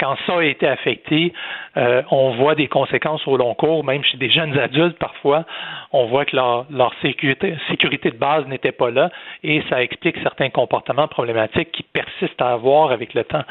[0.00, 1.32] Quand ça a été affecté,
[1.76, 5.44] euh, on voit des conséquences au long cours, même chez des jeunes adultes parfois,
[5.92, 9.10] on voit que leur, leur sécurité, sécurité de base n'était pas là
[9.42, 13.44] et ça explique certains comportements problématiques qui persistent à avoir avec le temps.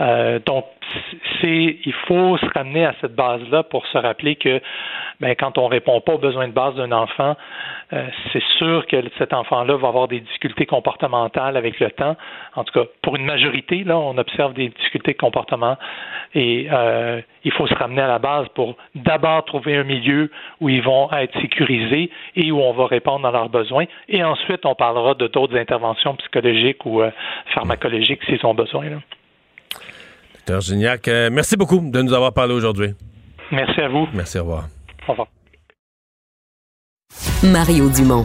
[0.00, 0.64] Euh, donc,
[1.40, 4.60] c'est, il faut se ramener à cette base-là pour se rappeler que
[5.20, 7.36] ben, quand on répond pas aux besoins de base d'un enfant,
[7.92, 12.16] euh, c'est sûr que cet enfant-là va avoir des difficultés comportementales avec le temps.
[12.54, 15.76] En tout cas, pour une majorité, là, on observe des difficultés de comportement
[16.34, 20.30] et euh, il faut se ramener à la base pour d'abord trouver un milieu
[20.60, 23.86] où ils vont être sécurisés et où on va répondre à leurs besoins.
[24.08, 27.10] Et ensuite, on parlera de d'autres interventions psychologiques ou euh,
[27.54, 28.84] pharmacologiques s'ils ont besoin.
[28.90, 30.60] Là.
[30.60, 32.90] Gignac, merci beaucoup de nous avoir parlé aujourd'hui.
[33.50, 34.06] Merci à vous.
[34.12, 34.68] Merci, au revoir.
[35.08, 35.28] Au revoir.
[37.42, 38.24] Mario Dumont.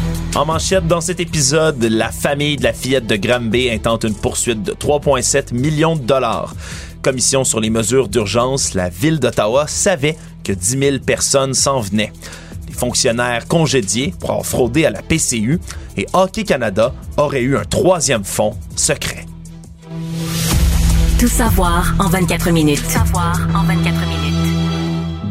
[0.33, 4.63] En manchette, dans cet épisode, la famille de la fillette de Granby intente une poursuite
[4.63, 6.55] de 3,7 millions de dollars.
[7.01, 12.13] Commission sur les mesures d'urgence, la ville d'Ottawa savait que 10 000 personnes s'en venaient.
[12.69, 15.59] Les fonctionnaires congédiés pour avoir fraudé à la PCU
[15.97, 19.25] et Hockey Canada aurait eu un troisième fonds secret.
[21.19, 22.81] Tout savoir en 24 minutes.
[22.81, 24.40] Tout savoir en 24 minutes.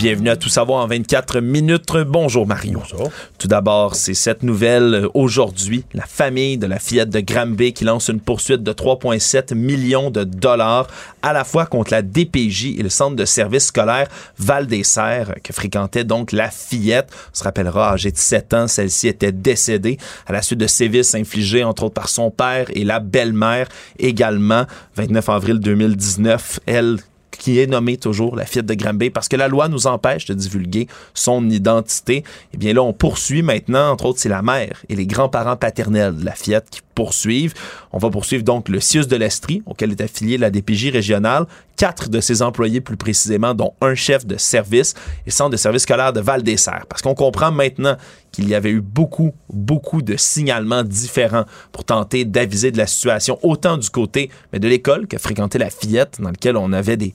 [0.01, 1.93] Bienvenue à Tout savoir en 24 minutes.
[2.07, 2.79] Bonjour Mario.
[2.79, 3.13] Bonjour.
[3.37, 5.85] Tout d'abord, c'est cette nouvelle euh, aujourd'hui.
[5.93, 10.25] La famille de la fillette de Granby qui lance une poursuite de 3,7 millions de
[10.25, 10.87] dollars
[11.21, 15.35] à la fois contre la DPJ et le centre de services scolaire Val des Serres
[15.45, 17.11] que fréquentait donc la fillette.
[17.35, 21.15] On se rappellera, âgée de 7 ans, celle-ci était décédée à la suite de sévices
[21.15, 24.65] infligés entre autres par son père et la belle-mère également.
[24.97, 26.97] 29 avril 2019, elle
[27.41, 30.35] qui est nommée toujours la fillette de Granby parce que la loi nous empêche de
[30.35, 32.23] divulguer son identité.
[32.53, 36.17] Eh bien là, on poursuit maintenant, entre autres, c'est la mère et les grands-parents paternels
[36.17, 37.55] de la fillette qui poursuivent.
[37.93, 41.47] On va poursuivre donc le CIUS de l'Estrie, auquel est affiliée la DPJ régionale,
[41.79, 44.95] quatre de ses employés plus précisément, dont un chef de service
[45.27, 46.85] et centre de service scolaire de Val-des-Serres.
[46.91, 47.97] Parce qu'on comprend maintenant
[48.33, 53.39] qu'il y avait eu beaucoup, beaucoup de signalements différents pour tenter d'aviser de la situation,
[53.43, 57.13] autant du côté mais de l'école que fréquentait la fillette, dans lequel on avait des,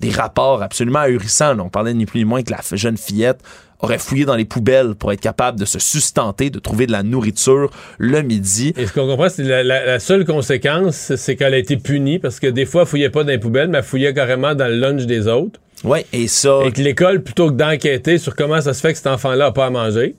[0.00, 1.58] des rapports absolument ahurissants.
[1.58, 3.40] On parlait ni plus ni moins que la jeune fillette
[3.80, 7.02] aurait fouillé dans les poubelles pour être capable de se sustenter, de trouver de la
[7.02, 8.72] nourriture le midi.
[8.76, 12.40] Et ce qu'on comprend, c'est la, la, seule conséquence, c'est qu'elle a été punie parce
[12.40, 14.78] que des fois, elle fouillait pas dans les poubelles, mais elle fouillait carrément dans le
[14.78, 15.60] lunch des autres.
[15.84, 16.60] Oui, et ça.
[16.64, 19.52] Et que l'école, plutôt que d'enquêter sur comment ça se fait que cet enfant-là n'a
[19.52, 20.14] pas à manger,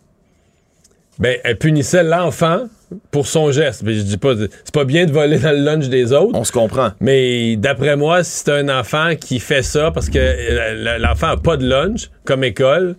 [1.20, 2.68] ben, elle punissait l'enfant
[3.12, 3.84] pour son geste.
[3.84, 6.38] Mais je dis pas, c'est pas bien de voler dans le lunch des autres.
[6.38, 6.92] On se comprend.
[7.00, 11.58] Mais d'après moi, si c'est un enfant qui fait ça parce que l'enfant a pas
[11.58, 12.96] de lunch comme école,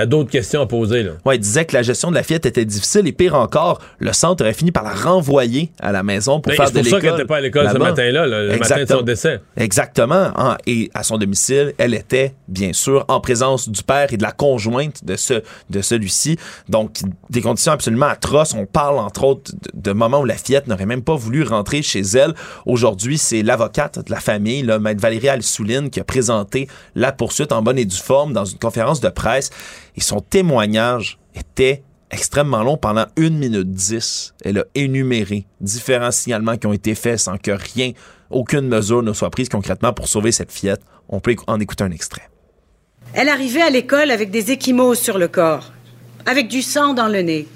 [0.00, 1.10] T'as d'autres questions à poser, là.
[1.26, 4.14] Ouais, il disait que la gestion de la fillette était difficile et pire encore, le
[4.14, 6.84] centre aurait fini par la renvoyer à la maison pour faire de l'école.
[6.84, 9.40] C'est pour ça qu'elle n'était pas à l'école ce matin-là, le matin de son décès.
[9.58, 10.30] Exactement.
[10.34, 14.22] Ah, et à son domicile, elle était, bien sûr, en présence du père et de
[14.22, 16.38] la conjointe de, ce, de celui-ci.
[16.70, 18.54] Donc, des conditions absolument atroces.
[18.54, 22.00] On parle, entre autres, de, moments où la fillette n'aurait même pas voulu rentrer chez
[22.00, 22.32] elle.
[22.64, 27.52] Aujourd'hui, c'est l'avocate de la famille, là, Maître Valérie Alsouline, qui a présenté la poursuite
[27.52, 29.50] en bonne et due forme dans une conférence de presse.
[29.96, 34.34] Et son témoignage était extrêmement long pendant une minute dix.
[34.44, 37.92] Elle a énuméré différents signalements qui ont été faits sans que rien,
[38.30, 40.82] aucune mesure ne soit prise concrètement pour sauver cette fillette.
[41.08, 42.28] On peut en écouter un extrait.
[43.12, 45.72] Elle arrivait à l'école avec des échymoses sur le corps,
[46.26, 47.48] avec du sang dans le nez.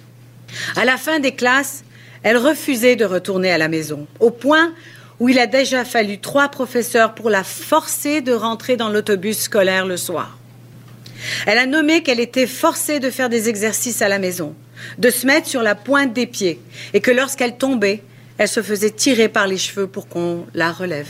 [0.76, 1.84] À la fin des classes,
[2.22, 4.72] elle refusait de retourner à la maison, au point
[5.20, 9.86] où il a déjà fallu trois professeurs pour la forcer de rentrer dans l'autobus scolaire
[9.86, 10.38] le soir.
[11.46, 14.54] Elle a nommé qu'elle était forcée de faire des exercices à la maison,
[14.98, 16.60] de se mettre sur la pointe des pieds,
[16.92, 18.02] et que lorsqu'elle tombait,
[18.38, 21.08] elle se faisait tirer par les cheveux pour qu'on la relève.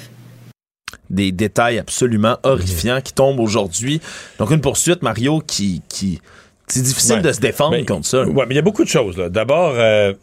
[1.11, 4.01] Des détails absolument horrifiants qui tombent aujourd'hui.
[4.39, 5.83] Donc une poursuite, Mario, qui...
[5.89, 6.21] qui
[6.67, 8.25] c'est difficile de se défendre contre ça.
[8.25, 9.17] Oui, mais il y a beaucoup de choses.
[9.17, 10.15] D'abord, euh,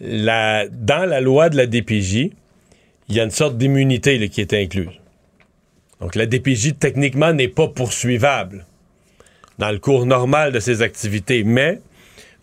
[0.00, 2.30] dans la loi de la DPJ,
[3.08, 4.98] il y a une sorte d'immunité qui est incluse.
[6.00, 8.64] Donc la DPJ, techniquement, n'est pas poursuivable
[9.58, 11.44] dans le cours normal de ses activités.
[11.44, 11.80] Mais,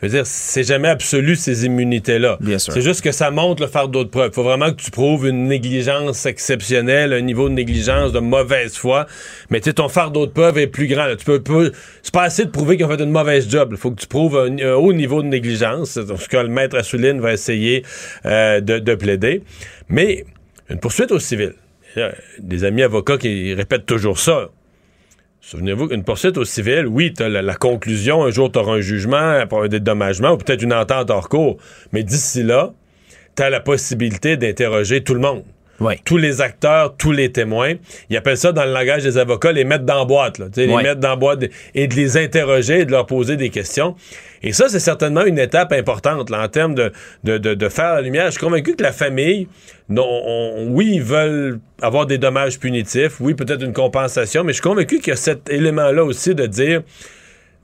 [0.01, 2.39] je veux dire, c'est jamais absolu ces immunités-là.
[2.57, 4.29] C'est juste que ça montre le fardeau de preuve.
[4.31, 8.75] Il faut vraiment que tu prouves une négligence exceptionnelle, un niveau de négligence de mauvaise
[8.75, 9.05] foi.
[9.49, 11.05] Mais tu sais, ton fardeau de preuve est plus grand.
[11.15, 13.69] Tu peux, c'est pas assez de prouver qu'ils ont fait une mauvaise job.
[13.71, 15.91] Il faut que tu prouves un, haut niveau de négligence.
[15.91, 17.83] C'est ce que le maître Assouline va essayer
[18.25, 19.43] euh, de, de plaider.
[19.87, 20.25] Mais
[20.69, 21.53] une poursuite au civil.
[22.39, 24.49] Des amis avocats qui répètent toujours ça.
[25.43, 28.81] Souvenez-vous qu'une poursuite au civil, oui, tu la, la, conclusion, un jour tu auras un
[28.81, 31.57] jugement pour un dédommagement ou peut-être une entente hors cours,
[31.91, 32.73] mais d'ici là,
[33.35, 35.43] tu as la possibilité d'interroger tout le monde.
[36.05, 37.73] Tous les acteurs, tous les témoins.
[38.09, 40.99] Ils appellent ça dans le langage des avocats les mettre dans boîte, là, les mettre
[40.99, 43.95] dans boîte et de les interroger et de leur poser des questions.
[44.43, 46.91] Et ça, c'est certainement une étape importante là, en termes de,
[47.23, 48.25] de, de, faire la lumière.
[48.27, 49.47] Je suis convaincu que la famille,
[49.89, 54.63] non, oui, ils veulent avoir des dommages punitifs, oui, peut-être une compensation, mais je suis
[54.63, 56.81] convaincu qu'il y a cet élément-là aussi de dire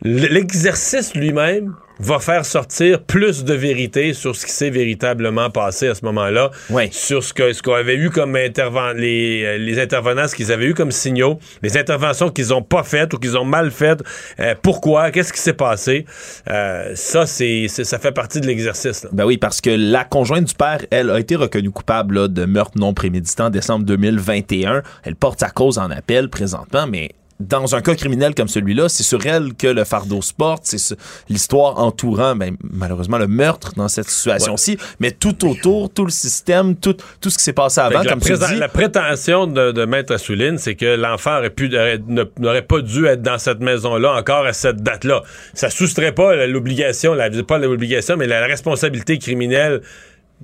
[0.02, 5.96] l'exercice lui-même va faire sortir plus de vérité sur ce qui s'est véritablement passé à
[5.96, 6.52] ce moment-là,
[6.92, 10.52] sur ce que ce qu'on avait eu comme interven les, euh, les intervenants, ce qu'ils
[10.52, 14.04] avaient eu comme signaux, les interventions qu'ils ont pas faites ou qu'ils ont mal faites,
[14.40, 16.06] euh, pourquoi, qu'est-ce qui s'est passé,
[16.50, 19.08] euh, ça c'est ça fait partie de l'exercice.
[19.12, 22.78] Ben oui, parce que la conjointe du père, elle a été reconnue coupable de meurtre
[22.78, 24.84] non prémédité en décembre 2021.
[25.04, 29.04] Elle porte sa cause en appel présentement, mais dans un cas criminel comme celui-là, c'est
[29.04, 30.98] sur elle que le fardeau se porte, c'est
[31.30, 36.76] l'histoire entourant, ben, malheureusement, le meurtre dans cette situation-ci, mais tout autour, tout le système,
[36.76, 38.56] tout, tout ce qui s'est passé avant, comme tu dis.
[38.56, 43.22] La prétention de, de Maître Assouline, c'est que l'enfant aurait pu, n'aurait pas dû être
[43.22, 45.22] dans cette maison-là encore à cette date-là.
[45.54, 47.16] Ça soustrait pas l'obligation,
[47.48, 49.82] pas l'obligation, mais la responsabilité criminelle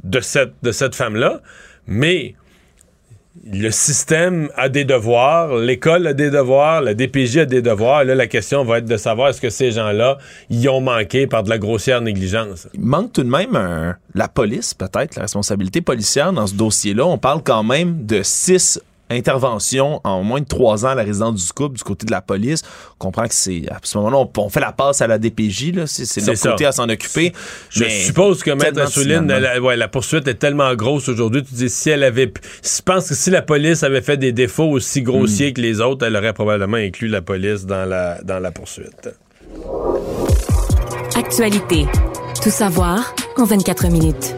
[0.03, 1.41] de cette, de cette femme-là.
[1.87, 2.35] Mais
[3.45, 8.03] le système a des devoirs, l'école a des devoirs, la DPJ a des devoirs.
[8.03, 10.19] là, la question va être de savoir est-ce que ces gens-là
[10.49, 12.67] y ont manqué par de la grossière négligence.
[12.73, 17.05] Il manque tout de même la police, peut-être, la responsabilité policière dans ce dossier-là.
[17.05, 18.79] On parle quand même de six
[19.13, 22.21] intervention en moins de trois ans à la résidence du couple du côté de la
[22.21, 22.61] police.
[22.95, 25.85] On comprend que c'est à ce moment-là, on, fait la passe à la DPJ.
[25.85, 27.33] C'est notre côté à s'en occuper.
[27.69, 31.43] Je suppose que Maître Assouline, la, ouais, la poursuite est tellement grosse aujourd'hui.
[31.43, 32.31] Tu dis si elle avait,
[32.63, 35.53] je pense que si la police avait fait des défauts aussi grossiers hmm.
[35.53, 39.09] que les autres, elle aurait probablement inclus la police dans la dans la poursuite.
[41.15, 41.85] Actualité.
[42.41, 44.35] Tout savoir en 24 minutes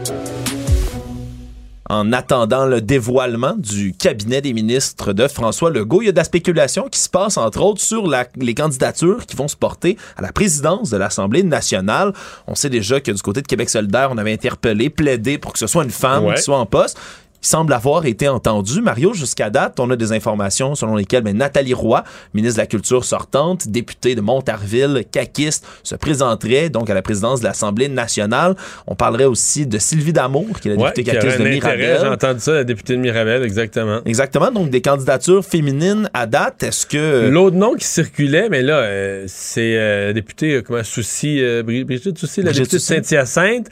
[1.88, 6.02] en attendant le dévoilement du cabinet des ministres de François Legault.
[6.02, 9.36] Il y a de la spéculation qui se passe, entre autres, sur les candidatures qui
[9.36, 12.12] vont se porter à la présidence de l'Assemblée nationale.
[12.46, 15.58] On sait déjà que du côté de Québec solidaire, on avait interpellé, plaidé pour que
[15.58, 16.98] ce soit une femme qui soit en poste
[17.40, 18.80] semble avoir été entendu.
[18.80, 22.04] Mario, jusqu'à date, on a des informations selon lesquelles ben, Nathalie Roy,
[22.34, 27.40] ministre de la Culture sortante, députée de Montarville, caquiste, se présenterait donc à la présidence
[27.40, 28.54] de l'Assemblée nationale.
[28.86, 31.98] On parlerait aussi de Sylvie Damour, qui est la députée caquiste de Mirabel.
[32.00, 34.00] J'ai entendu ça, la députée de Mirabel, exactement.
[34.04, 36.62] Exactement, donc des candidatures féminines à date.
[36.62, 37.28] Est-ce que...
[37.28, 42.42] L'autre nom qui circulait, mais là, euh, c'est euh, députée, euh, comment, Soucy, Brigitte Soucy,
[42.42, 43.68] la députée de Saint-Hyacinthe,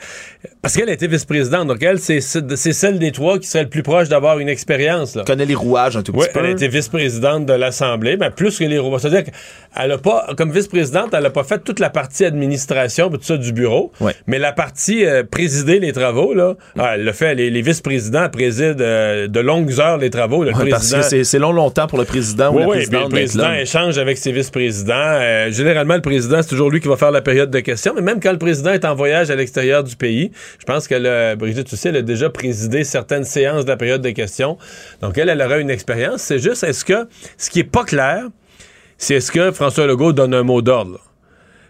[0.64, 3.82] parce qu'elle a été vice-présidente, donc elle, c'est celle des trois qui serait le plus
[3.82, 5.18] proche d'avoir une expérience.
[5.26, 6.40] Connaît les rouages un tout petit peu.
[6.40, 9.02] Elle a été vice-présidente de l'Assemblée, mais plus que les rouages.
[9.02, 13.18] C'est-à-dire qu'elle a pas, comme vice-présidente, elle n'a pas fait toute la partie administration tout
[13.20, 13.92] ça du bureau,
[14.26, 17.34] mais la partie euh, présider les travaux, là, ah, elle le fait.
[17.34, 20.44] Les, vice-présidents président euh, de longues heures les travaux.
[20.44, 23.02] Le parce que c'est long, longtemps pour le président ou la présidente.
[23.04, 24.94] le président échange avec ses vice-présidents.
[24.94, 28.00] Euh, généralement, le président, c'est toujours lui qui va faire la période de questions, mais
[28.00, 31.74] même quand le président est en voyage à l'extérieur du pays, je pense que Brigitte
[31.84, 34.58] elle a déjà présidé certaines séances de la période de questions.
[35.00, 36.22] Donc, elle, elle aura une expérience.
[36.22, 38.28] C'est juste, est-ce que, ce qui est pas clair,
[38.98, 41.00] c'est est-ce que François Legault donne un mot d'ordre?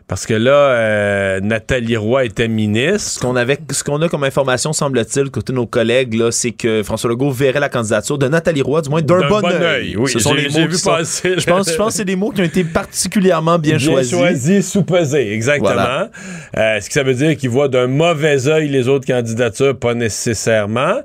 [0.06, 3.10] Parce que là, euh, Nathalie Roy était ministre.
[3.12, 6.82] Ce qu'on avait, ce qu'on a comme information, semble-t-il, côté nos collègues, là, c'est que
[6.82, 9.96] François Legault verrait la candidature de Nathalie Roy, du moins d'un bon, œil.
[9.96, 12.30] Oui, Ce sont les mots vu passer, je pense, je pense que c'est des mots
[12.30, 14.10] qui ont été particulièrement bien, bien choisis.
[14.10, 16.08] choisis, sous-pesés, exactement.
[16.56, 19.94] Euh, ce que ça veut dire qu'il voit d'un mauvais œil les autres candidatures, pas
[19.94, 21.00] nécessairement.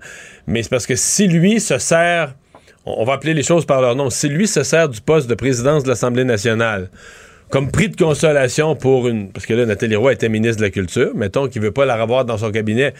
[0.45, 2.33] Mais c'est parce que si lui se sert,
[2.85, 5.35] on va appeler les choses par leur nom, si lui se sert du poste de
[5.35, 6.89] présidence de l'Assemblée nationale
[7.49, 9.31] comme prix de consolation pour une.
[9.31, 11.11] Parce que là, Nathalie Roy était ministre de la Culture.
[11.15, 12.93] Mettons qu'il veut pas la revoir dans son cabinet.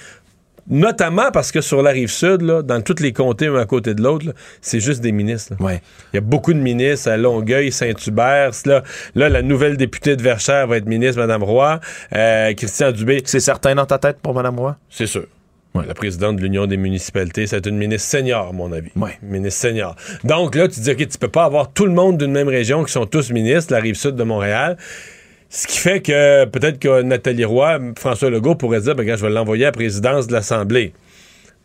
[0.70, 3.96] Notamment parce que sur la rive sud, là, dans tous les comtés, un à côté
[3.96, 4.28] de l'autre,
[4.62, 5.54] c'est juste des ministres.
[5.60, 5.82] Ouais.
[6.14, 8.52] Il y a beaucoup de ministres à Longueuil, Saint-Hubert.
[8.66, 8.84] Là,
[9.16, 11.80] là, la nouvelle députée de Verchères va être ministre, Mme Roy.
[12.16, 13.24] Euh, Christian Dubé.
[13.26, 14.78] C'est certain dans ta tête pour Mme Roy?
[14.90, 15.26] C'est sûr.
[15.76, 18.90] La présidente de l'Union des municipalités, c'est une ministre senior, à mon avis.
[18.96, 19.12] Oui.
[19.22, 19.96] Ministre senior.
[20.24, 22.84] Donc là, tu dis, OK, tu peux pas avoir tout le monde d'une même région
[22.84, 24.78] qui sont tous ministres, la rive sud de Montréal.
[25.50, 29.30] Ce qui fait que peut-être que Nathalie Roy, François Legault pourrait dire, ben, je vais
[29.32, 30.94] l'envoyer à la présidence de l'Assemblée.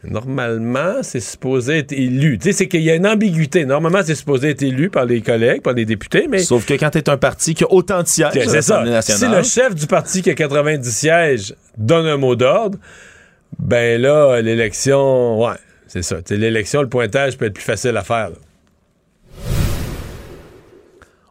[0.05, 2.39] Normalement, c'est supposé être élu.
[2.39, 3.65] Tu sais, c'est qu'il y a une ambiguïté.
[3.65, 6.41] Normalement, c'est supposé être élu par les collègues, par les députés, mais...
[6.41, 8.85] Sauf que quand tu es un parti qui a autant de sièges, c'est ça.
[9.01, 12.79] Si le chef du parti qui a 90 sièges donne un mot d'ordre,
[13.59, 15.57] ben là, l'élection, ouais,
[15.87, 16.17] c'est ça.
[16.31, 18.31] L'élection, le pointage peut être plus facile à faire.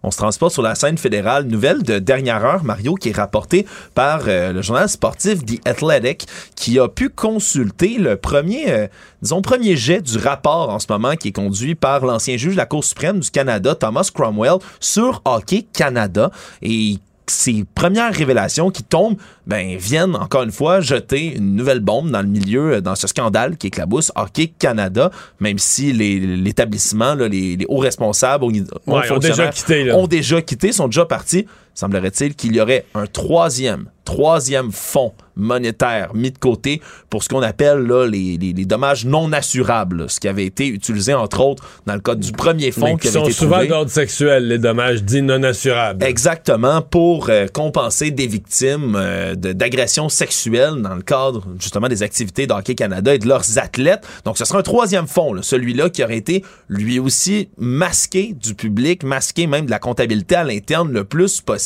[0.05, 1.45] On se transporte sur la scène fédérale.
[1.45, 6.27] Nouvelle de dernière heure, Mario, qui est rapportée par euh, le journal sportif The Athletic,
[6.57, 8.87] qui a pu consulter le premier, euh,
[9.21, 12.57] disons, premier jet du rapport en ce moment qui est conduit par l'ancien juge de
[12.57, 16.31] la Cour suprême du Canada, Thomas Cromwell, sur Hockey Canada.
[16.61, 16.97] Et
[17.27, 19.17] ces premières révélations qui tombent
[19.47, 23.07] ben, viennent encore une fois jeter une nouvelle bombe dans le milieu, euh, dans ce
[23.07, 29.91] scandale qui éclabousse Hockey Canada, même si l'établissement, les, les, hauts responsables ont, déjà quitté,
[29.91, 31.45] ont déjà quitté, sont déjà partis.
[31.73, 37.41] Semblerait-il qu'il y aurait un troisième, troisième fonds monétaire mis de côté pour ce qu'on
[37.41, 41.63] appelle là, les, les, les, dommages non assurables, ce qui avait été utilisé entre autres
[41.85, 45.21] dans le cas du premier fonds qui, qui sont souvent d'ordre sexuel, les dommages dits
[45.21, 46.03] non assurables.
[46.03, 52.47] Exactement, pour euh, compenser des victimes euh, d'agressions sexuelles dans le cadre justement des activités
[52.47, 54.05] d'Hockey Canada et de leurs athlètes.
[54.25, 59.03] Donc ce sera un troisième fonds, celui-là qui aurait été lui aussi masqué du public,
[59.03, 61.62] masqué même de la comptabilité à l'interne le plus possible.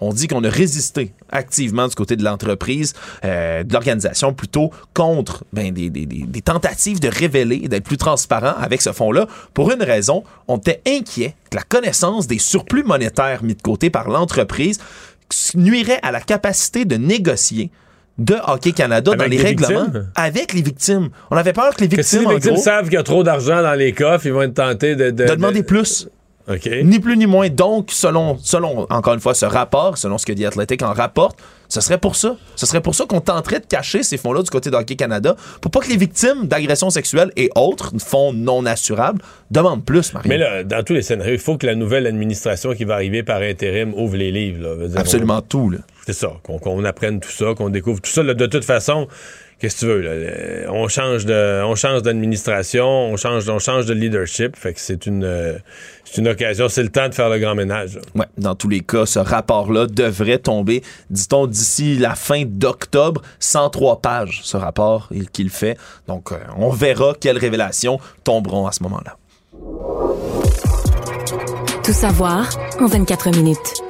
[0.00, 2.94] On dit qu'on a résisté activement du côté de l'entreprise
[3.24, 8.54] euh, de l'organisation plutôt contre ben, des, des, des, tentatives de révéler, d'être plus transparent
[8.58, 9.26] avec ce fonds-là.
[9.54, 13.90] Pour une raison, on était inquiet que la connaissance des surplus monétaires mis de côté
[13.90, 14.78] par l'entreprise
[15.54, 17.70] nuirait à la capacité de négocier
[18.18, 21.08] de Hockey Canada dans les règlements avec les victimes.
[21.30, 21.98] On avait peur que les victimes.
[21.98, 24.42] Que si les victimes savent qu'il y a trop d'argent dans les coffres, ils vont
[24.42, 26.08] être tentés de, de, demander plus.
[26.82, 27.48] Ni plus ni moins.
[27.48, 31.38] Donc, selon, selon, encore une fois, ce rapport, selon ce que The Athletic en rapporte,
[31.68, 32.36] ce serait pour ça.
[32.56, 35.70] Ce serait pour ça qu'on tenterait de cacher ces fonds-là du côté d'Hockey Canada pour
[35.70, 39.20] pas que les victimes d'agressions sexuelles et autres, fonds non assurables,
[39.50, 40.28] demandent plus, Marie.
[40.28, 43.22] Mais là, dans tous les scénarios, il faut que la nouvelle administration qui va arriver
[43.22, 44.62] par intérim ouvre les livres.
[44.62, 45.00] Là.
[45.00, 45.68] Absolument tout.
[45.68, 45.78] Là.
[46.06, 48.22] C'est ça, qu'on apprenne tout ça, qu'on découvre tout ça.
[48.22, 49.08] Là, de toute façon,
[49.58, 50.72] qu'est-ce que tu veux là?
[50.72, 55.06] on change de on change d'administration on change on change de leadership fait que c'est
[55.06, 55.58] une euh,
[56.04, 58.80] c'est une occasion c'est le temps de faire le grand ménage ouais dans tous les
[58.80, 63.22] cas ce rapport là devrait tomber dit-on d'ici la fin d'octobre.
[63.40, 65.76] 103 pages ce rapport qu'il fait.
[66.06, 69.16] Donc euh, on verra quelles révélations tomberont à ce moment-là.
[71.82, 72.48] Tout savoir
[72.80, 73.82] en 24 minutes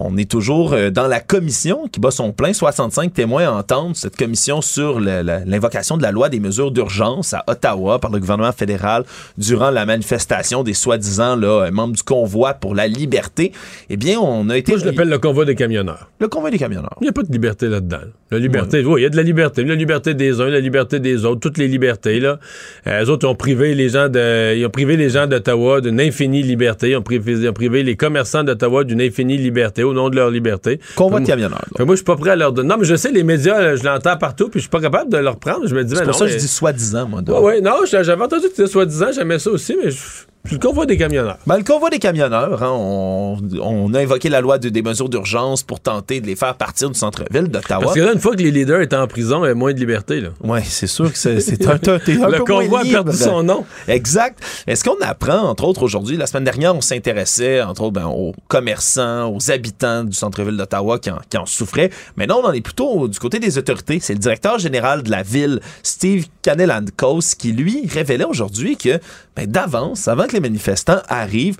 [0.00, 2.52] on est toujours euh, dans la commission qui bat son plein.
[2.52, 7.98] 65 témoins entendent cette commission sur l'invocation de la loi des mesures d'urgence à Ottawa
[7.98, 9.04] par le gouvernement fédéral
[9.36, 13.52] durant la manifestation des soi-disant euh, membres du convoi pour la liberté.
[13.90, 14.72] Eh bien, on a été...
[14.72, 16.10] Moi, je l'appelle le convoi des camionneurs.
[16.20, 16.96] Le convoi des camionneurs.
[17.00, 17.98] Il n'y a pas de liberté là-dedans.
[18.30, 19.64] La liberté, oui, il y a de la liberté.
[19.64, 22.20] La liberté des uns, la liberté des autres, toutes les libertés.
[22.20, 22.38] Là.
[22.86, 26.00] Euh, les autres ont privé les gens de, ils ont privé les gens d'Ottawa d'une
[26.00, 26.90] infinie liberté.
[26.90, 30.16] Ils ont privé, ils ont privé les commerçants d'Ottawa d'une infinie liberté au nom de
[30.16, 30.80] leur liberté.
[30.96, 31.64] Convoi de camionneurs.
[31.78, 32.68] Moi, je suis pas prêt à leur donner.
[32.68, 35.18] Non, mais je sais, les médias, je l'entends partout, puis je suis pas capable de
[35.18, 35.66] leur prendre.
[35.66, 37.20] Je me dis, C'est pour ça que je dis soi-disant, moi.
[37.26, 39.98] Oui, ouais, non, j'avais entendu que c'était soi-disant, j'aimais ça aussi, mais je
[40.54, 41.38] le convoi des camionneurs.
[41.46, 45.62] Ben, le convoi des camionneurs, hein, on, a invoqué la loi de, des mesures d'urgence
[45.62, 47.84] pour tenter de les faire partir du centre-ville d'Ottawa.
[47.84, 49.72] Parce que là, une fois que les leaders étaient en prison, il y a moins
[49.72, 50.22] de liberté.
[50.42, 53.64] Oui, c'est sûr que c'est un, un, un, Le convoi a perdu son nom.
[53.86, 54.38] Exact.
[54.66, 58.34] Est-ce qu'on apprend, entre autres, aujourd'hui, la semaine dernière, on s'intéressait, entre autres, ben, aux
[58.48, 61.90] commerçants, aux habitants du centre-ville d'Ottawa qui, qui, en souffraient.
[62.16, 63.98] Mais non, on en est plutôt du côté des autorités.
[64.00, 69.00] C'est le directeur général de la ville, Steve Canelandcos, qui, lui, révélait aujourd'hui que
[69.36, 71.56] ben, d'avance, avant que les manifestants arrivent,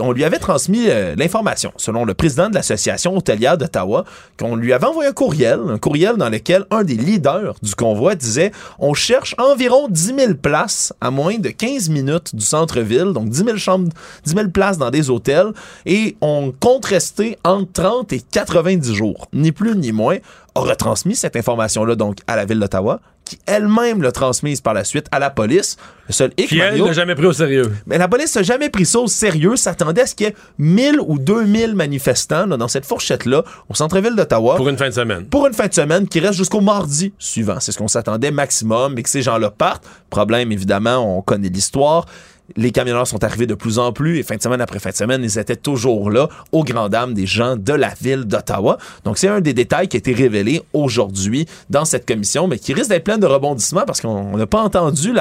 [0.00, 4.04] on lui avait transmis euh, l'information, selon le président de l'association hôtelière d'Ottawa,
[4.38, 8.14] qu'on lui avait envoyé un courriel, un courriel dans lequel un des leaders du convoi
[8.14, 13.28] disait on cherche environ 10 000 places à moins de 15 minutes du centre-ville, donc
[13.28, 13.92] 10 000 chambres,
[14.24, 15.52] 10 000 places dans des hôtels,
[15.86, 20.18] et on compte rester entre 30 et 90 jours, ni plus ni moins
[20.54, 24.84] a retransmis cette information-là donc à la ville d'Ottawa, qui elle-même l'a transmise par la
[24.84, 25.76] suite à la police.
[26.08, 27.72] Le seul hic, Qui, elle, n'a jamais pris au sérieux.
[27.86, 29.56] Mais la police n'a jamais pris ça au sérieux.
[29.56, 33.74] S'attendait à ce qu'il y ait 1000 ou 2000 manifestants là, dans cette fourchette-là au
[33.74, 34.56] centre-ville d'Ottawa.
[34.56, 35.26] Pour une fin de semaine.
[35.26, 37.60] Pour une fin de semaine qui reste jusqu'au mardi suivant.
[37.60, 39.84] C'est ce qu'on s'attendait maximum et que ces gens-là partent.
[40.10, 42.06] Problème, évidemment, on connaît l'histoire
[42.56, 44.94] les camionneurs sont arrivés de plus en plus et fin de semaine après fin de
[44.94, 48.78] semaine, ils étaient toujours là aux grandes dames des gens de la ville d'Ottawa.
[49.04, 52.74] Donc c'est un des détails qui a été révélé aujourd'hui dans cette commission, mais qui
[52.74, 55.12] risque d'être plein de rebondissements parce qu'on n'a pas entendu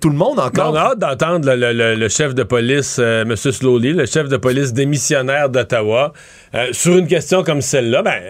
[0.00, 0.72] tout le monde encore.
[0.72, 3.36] on a hâte d'entendre le, chef de police, euh, M.
[3.36, 6.12] Slowly, le chef de police démissionnaire d'Ottawa,
[6.54, 8.02] euh, sur une question comme celle-là.
[8.02, 8.22] Ben,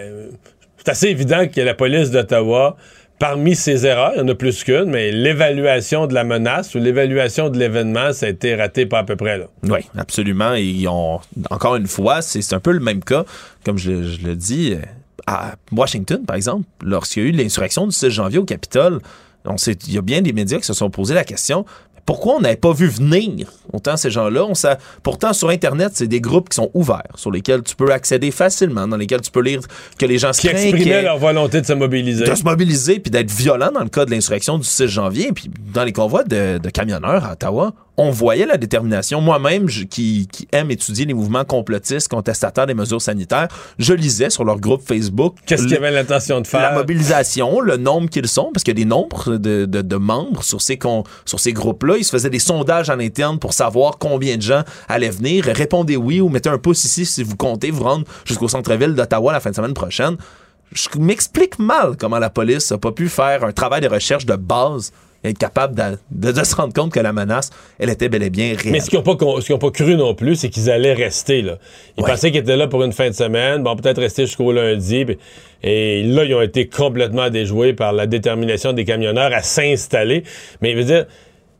[0.77, 2.75] c'est assez évident que la police d'Ottawa
[3.21, 6.79] parmi ces erreurs, il y en a plus qu'une, mais l'évaluation de la menace ou
[6.79, 9.37] l'évaluation de l'événement, ça a été raté pas à peu près.
[9.37, 9.45] Là.
[9.61, 10.55] Oui, absolument.
[10.55, 13.23] Et encore une fois, c'est un peu le même cas,
[13.63, 14.81] comme je, le dis, euh,
[15.27, 19.01] à Washington, par exemple, lorsqu'il y a eu l'insurrection du 6 janvier au Capitole.
[19.45, 21.63] Il y a bien des médias qui se sont posé la question
[22.05, 24.45] pourquoi on n'avait pas vu venir autant ces gens-là?
[24.45, 24.53] On
[25.03, 28.87] Pourtant, sur Internet, c'est des groupes qui sont ouverts, sur lesquels tu peux accéder facilement,
[28.87, 29.61] dans lesquels tu peux lire
[29.97, 32.25] que les gens se Qui exprimaient leur volonté de se mobiliser.
[32.25, 35.31] De se mobiliser, puis d'être violents dans le cas de l'insurrection du 6 janvier.
[35.33, 39.21] Puis dans les convois de, de camionneurs à Ottawa, on voyait la détermination.
[39.21, 43.47] Moi-même, qui, aime étudier les mouvements complotistes contestataires des mesures sanitaires,
[43.77, 45.37] je lisais sur leur groupe Facebook.
[45.45, 46.61] Qu'est-ce qu'ils avaient l'intention de faire?
[46.61, 50.61] La mobilisation, le nombre qu'ils sont, parce qu'il y a des nombres de, membres sur
[50.61, 50.79] ces,
[51.25, 51.97] sur ces groupes-là.
[51.97, 55.45] Ils se faisaient des sondages en interne pour savoir combien de gens allaient venir.
[55.45, 59.31] Répondez oui ou mettez un pouce ici si vous comptez vous rendre jusqu'au centre-ville d'Ottawa
[59.31, 60.17] la fin de semaine prochaine.
[60.71, 64.35] Je m'explique mal comment la police n'a pas pu faire un travail de recherche de
[64.35, 64.91] base
[65.23, 68.55] être capable de, de, se rendre compte que la menace, elle était bel et bien
[68.55, 68.71] réelle.
[68.71, 71.57] Mais ce qu'ils n'ont pas, pas, cru non plus, c'est qu'ils allaient rester là.
[71.97, 75.05] Ils pensaient qu'ils étaient là pour une fin de semaine, bon, peut-être rester jusqu'au lundi.
[75.63, 80.23] et là, ils ont été complètement déjoués par la détermination des camionneurs à s'installer.
[80.61, 81.05] Mais je veux dire,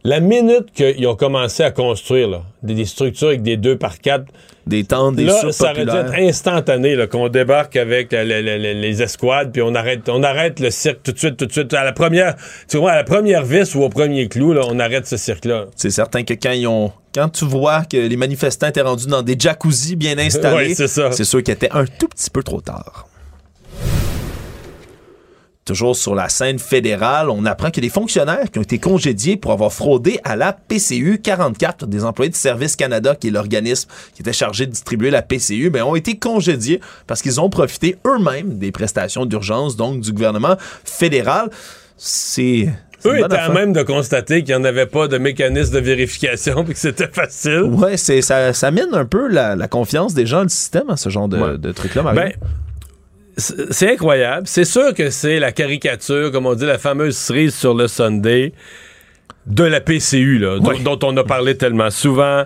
[0.04, 4.26] la minute qu'ils ont commencé à construire des, structures avec des deux par quatre,
[4.68, 9.62] des tentes, des là, ça aurait dû être instantané qu'on débarque avec les escouades puis
[9.62, 12.36] on arrête, on arrête le cirque tout de suite, tout de suite à la première,
[12.68, 15.66] tu vois, à la première vis ou au premier clou, là, on arrête ce cirque-là.
[15.76, 19.22] C'est certain que quand ils ont quand tu vois que les manifestants étaient rendus dans
[19.22, 23.08] des jacuzzis bien installés, c'est sûr qu'il était un tout petit peu trop tard.
[25.64, 28.80] Toujours sur la scène fédérale, on apprend qu'il y a des fonctionnaires qui ont été
[28.80, 31.86] congédiés pour avoir fraudé à la PCU 44.
[31.86, 35.72] Des employés de Service Canada, qui est l'organisme qui était chargé de distribuer la PCU,
[35.84, 41.52] ont été congédiés parce qu'ils ont profité eux-mêmes des prestations d'urgence, donc du gouvernement fédéral.
[41.96, 42.70] C'est
[43.06, 46.64] eux étaient à même de constater qu'il n'y en avait pas de mécanisme de vérification
[46.70, 47.64] et que c'était facile.
[47.64, 50.98] Ouais, c'est ça, ça mine un peu la, confiance des gens dans le système à
[50.98, 52.02] ce genre de, de truc-là.
[52.14, 52.32] Ben,
[53.42, 54.48] c'est incroyable.
[54.48, 58.54] C'est sûr que c'est la caricature, comme on dit, la fameuse cerise sur le Sunday
[59.46, 62.44] de la PCU, là, dont, on a parlé tellement souvent.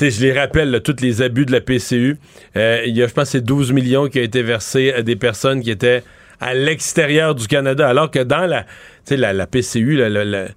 [0.00, 2.16] je les rappelle, tous les abus de la PCU.
[2.56, 5.16] Euh, il y a, je pense, c'est 12 millions qui ont été versés à des
[5.16, 6.02] personnes qui étaient
[6.40, 8.64] à l'extérieur du Canada, alors que dans la,
[9.10, 10.48] la, la PCU, la, la,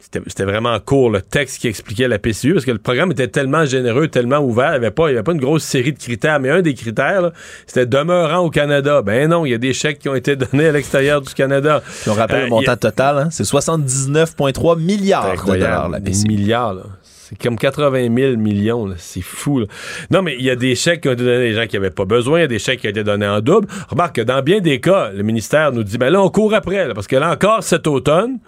[0.00, 3.64] c'était vraiment court le texte qui expliquait la PCU parce que le programme était tellement
[3.64, 6.50] généreux, tellement ouvert, il n'y avait, pas, avait pas une grosse série de critères, mais
[6.50, 7.32] un des critères,
[7.66, 9.02] c'était demeurant au Canada.
[9.02, 11.82] Ben non, il y a des chèques qui ont été donnés à l'extérieur du Canada.
[12.06, 16.28] on rappelle le euh, montant total, hein, c'est 79,3 milliards de dollars la PCU.
[16.28, 19.64] Milliards, C'est comme 80 000 millions, c'est fou.
[20.10, 21.76] Non, mais il y a des chèques qui ont été donnés à des gens qui
[21.76, 23.68] n'avaient pas besoin, il y a des chèques qui ont été donnés en double.
[23.88, 26.92] Remarque que dans bien des cas, le ministère nous dit, ben là, on court après,
[26.94, 28.38] parce que là encore, cet automne,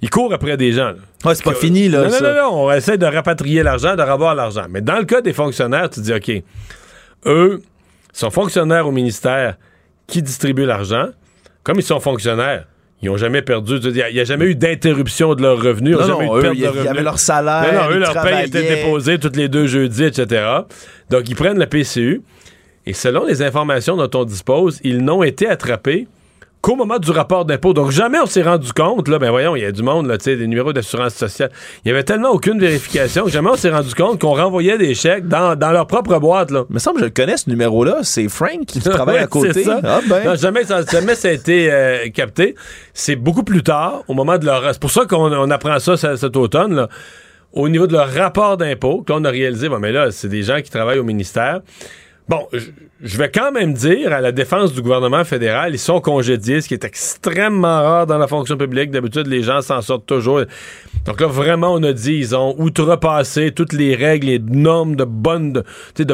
[0.00, 0.92] il court après des gens.
[1.24, 2.04] Ouais, c'est pas fini, là.
[2.04, 4.66] Non, non, non, non, on essaie de rapatrier l'argent, de revoir l'argent.
[4.70, 6.30] Mais dans le cas des fonctionnaires, tu dis, OK,
[7.26, 7.60] eux
[8.12, 9.56] sont fonctionnaires au ministère
[10.06, 11.08] qui distribuent l'argent.
[11.64, 12.66] Comme ils sont fonctionnaires,
[13.02, 13.76] ils n'ont jamais perdu.
[13.82, 15.96] Il n'y a, jamais eu d'interruption de leurs revenus.
[15.98, 16.84] Ils n'ont jamais eu de perte de revenus.
[16.84, 17.72] Ils avaient leur salaire.
[17.72, 20.46] Non, non, eux, leur paye était déposée tous les deux jeudis, etc.
[21.10, 22.22] Donc, ils prennent la PCU.
[22.86, 26.08] Et selon les informations dont on dispose, ils n'ont été attrapés
[26.68, 27.72] qu'au moment du rapport d'impôt.
[27.72, 30.18] Donc, jamais on s'est rendu compte, là, ben voyons, il y a du monde, là,
[30.18, 31.50] tu sais, des numéros d'assurance sociale.
[31.82, 34.94] Il y avait tellement aucune vérification que jamais on s'est rendu compte qu'on renvoyait des
[34.94, 36.64] chèques dans, dans leur propre boîte, là.
[36.68, 38.00] Mais semble que je le connais, ce numéro-là.
[38.02, 39.64] C'est Frank qui travaille à côté.
[39.64, 39.80] Ça.
[39.82, 40.24] Ah, ben.
[40.24, 42.54] non, jamais, ça, jamais ça a été euh, capté.
[42.92, 44.62] C'est beaucoup plus tard, au moment de leur...
[44.70, 46.88] C'est pour ça qu'on apprend ça cet automne, là
[47.54, 50.60] au niveau de leur rapport d'impôt, qu'on a réalisé, bon, mais là, c'est des gens
[50.60, 51.62] qui travaillent au ministère.
[52.28, 56.60] Bon, je vais quand même dire, à la défense du gouvernement fédéral, ils sont congédiés,
[56.60, 58.90] ce qui est extrêmement rare dans la fonction publique.
[58.90, 60.42] D'habitude, les gens s'en sortent toujours.
[61.06, 65.04] Donc là, vraiment, on a dit, ils ont outrepassé toutes les règles, les normes de
[65.04, 65.62] bonnes,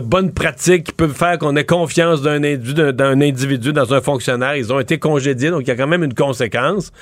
[0.05, 4.55] bonnes pratiques qui peuvent faire qu'on ait confiance d'un individu, individu dans un fonctionnaire.
[4.55, 6.93] Ils ont été congédiés, donc il y a quand même une conséquence.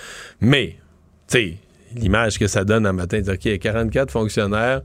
[0.40, 0.76] Mais,
[1.28, 1.56] tu sais,
[1.94, 4.80] l'image que ça donne un matin, dire, OK, il y a 44 fonctionnaires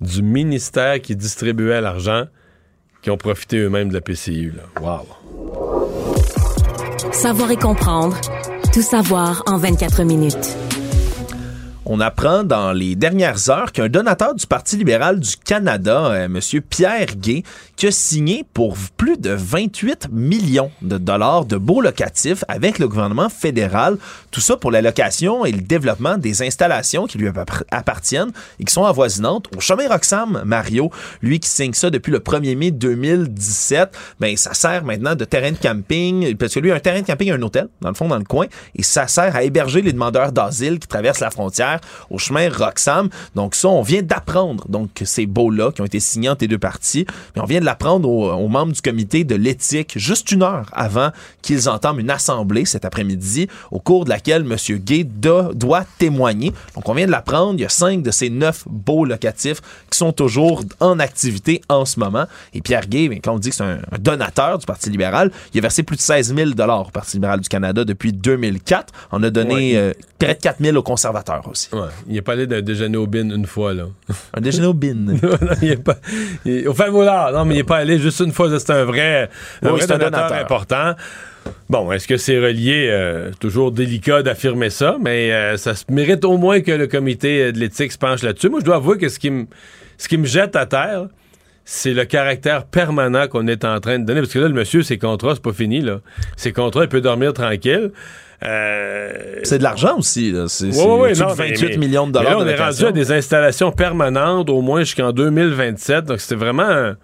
[0.00, 2.26] du ministère qui distribuaient l'argent
[3.06, 4.52] qui ont profité eux-mêmes de la PCU.
[4.80, 5.06] Wow.
[7.12, 8.20] Savoir et comprendre.
[8.74, 10.56] Tout savoir en 24 minutes.
[11.88, 16.40] On apprend dans les dernières heures qu'un donateur du Parti libéral du Canada, euh, M.
[16.68, 17.44] Pierre Gay,
[17.76, 22.88] qui a signé pour plus de 28 millions de dollars de beaux locatifs avec le
[22.88, 23.98] gouvernement fédéral.
[24.32, 27.28] Tout ça pour la location et le développement des installations qui lui
[27.70, 30.90] appartiennent et qui sont avoisinantes au chemin Roxham Mario.
[31.22, 35.52] Lui qui signe ça depuis le 1er mai 2017, ben ça sert maintenant de terrain
[35.52, 38.18] de camping parce que lui un terrain de camping un hôtel dans le fond dans
[38.18, 41.75] le coin et ça sert à héberger les demandeurs d'asile qui traversent la frontière
[42.10, 43.08] au chemin Roxham.
[43.34, 46.48] Donc ça on vient d'apprendre donc ces beaux là qui ont été signés entre les
[46.48, 50.42] deux parties, mais on vient de l'apprendre aux, membres du comité de l'éthique juste une
[50.42, 51.10] heure avant
[51.42, 54.78] qu'ils entament une assemblée cet après-midi au cours de laquelle M.
[54.78, 56.52] Gay doit témoigner.
[56.74, 57.54] Donc, on vient de l'apprendre.
[57.54, 61.84] Il y a cinq de ces neuf beaux locatifs qui sont toujours en activité en
[61.84, 62.26] ce moment.
[62.54, 65.62] Et Pierre Gay, quand on dit que c'est un, donateur du Parti libéral, il a
[65.62, 68.92] versé plus de 16 000 au Parti libéral du Canada depuis 2004.
[69.12, 71.65] On a donné euh, près de 4 000 aux conservateurs aussi.
[71.72, 71.88] Ouais.
[72.06, 73.84] Il n'est pas allé d'un déjeuner au bin une fois, là.
[74.34, 74.94] un déjeuner au bin?
[74.94, 75.16] non,
[75.62, 75.96] il est pas...
[76.66, 77.30] Au fait, voilà.
[77.32, 78.48] Non, mais il n'est pas allé juste une fois.
[78.58, 79.28] C'est un vrai,
[79.62, 80.94] un vrai donateur, important.
[81.68, 82.88] Bon, est-ce que c'est relié?
[82.90, 87.58] Euh, toujours délicat d'affirmer ça, mais euh, ça mérite au moins que le comité de
[87.58, 88.48] l'éthique se penche là-dessus.
[88.48, 89.46] Moi, je dois avouer que ce qui me,
[89.98, 91.06] ce qui me jette à terre,
[91.64, 94.20] c'est le caractère permanent qu'on est en train de donner.
[94.20, 96.00] Parce que là, le monsieur, ses contrats, c'est pas fini, là.
[96.36, 97.90] Ses contrats, il peut dormir tranquille.
[98.44, 100.34] Euh, c'est de l'argent aussi.
[100.48, 102.38] C'est ouais, 28 millions de dollars.
[102.38, 106.04] on est rendu à des installations permanentes au moins jusqu'en 2027.
[106.04, 106.94] Donc, c'était vraiment...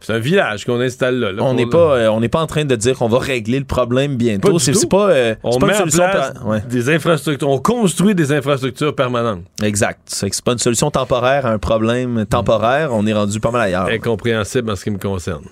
[0.00, 1.42] C'est un village qu'on installe là.
[1.42, 3.64] on n'est pas, euh, on n'est pas en train de dire qu'on va régler le
[3.64, 4.58] problème bientôt.
[4.58, 6.32] C'est pas, euh, on met en place
[6.68, 9.42] des infrastructures, on construit des infrastructures permanentes.
[9.62, 10.00] Exact.
[10.06, 12.90] C'est pas une solution temporaire à un problème temporaire.
[12.92, 13.88] On est rendu pas mal ailleurs.
[13.88, 15.42] Incompréhensible en ce qui me concerne.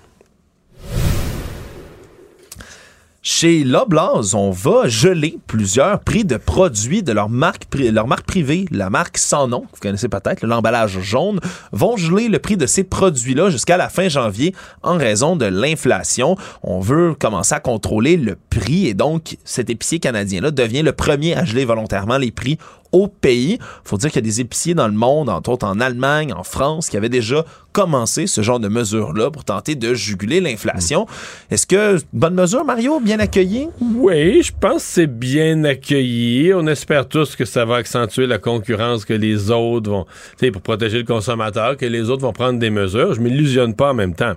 [3.28, 8.66] Chez Loblaws, on va geler plusieurs prix de produits de leur marque, leur marque privée,
[8.70, 11.40] la marque sans nom, vous connaissez peut-être, l'emballage jaune,
[11.72, 14.54] vont geler le prix de ces produits-là jusqu'à la fin janvier
[14.84, 16.36] en raison de l'inflation.
[16.62, 21.34] On veut commencer à contrôler le prix et donc cet épicier canadien-là devient le premier
[21.34, 22.58] à geler volontairement les prix
[22.92, 23.58] au pays.
[23.84, 26.42] faut dire qu'il y a des épiciers dans le monde, entre autres en Allemagne, en
[26.42, 31.02] France, qui avaient déjà commencé ce genre de mesures-là pour tenter de juguler l'inflation.
[31.02, 31.54] Mm.
[31.54, 33.68] Est-ce que bonne mesure, Mario, bien accueilli?
[33.80, 36.54] Oui, je pense que c'est bien accueilli.
[36.54, 40.04] On espère tous que ça va accentuer la concurrence, que les autres vont,
[40.38, 43.12] tu sais, pour protéger le consommateur, que les autres vont prendre des mesures.
[43.12, 44.32] Je m'illusionne pas en même temps.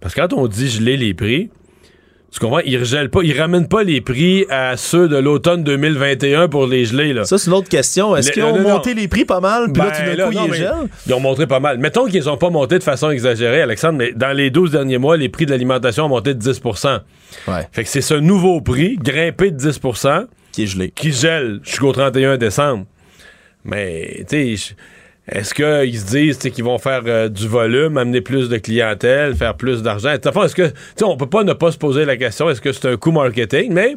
[0.00, 1.50] Parce que quand on dit geler les prix,
[2.30, 2.60] tu comprends?
[2.64, 6.84] Ils regèlent pas, ils ramènent pas les prix à ceux de l'automne 2021 pour les
[6.84, 7.24] geler, là.
[7.24, 8.14] Ça, c'est une autre question.
[8.14, 10.54] Est-ce qu'ils ont monté les prix pas mal, puis là, tout d'un ben coup, ils
[10.54, 10.88] gèlent?
[11.06, 11.78] Ils ont monté pas mal.
[11.78, 15.16] Mettons qu'ils ont pas monté de façon exagérée, Alexandre, mais dans les 12 derniers mois,
[15.16, 16.60] les prix de l'alimentation ont monté de 10
[17.48, 17.68] Ouais.
[17.72, 19.80] Fait que c'est ce nouveau prix, grimpé de 10
[20.52, 20.90] qui est gelé.
[20.90, 22.86] Qui gèle jusqu'au 31 décembre.
[23.64, 24.74] Mais, tu sais,
[25.30, 29.56] est-ce qu'ils se disent qu'ils vont faire euh, du volume, amener plus de clientèle, faire
[29.56, 30.10] plus d'argent?
[30.10, 32.96] Est-ce que, on peut pas ne pas se poser la question, est-ce que c'est un
[32.96, 33.72] coup marketing?
[33.72, 33.96] Mais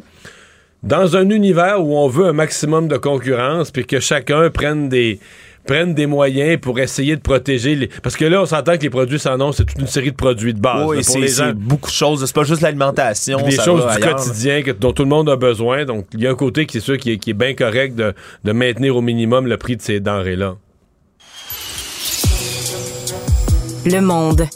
[0.82, 5.18] dans un univers où on veut un maximum de concurrence, puis que chacun prenne des
[5.66, 7.86] prenne des moyens pour essayer de protéger les...
[8.02, 10.16] Parce que là, on s'entend que les produits sans nom, c'est toute une série de
[10.16, 10.86] produits de base.
[10.86, 12.22] Oui, c'est beaucoup de choses.
[12.22, 13.38] C'est pas juste l'alimentation.
[13.38, 15.86] Des choses du quotidien dont tout le monde a besoin.
[15.86, 17.94] Donc, il y a un côté qui est sûr qui est, qui est bien correct
[17.94, 18.12] de,
[18.44, 20.56] de maintenir au minimum le prix de ces denrées-là.
[23.86, 24.46] Le Monde.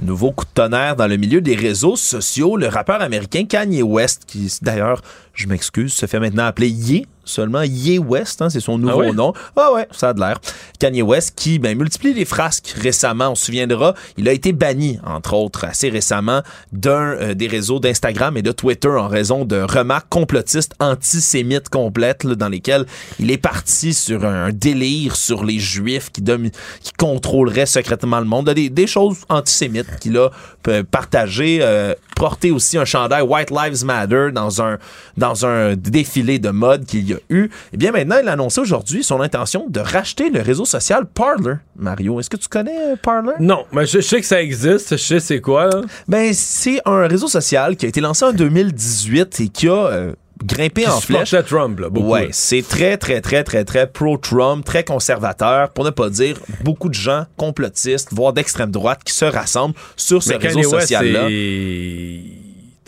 [0.00, 2.56] Nouveau coup de tonnerre dans le milieu des réseaux sociaux.
[2.56, 5.02] Le rappeur américain Kanye West, qui d'ailleurs,
[5.34, 9.12] je m'excuse, se fait maintenant appeler Ye seulement Ye West, hein, c'est son nouveau ah
[9.12, 9.32] nom.
[9.56, 10.40] Ah ouais, ça a de l'air.
[10.78, 13.30] Kanye West qui ben, multiplie les frasques récemment.
[13.30, 16.42] On se souviendra, il a été banni, entre autres, assez récemment,
[16.72, 22.26] d'un euh, des réseaux d'Instagram et de Twitter en raison de remarques complotistes antisémites complètes
[22.26, 22.86] dans lesquelles
[23.18, 28.50] il est parti sur un délire sur les Juifs qui, qui contrôleraient secrètement le monde.
[28.50, 30.30] Des, des choses antisémites qu'il a
[30.68, 34.78] euh, partagées, euh, porté aussi un chandail White Lives Matter dans un,
[35.16, 37.44] dans un défilé de mode qu'il y a eu.
[37.44, 41.06] Et eh bien maintenant, il a annoncé aujourd'hui son intention de racheter le réseau social
[41.06, 41.54] Parler.
[41.76, 43.34] Mario, est-ce que tu connais euh, Parler?
[43.40, 44.90] Non, mais je, sais que ça existe.
[44.92, 45.66] Je sais c'est quoi.
[45.66, 45.82] Là.
[46.08, 49.86] Ben, c'est un réseau social qui a été lancé en 2018 et qui a...
[49.86, 50.12] Euh,
[50.44, 51.34] grimpé en flèche.
[51.46, 52.08] Trump, là, beaucoup.
[52.08, 56.88] Ouais, c'est très, très, très, très, très pro-Trump, très conservateur, pour ne pas dire beaucoup
[56.88, 61.28] de gens complotistes, voire d'extrême droite, qui se rassemblent sur ce réseau social-là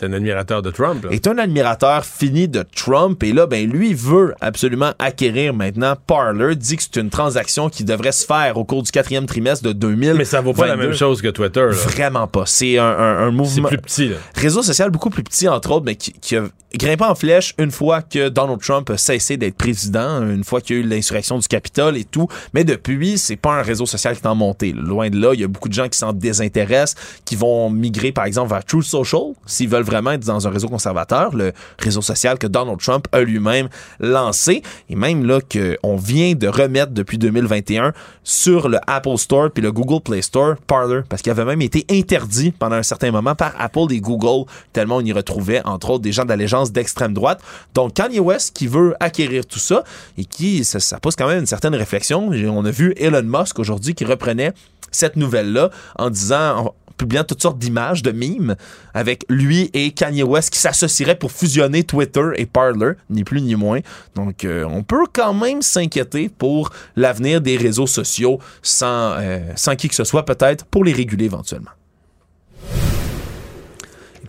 [0.03, 1.05] un admirateur de Trump.
[1.11, 3.21] Est un admirateur fini de Trump.
[3.23, 6.55] Et là, ben, lui veut absolument acquérir maintenant Parler.
[6.55, 9.73] Dit que c'est une transaction qui devrait se faire au cours du quatrième trimestre de
[9.73, 10.15] 2000.
[10.15, 11.67] Mais ça vaut pas la même chose que Twitter.
[11.71, 12.45] Vraiment pas.
[12.45, 13.69] C'est un, un, mouvement.
[13.69, 14.11] C'est plus petit.
[14.35, 16.43] Réseau social beaucoup plus petit, entre autres, mais qui, qui a
[16.75, 20.75] grimpé en flèche une fois que Donald Trump a cessé d'être président, une fois qu'il
[20.75, 22.27] y a eu l'insurrection du Capitole et tout.
[22.53, 24.71] Mais depuis, c'est pas un réseau social qui est en montée.
[24.71, 28.11] Loin de là, il y a beaucoup de gens qui s'en désintéressent, qui vont migrer,
[28.11, 32.01] par exemple, vers True Social, s'ils veulent vraiment être dans un réseau conservateur, le réseau
[32.01, 34.63] social que Donald Trump a lui-même lancé.
[34.89, 37.93] Et même là, qu'on vient de remettre depuis 2021
[38.23, 41.85] sur le Apple Store puis le Google Play Store, Parler, parce qu'il avait même été
[41.89, 46.03] interdit pendant un certain moment par Apple et Google, tellement on y retrouvait, entre autres,
[46.03, 47.41] des gens d'allégeance d'extrême droite.
[47.73, 49.83] Donc Kanye West qui veut acquérir tout ça
[50.17, 52.29] et qui, ça, pose quand même une certaine réflexion.
[52.29, 54.53] On a vu Elon Musk aujourd'hui qui reprenait
[54.91, 58.55] cette nouvelle-là en disant, publiant toutes sortes d'images, de mimes,
[58.93, 63.55] avec lui et Kanye West qui s'associeraient pour fusionner Twitter et Parler, ni plus ni
[63.55, 63.79] moins.
[64.15, 69.75] Donc, euh, on peut quand même s'inquiéter pour l'avenir des réseaux sociaux sans, euh, sans
[69.75, 71.71] qui que ce soit, peut-être, pour les réguler éventuellement.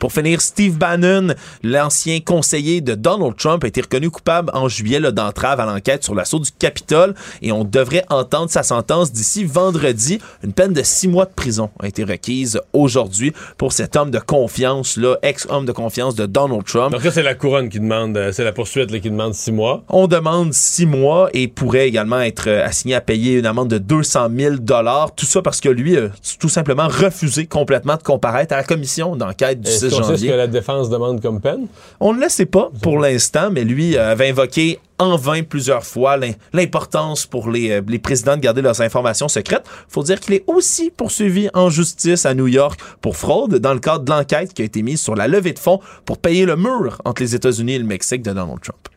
[0.05, 1.29] Pour finir, Steve Bannon,
[1.63, 6.15] l'ancien conseiller de Donald Trump, a été reconnu coupable en juillet d'entrave à l'enquête sur
[6.15, 10.19] l'assaut du Capitole et on devrait entendre sa sentence d'ici vendredi.
[10.43, 14.19] Une peine de six mois de prison a été requise aujourd'hui pour cet homme de
[14.19, 16.93] confiance, là, ex-homme de confiance de Donald Trump.
[16.93, 19.85] Donc là, c'est la couronne qui demande, euh, c'est la poursuite qui demande six mois.
[19.89, 23.79] On demande six mois et pourrait également être euh, assigné à payer une amende de
[23.79, 25.15] 200 000 dollars.
[25.15, 29.17] Tout ça parce que lui a tout simplement refusé complètement de comparaître à la commission
[29.17, 31.67] d'enquête du 6 on sait ce que la défense demande comme peine?
[32.01, 35.85] On ne le sait pas pour l'instant, mais lui euh, avait invoqué en vain plusieurs
[35.85, 36.17] fois
[36.53, 39.65] l'importance pour les, euh, les, présidents de garder leurs informations secrètes.
[39.89, 43.81] faut dire qu'il est aussi poursuivi en justice à New York pour fraude dans le
[43.81, 46.57] cadre de l'enquête qui a été mise sur la levée de fonds pour payer le
[46.57, 48.89] mur entre les États-Unis et le Mexique de Donald Trump.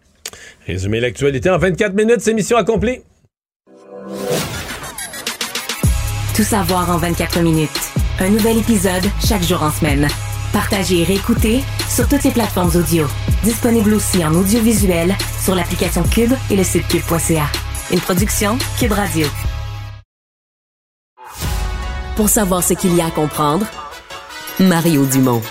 [0.65, 2.99] Résumer l'actualité en 24 minutes, c'est mission accomplie.
[6.35, 7.69] Tout savoir en 24 minutes.
[8.19, 10.07] Un nouvel épisode chaque jour en semaine.
[10.57, 13.05] Partagez et réécoutez sur toutes les plateformes audio.
[13.43, 17.45] Disponible aussi en audiovisuel sur l'application Cube et le site cube.ca.
[17.91, 19.27] Une production Cube Radio.
[22.15, 23.67] Pour savoir ce qu'il y a à comprendre,
[24.59, 25.43] Mario Dumont.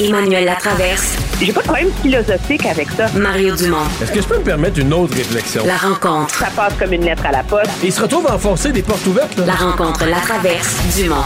[0.00, 1.21] Emmanuel Latraverse.
[1.40, 3.08] J'ai pas de problème philosophique avec ça.
[3.18, 3.84] Mario Dumont.
[4.00, 5.64] Est-ce que je peux me permettre une autre réflexion?
[5.66, 6.32] La rencontre.
[6.34, 7.70] Ça passe comme une lettre à la poste.
[7.82, 9.36] Et il se retrouve à enfoncer des portes ouvertes.
[9.38, 9.46] là.
[9.46, 11.24] La rencontre La Traverse Dumont.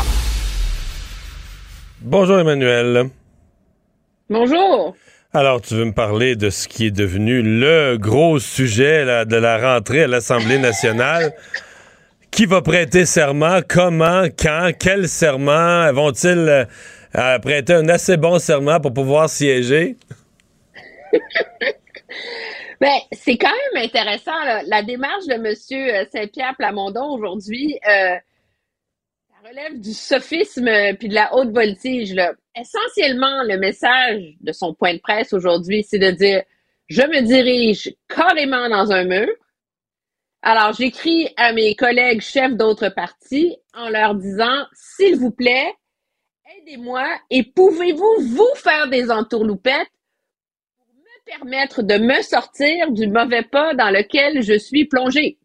[2.00, 3.10] Bonjour Emmanuel.
[4.30, 4.96] Bonjour.
[5.34, 9.36] Alors, tu veux me parler de ce qui est devenu le gros sujet là, de
[9.36, 11.32] la rentrée à l'Assemblée nationale?
[12.30, 13.60] Qui va prêter serment?
[13.68, 14.24] Comment?
[14.38, 14.70] Quand?
[14.78, 15.92] Quel serment?
[15.92, 16.66] Vont-ils
[17.16, 19.96] euh, prêter un assez bon serment pour pouvoir siéger?
[22.80, 24.32] Ben, c'est quand même intéressant,
[24.66, 26.06] la démarche de M.
[26.12, 27.78] Saint-Pierre Plamondon aujourd'hui.
[27.88, 28.16] euh,
[29.28, 32.12] ça relève du sophisme euh, puis de la haute voltige.
[32.12, 32.34] Là.
[32.54, 36.42] Essentiellement, le message de son point de presse aujourd'hui, c'est de dire
[36.88, 39.28] je me dirige carrément dans un mur.
[40.42, 45.72] Alors, j'écris à mes collègues chefs d'autres partis en leur disant s'il vous plaît,
[46.66, 49.90] aidez-moi et pouvez-vous vous faire des entourloupettes
[50.78, 55.36] pour me permettre de me sortir du mauvais pas dans lequel je suis plongé?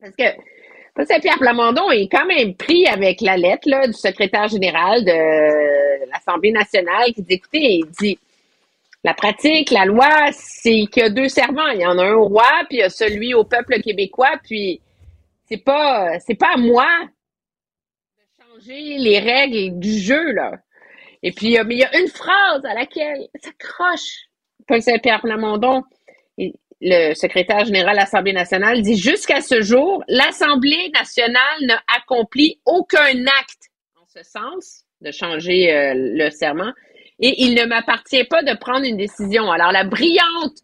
[0.00, 5.04] Parce que Saint-Pierre Plamondon est quand même pris avec la lettre là, du secrétaire général
[5.04, 8.18] de l'Assemblée nationale qui dit, écoutez, il dit,
[9.02, 11.68] la pratique, la loi, c'est qu'il y a deux serments.
[11.68, 14.32] Il y en a un au roi, puis il y a celui au peuple québécois,
[14.42, 14.80] puis
[15.48, 16.86] c'est pas, c'est pas à moi
[18.72, 20.52] les règles du jeu, là.
[21.22, 24.26] Et puis, euh, mais il y a une phrase à laquelle ça croche
[24.66, 25.82] Paul Saint-Pierre Plamondon.
[26.82, 33.26] Le secrétaire général de l'Assemblée nationale dit jusqu'à ce jour, l'Assemblée nationale n'a accompli aucun
[33.40, 36.72] acte en ce sens de changer euh, le serment
[37.18, 39.50] et il ne m'appartient pas de prendre une décision.
[39.50, 40.58] Alors, la brillante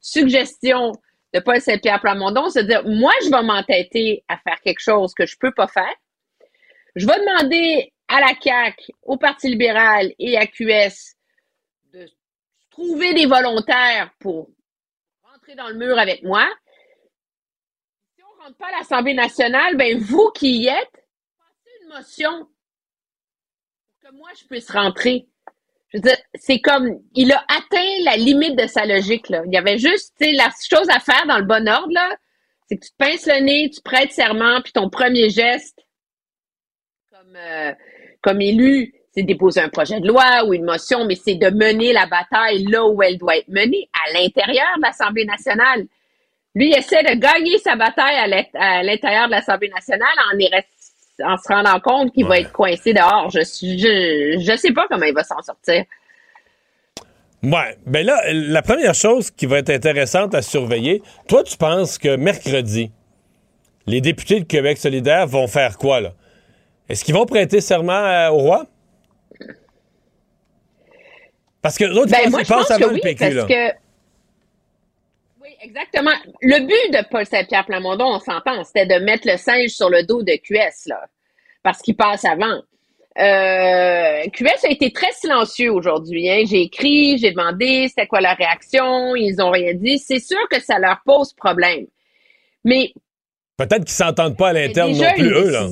[0.00, 0.92] suggestion
[1.32, 5.14] de Paul Saint-Pierre Plamondon, c'est de dire, moi, je vais m'entêter à faire quelque chose
[5.14, 5.94] que je peux pas faire.
[6.94, 11.16] Je vais demander à la CAQ, au Parti libéral et à QS
[11.92, 12.08] de
[12.70, 14.50] trouver des volontaires pour
[15.22, 16.46] rentrer dans le mur avec moi.
[18.14, 21.04] Si on ne rentre pas à l'Assemblée nationale, ben vous qui y êtes,
[21.38, 22.48] passez une motion
[23.88, 25.26] pour que moi je puisse rentrer.
[25.88, 29.28] Je veux dire, c'est comme il a atteint la limite de sa logique.
[29.30, 29.42] Là.
[29.46, 32.16] Il y avait juste la chose à faire dans le bon ordre, là,
[32.68, 35.83] c'est que tu te pinces le nez, tu prêtes serment, puis ton premier geste,
[37.36, 37.72] euh,
[38.20, 41.48] comme élu, c'est de déposer un projet de loi ou une motion, mais c'est de
[41.50, 45.84] mener la bataille là où elle doit être menée, à l'intérieur de l'Assemblée nationale.
[46.56, 50.38] Lui, il essaie de gagner sa bataille à l'int- à l'intérieur de l'Assemblée nationale en,
[50.38, 53.30] y rest- en se rendant compte qu'il va être coincé dehors.
[53.30, 55.84] Je, je sais pas comment il va s'en sortir.
[57.42, 57.76] Ouais.
[57.86, 62.16] Ben là, la première chose qui va être intéressante à surveiller, toi, tu penses que
[62.16, 62.90] mercredi,
[63.86, 66.14] les députés de Québec solidaire vont faire quoi, là?
[66.88, 68.66] Est-ce qu'ils vont prêter serment euh, au roi?
[71.62, 73.44] Parce que l'autre, Ben, ils pensent avant que le oui, PQ, parce là.
[73.46, 73.76] que...
[75.40, 76.10] Oui, exactement.
[76.42, 80.02] Le but de Paul Saint-Pierre Plamondon, on s'entend, c'était de mettre le singe sur le
[80.02, 81.00] dos de QS, là,
[81.62, 82.60] parce qu'il passe avant.
[83.16, 86.28] Euh, QS a été très silencieux aujourd'hui.
[86.28, 86.42] Hein.
[86.46, 89.98] J'ai écrit, j'ai demandé c'était quoi leur réaction, ils ont rien dit.
[89.98, 91.86] C'est sûr que ça leur pose problème.
[92.64, 92.92] Mais
[93.56, 95.68] Peut-être qu'ils s'entendent pas à l'interne non plus, eux, là.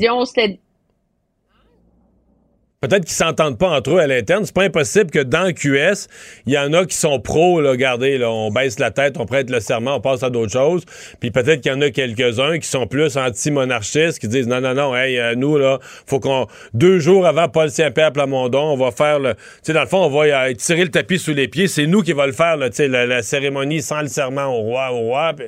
[2.83, 4.45] Peut-être qu'ils s'entendent pas entre eux à l'interne.
[4.45, 6.09] C'est pas impossible que dans QS,
[6.47, 9.25] il y en a qui sont pros, là, regardez, là, on baisse la tête, on
[9.25, 10.85] prête le serment, on passe à d'autres choses.
[11.21, 14.75] Puis peut-être qu'il y en a quelques-uns qui sont plus anti-monarchistes, qui disent non, non,
[14.75, 16.49] non, hey, euh, nous, là, faut qu'on.
[16.75, 19.35] Deux jours avant Paul Saint-Pierre Plamondon, on va faire le.
[19.35, 21.69] Tu sais, dans le fond, on va euh, tirer le tapis sous les pieds.
[21.69, 24.61] C'est nous qui va le faire, là, tu sais, la, cérémonie sans le serment au
[24.63, 25.33] roi, au roi.
[25.37, 25.47] puis-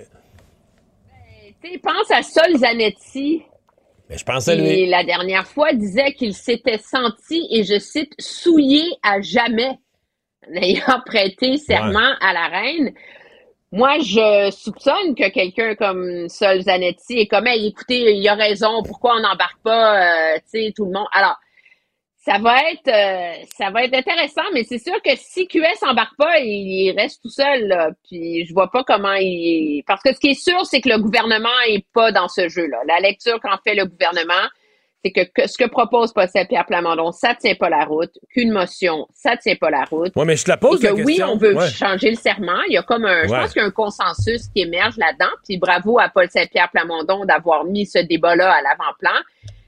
[1.61, 3.43] Tu sais, pense à Sol Zanetti.
[4.09, 4.87] Mais je pense à qui, lui.
[4.87, 9.79] la dernière fois, disait qu'il s'était senti, et je cite, souillé à jamais
[10.49, 12.93] en ayant prêté serment à la reine.
[13.73, 18.83] Moi, je soupçonne que quelqu'un comme Sol Zanetti est comme, Hey, écoutez, il a raison,
[18.85, 21.09] pourquoi on n'embarque pas, euh, tu sais, tout le monde?
[21.13, 21.37] Alors,
[22.25, 26.17] ça va être, euh, ça va être intéressant, mais c'est sûr que si QS embarque
[26.17, 27.91] pas, il reste tout seul, là.
[28.09, 30.99] Puis je vois pas comment il, parce que ce qui est sûr, c'est que le
[30.99, 32.79] gouvernement est pas dans ce jeu-là.
[32.89, 34.49] La lecture qu'en fait le gouvernement,
[35.05, 38.13] c'est que, que ce que propose Paul Pierre Plamondon, ça tient pas la route.
[38.33, 40.17] Qu'une motion, ça tient pas la route.
[40.17, 41.27] Ouais, mais je te la pose Et que la oui, question.
[41.33, 41.69] on veut Ouais.
[41.69, 42.63] changer le serment.
[42.69, 45.31] Il y a comme un, je pense qu'il y a un consensus qui émerge là-dedans.
[45.47, 49.21] Puis bravo à Paul Saint-Pierre Plamondon d'avoir mis ce débat-là à l'avant-plan.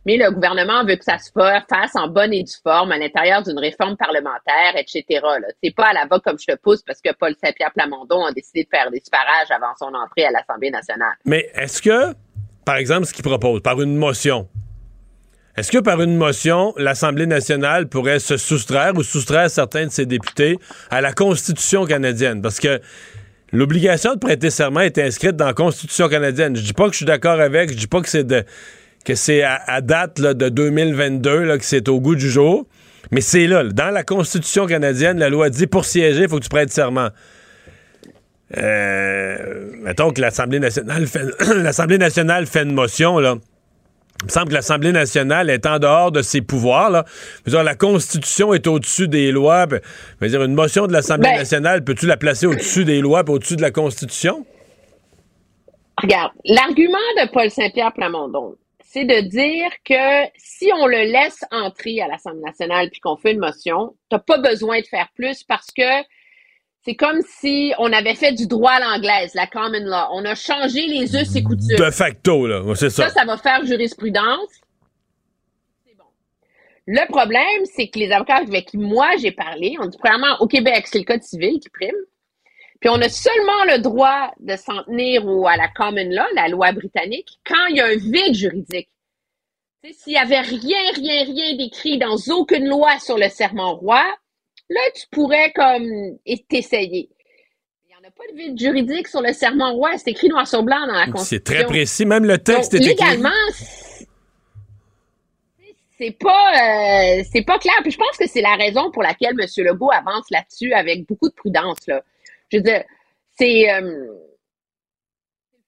[0.06, 3.42] Mais le gouvernement veut que ça se fasse en bonne et due forme à l'intérieur
[3.42, 5.04] d'une réforme parlementaire, etc.
[5.62, 8.32] C'est pas à la va comme je te pousse parce que Paul Saint-Pierre Plamondon a
[8.32, 11.16] décidé de faire des suffrages avant son entrée à l'Assemblée nationale.
[11.24, 12.14] Mais est-ce que,
[12.64, 14.48] par exemple, ce qu'il propose, par une motion,
[15.56, 20.06] est-ce que par une motion, l'Assemblée nationale pourrait se soustraire ou soustraire certains de ses
[20.06, 20.58] députés
[20.88, 22.42] à la Constitution canadienne?
[22.42, 22.80] Parce que
[23.52, 26.54] l'obligation de prêter serment est inscrite dans la Constitution canadienne.
[26.54, 28.44] Je dis pas que je suis d'accord avec, je dis pas que c'est de
[29.06, 32.66] que c'est à, date de 2022 là, que c'est au goût du jour.
[33.12, 36.42] Mais c'est là, dans la Constitution canadienne, la loi dit pour siéger, il faut que
[36.42, 37.10] tu prêtes serment.
[38.56, 41.24] Euh, mettons que l'Assemblée nationale fait
[41.54, 43.36] l'Assemblée nationale fait une motion là.
[44.22, 46.88] Il me semble que l'Assemblée nationale est en dehors de ses pouvoirs.
[46.88, 47.04] Là.
[47.46, 49.66] Dire, la Constitution est au-dessus des lois.
[50.20, 53.30] veux dire, une motion de l'Assemblée ben- nationale, peux-tu la placer au-dessus des lois et
[53.30, 54.46] au-dessus de la Constitution?
[56.02, 58.56] Regarde, l'argument de Paul Saint-Pierre Plamondon,
[58.96, 63.32] c'est de dire que si on le laisse entrer à l'Assemblée nationale puis qu'on fait
[63.32, 65.82] une motion, t'as pas besoin de faire plus parce que
[66.82, 70.06] c'est comme si on avait fait du droit à l'anglaise, la common law.
[70.12, 71.76] On a changé les us et coutumes.
[71.76, 73.10] De facto, là, c'est ça.
[73.10, 74.48] Ça, ça va faire jurisprudence.
[75.84, 76.04] C'est bon.
[76.86, 80.46] Le problème, c'est que les avocats avec qui moi j'ai parlé, on dit premièrement, au
[80.46, 81.94] Québec, c'est le code civil qui prime.
[82.86, 86.46] Puis on a seulement le droit de s'en tenir au, à la common law, la
[86.46, 88.88] loi britannique, quand il y a un vide juridique.
[89.90, 94.04] S'il n'y avait rien, rien, rien d'écrit dans aucune loi sur le serment roi,
[94.70, 96.16] là, tu pourrais comme
[96.48, 97.08] t'essayer.
[97.82, 99.98] Il n'y en a pas de vide juridique sur le serment roi.
[99.98, 101.24] C'est écrit noir sur blanc dans la Constitution.
[101.24, 102.06] C'est très précis.
[102.06, 102.90] Même le texte est écrit.
[102.90, 103.30] Légalement,
[105.98, 107.78] c'est pas, euh, c'est pas clair.
[107.82, 109.48] Puis je pense que c'est la raison pour laquelle M.
[109.64, 111.84] Legault avance là-dessus avec beaucoup de prudence.
[111.88, 112.04] Là.
[112.50, 112.84] Je veux dire,
[113.38, 114.06] c'est euh,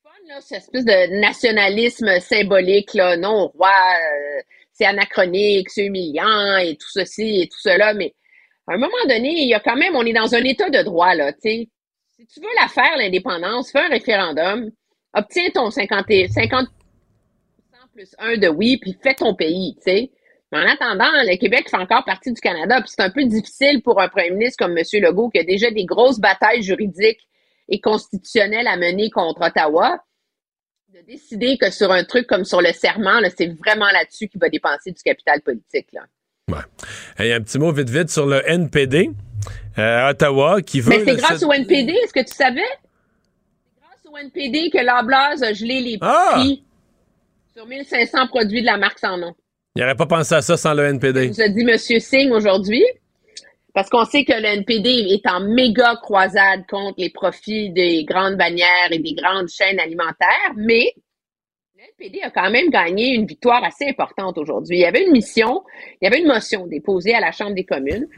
[0.03, 3.17] fun, là, cette espèce de nationalisme symbolique, là.
[3.17, 4.43] Non, roi, euh,
[4.73, 8.15] c'est anachronique, c'est humiliant et tout ceci et tout cela, mais
[8.69, 10.83] à un moment donné, il y a quand même, on est dans un état de
[10.83, 11.69] droit, là, tu sais.
[12.17, 14.71] Si tu veux la faire, l'indépendance, fais un référendum,
[15.15, 16.69] obtiens ton 50, 50
[17.93, 20.11] plus 1 de oui, puis fais ton pays, tu sais.
[20.51, 23.83] Mais en attendant, le Québec fait encore partie du Canada, puis c'est un peu difficile
[23.83, 24.85] pour un premier ministre comme M.
[24.95, 27.29] Legault, qui a déjà des grosses batailles juridiques
[27.69, 30.03] et constitutionnelles à mener contre Ottawa,
[30.95, 34.49] de décider que sur un truc comme sur le serment, c'est vraiment là-dessus qu'il va
[34.49, 35.89] dépenser du capital politique.
[35.93, 36.07] Là.
[36.49, 37.33] Ouais.
[37.35, 39.11] un petit mot vite vite sur le NPD
[39.79, 40.91] euh, Ottawa qui veut.
[40.91, 42.63] Mais c'est grâce au NPD, est-ce que tu savais?
[42.63, 46.31] C'est grâce au NPD que l'Ablase a gelé les ah!
[46.33, 46.65] prix
[47.55, 49.35] sur 1500 produits de la marque sans nom.
[49.75, 51.29] Il n'aurait pas pensé à ça sans le NPD.
[51.29, 51.79] Nous a dit M.
[51.79, 52.85] Singh aujourd'hui,
[53.75, 58.37] parce qu'on sait que le NPD est en méga croisade contre les profits des grandes
[58.37, 60.93] bannières et des grandes chaînes alimentaires, mais
[61.77, 64.79] le NPD a quand même gagné une victoire assez importante aujourd'hui.
[64.79, 65.63] Il y avait une mission,
[66.01, 68.09] il y avait une motion déposée à la Chambre des communes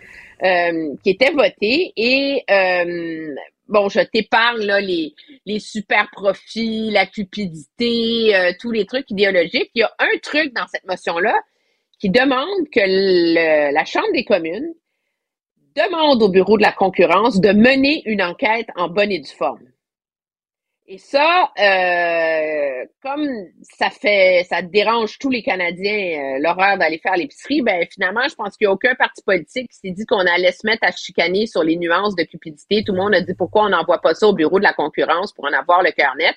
[0.43, 3.35] euh, qui était votée et euh,
[3.71, 5.15] bon, je t'épargne là les,
[5.47, 9.71] les super profits, la cupidité, euh, tous les trucs idéologiques.
[9.75, 11.35] Il y a un truc dans cette motion-là
[11.99, 14.75] qui demande que la Chambre des communes
[15.77, 19.63] demande au Bureau de la concurrence de mener une enquête en bonne et due forme.
[20.93, 23.29] Et ça, euh, comme
[23.63, 28.35] ça fait, ça dérange tous les Canadiens, euh, l'horreur d'aller faire l'épicerie, ben finalement, je
[28.35, 30.91] pense qu'il n'y a aucun parti politique qui s'est dit qu'on allait se mettre à
[30.91, 32.83] chicaner sur les nuances de cupidité.
[32.83, 35.33] Tout le monde a dit pourquoi on n'envoie pas ça au bureau de la concurrence
[35.33, 36.35] pour en avoir le cœur net.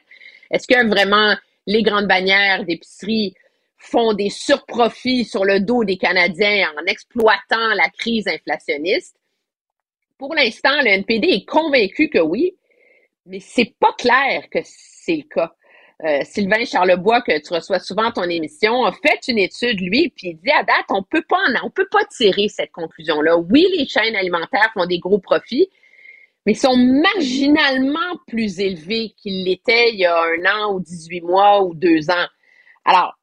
[0.51, 1.35] Est-ce que vraiment
[1.65, 3.33] les grandes bannières d'épicerie
[3.79, 9.15] font des surprofits sur le dos des Canadiens en exploitant la crise inflationniste?
[10.19, 12.55] Pour l'instant, le NPD est convaincu que oui,
[13.25, 15.53] mais c'est pas clair que c'est le cas.
[16.03, 20.29] Euh, Sylvain Charlebois, que tu reçois souvent ton émission, a fait une étude, lui, puis
[20.29, 23.37] il dit à date, on peut pas on peut pas tirer cette conclusion-là.
[23.37, 25.69] Oui, les chaînes alimentaires font des gros profits,
[26.45, 31.63] mais sont marginalement plus élevés qu'ils l'étaient il y a un an ou 18 mois
[31.63, 32.27] ou deux ans.
[32.83, 33.17] Alors,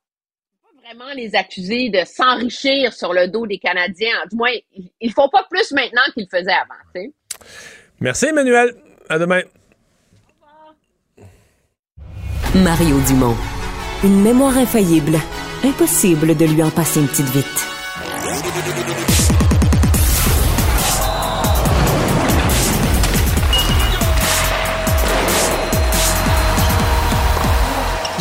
[0.64, 4.16] on peut pas vraiment les accuser de s'enrichir sur le dos des Canadiens.
[4.30, 4.52] Du moins,
[5.00, 7.10] ils font pas plus maintenant qu'ils faisaient avant.
[8.00, 8.74] Merci, Emmanuel.
[9.10, 9.42] À demain.
[12.54, 13.36] Mario Dumont.
[14.02, 15.16] Une mémoire infaillible.
[15.64, 17.46] Impossible de lui en passer une petite vite.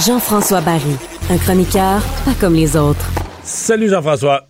[0.06, 0.96] Jean-François Barry,
[1.32, 3.10] un chroniqueur pas comme les autres.
[3.44, 4.46] Salut Jean-François.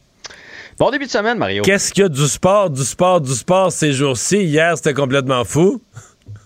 [0.78, 1.64] Bon début de semaine, Mario.
[1.64, 4.44] Qu'est-ce qu'il y a du sport, du sport, du sport ces jours-ci?
[4.44, 5.82] Hier, c'était complètement fou.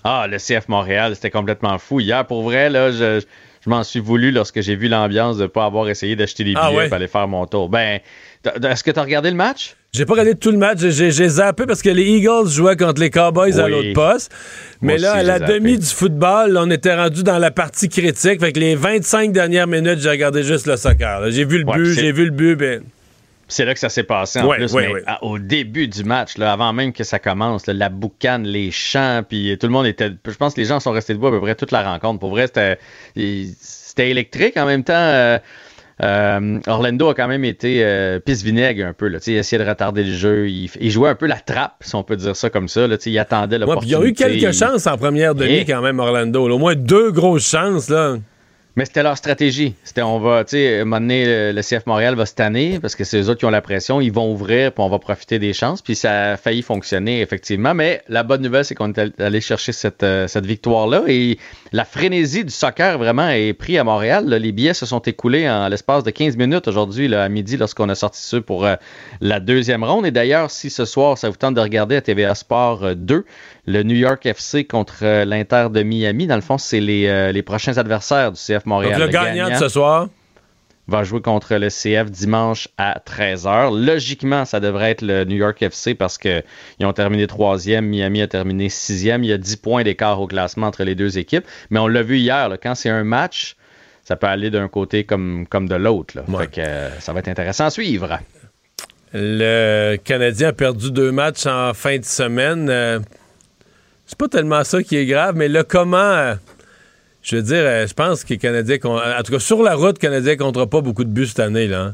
[0.04, 2.00] Ah, le CF Montréal, c'était complètement fou.
[2.00, 3.22] Hier, pour vrai, là, je,
[3.66, 6.54] Je m'en suis voulu lorsque j'ai vu l'ambiance de ne pas avoir essayé d'acheter des
[6.58, 6.88] Ah billets ouais?
[6.88, 7.70] pour aller faire mon tour.
[7.70, 8.00] Ben,
[8.46, 9.76] est-ce que tu as regardé le match?
[9.94, 13.10] J'ai pas regardé tout le match, j'ai zappé parce que les Eagles jouaient contre les
[13.12, 14.34] Cowboys à l'autre poste.
[14.82, 17.88] Mais Moi là, aussi, à la demi du football, on était rendu dans la partie
[17.90, 18.42] critique.
[18.42, 21.30] Fait que les 25 dernières minutes, j'ai regardé juste le soccer.
[21.32, 22.82] J'ai vu le Ouais, but, j'ai vu le but, ben.
[23.54, 24.74] C'est là que ça s'est passé en Ouais, plus.
[24.74, 25.04] ouais, mais ouais.
[25.06, 28.72] à- au début du match, là, avant même que ça commence, là, la boucane, les
[28.72, 30.10] chants, puis tout le monde était.
[30.26, 32.20] Je pense que les gens sont restés debout à peu près toute la rencontre.
[32.20, 32.80] Pour vrai, c'était
[33.16, 33.54] il-
[33.98, 34.58] électrique.
[34.58, 35.38] En même temps, euh,
[36.02, 39.08] euh, Orlando a quand même été euh, pisse-vinaigre un peu.
[39.08, 40.50] Là, il essayait de retarder le jeu.
[40.50, 42.88] Il, il jouait un peu la trappe, si on peut dire ça comme ça.
[42.88, 43.96] Là, il attendait Ouais, puis ils l'opportunité.
[43.98, 46.50] ont eu quelques chances en première demi Et- quand même, Orlando.
[46.50, 48.16] Au moins deux grosses chances, là.
[48.76, 49.76] Mais c'était leur stratégie.
[49.84, 52.34] C'était on va, tu sais, le, CF Montréal va se
[52.80, 54.02] parce que c'est eux autres qui ont la pression.
[54.02, 55.82] Ils vont ouvrir, puis on va profiter des chances.
[55.84, 57.76] Puis ça a failli fonctionner, effectivement.
[57.76, 61.04] Mais la bonne nouvelle, c'est qu'on est all- allé chercher cette, euh, cette victoire-là.
[61.08, 61.38] Et
[61.74, 64.26] la frénésie du soccer, vraiment, est pris à Montréal.
[64.28, 64.38] là.
[64.38, 67.96] Les billets se sont écoulés en l'espace de 15 minutes aujourd'hui, à midi, lorsqu'on a
[67.96, 68.76] sorti ceux pour euh,
[69.22, 70.06] la deuxième ronde.
[70.06, 73.26] Et d'ailleurs, si ce soir, ça vous tente de regarder à TVA Sport euh, 2,
[73.66, 77.32] le New York FC contre euh, l'Inter de Miami, dans le fond, c'est les, euh,
[77.32, 79.00] les prochains adversaires du CF Montréal.
[79.00, 80.08] Donc le gagnant de ce soir.
[80.88, 83.86] Va jouer contre le CF dimanche à 13h.
[83.86, 86.44] Logiquement, ça devrait être le New York FC parce qu'ils
[86.82, 89.24] ont terminé troisième, Miami a terminé sixième.
[89.24, 91.46] Il y a 10 points d'écart au classement entre les deux équipes.
[91.70, 93.56] Mais on l'a vu hier, là, quand c'est un match,
[94.04, 96.16] ça peut aller d'un côté comme, comme de l'autre.
[96.52, 98.20] que, euh, ça va être intéressant à suivre.
[99.14, 102.68] Le Canadien a perdu deux matchs en fin de semaine.
[102.70, 103.00] Euh,
[104.06, 106.34] c'est pas tellement ça qui est grave, mais le comment.
[107.24, 108.78] Je veux dire, euh, je pense que les Canadiens.
[108.84, 111.68] En tout cas, sur la route, les Canadiens comptera pas beaucoup de buts cette année,
[111.68, 111.80] là.
[111.82, 111.94] hein.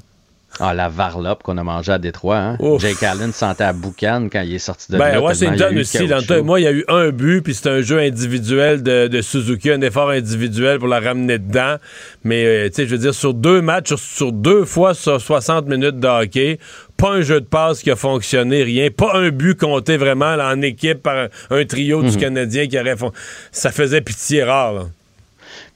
[0.60, 2.38] Ah, la varlope qu'on a mangée à Détroit.
[2.38, 2.58] Hein?
[2.80, 5.22] Jake Allen sentait à boucan quand il est sorti de Ben, là.
[5.22, 6.08] Washington aussi.
[6.08, 9.08] Dans le moi, il y a eu un but, puis c'est un jeu individuel de,
[9.08, 11.76] de Suzuki, un effort individuel pour la ramener dedans.
[12.24, 15.22] Mais, euh, tu sais, je veux dire, sur deux matchs, sur, sur deux fois sur
[15.22, 16.58] 60 minutes de hockey,
[16.98, 18.90] pas un jeu de passe qui a fonctionné, rien.
[18.90, 22.18] Pas un but compté vraiment là, en équipe par un, un trio du Mhm.
[22.18, 22.98] Canadien qui aurait...
[22.98, 23.12] fon-
[23.52, 24.82] Ça faisait pitié rare, là.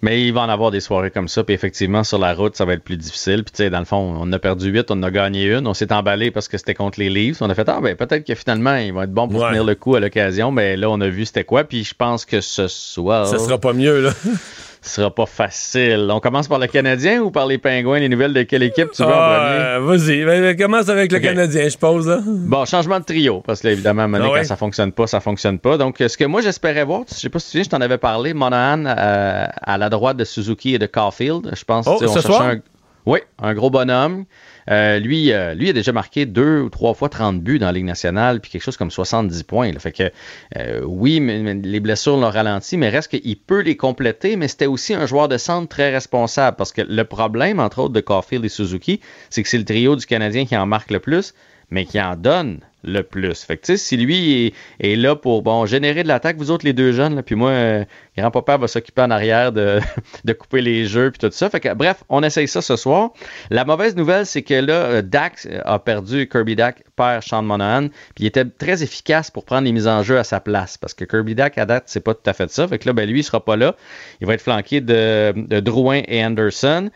[0.04, 1.44] Mais il va en avoir des soirées comme ça.
[1.46, 3.44] Puis effectivement, sur la route, ça va être plus difficile.
[3.46, 5.66] Puis tu sais, dans le fond, on a perdu 8, on en a gagné une.
[5.66, 7.42] On s'est emballé parce que c'était contre les Leafs.
[7.42, 9.50] On a fait, ah ben peut-être que finalement, il va être bon pour Ouais.
[9.50, 10.52] tenir le coup à l'occasion.
[10.52, 11.64] Mais là, on a vu c'était quoi.
[11.64, 13.28] Puis je pense que ce soir.
[13.28, 14.12] Ça sera pas mieux, là.
[14.86, 16.10] Ce sera pas facile.
[16.12, 18.00] On commence par le Canadien ou par les Pingouins?
[18.00, 19.60] Les nouvelles de quelle équipe tu veux en Ah, premier?
[19.62, 21.20] euh, Vas-y, ben, commence avec le.
[21.20, 22.20] Canadien, je pose, là.
[22.26, 24.42] Bon, changement de trio, parce que là, évidemment, à un moment donné, Ah ouais?
[24.42, 25.78] quand ça fonctionne pas, ça fonctionne pas.
[25.78, 27.80] Donc, euh, ce que moi, j'espérais voir, je sais pas si tu souviens, je t'en
[27.82, 31.50] avais parlé, Monahan euh, à la droite de Suzuki et de Caulfield.
[31.56, 32.42] Je pense Oh, on ce soir?
[32.42, 32.58] un...
[33.06, 34.26] Oui, un gros bonhomme.
[34.70, 37.72] Euh, lui, euh, lui a déjà marqué deux ou trois fois 30 buts dans la
[37.74, 39.72] Ligue nationale, puis quelque chose comme 70 points.
[39.72, 39.80] là.
[39.80, 40.12] Fait que,
[40.58, 41.20] euh, oui,
[41.64, 45.28] les blessures l'ont ralenti, mais reste qu'il peut les compléter, mais c'était aussi un joueur
[45.28, 49.00] de centre très responsable, parce que le problème, entre autres, de Caulfield et Suzuki,
[49.30, 51.34] c'est que c'est le trio du Canadien qui en marque le plus,
[51.74, 53.44] mais qui en donne le plus.
[53.44, 56.74] Fait que, si lui est, est là pour, bon, générer de l'attaque, vous autres, les
[56.74, 57.86] deux jeunes, là, puis moi, euh,
[58.18, 59.80] grand-papa va s'occuper en arrière de,
[60.38, 61.50] couper les jeux, puis tout ça.
[61.50, 63.12] Fait que, bref, on essaye ça ce soir.
[63.50, 67.88] La mauvaise nouvelle, c'est que là, euh, Dak a perdu, Kirby Dak perd Sean Monahan,
[67.88, 70.94] puis il était très efficace pour prendre les mises en jeu à sa place, parce
[70.94, 72.68] que Kirby Dak, à date, c'est pas tout à fait ça.
[72.68, 73.76] Fait que là, ben, lui, il sera pas là.
[74.20, 76.90] Il va être flanqué de, de Drouin et Anderson.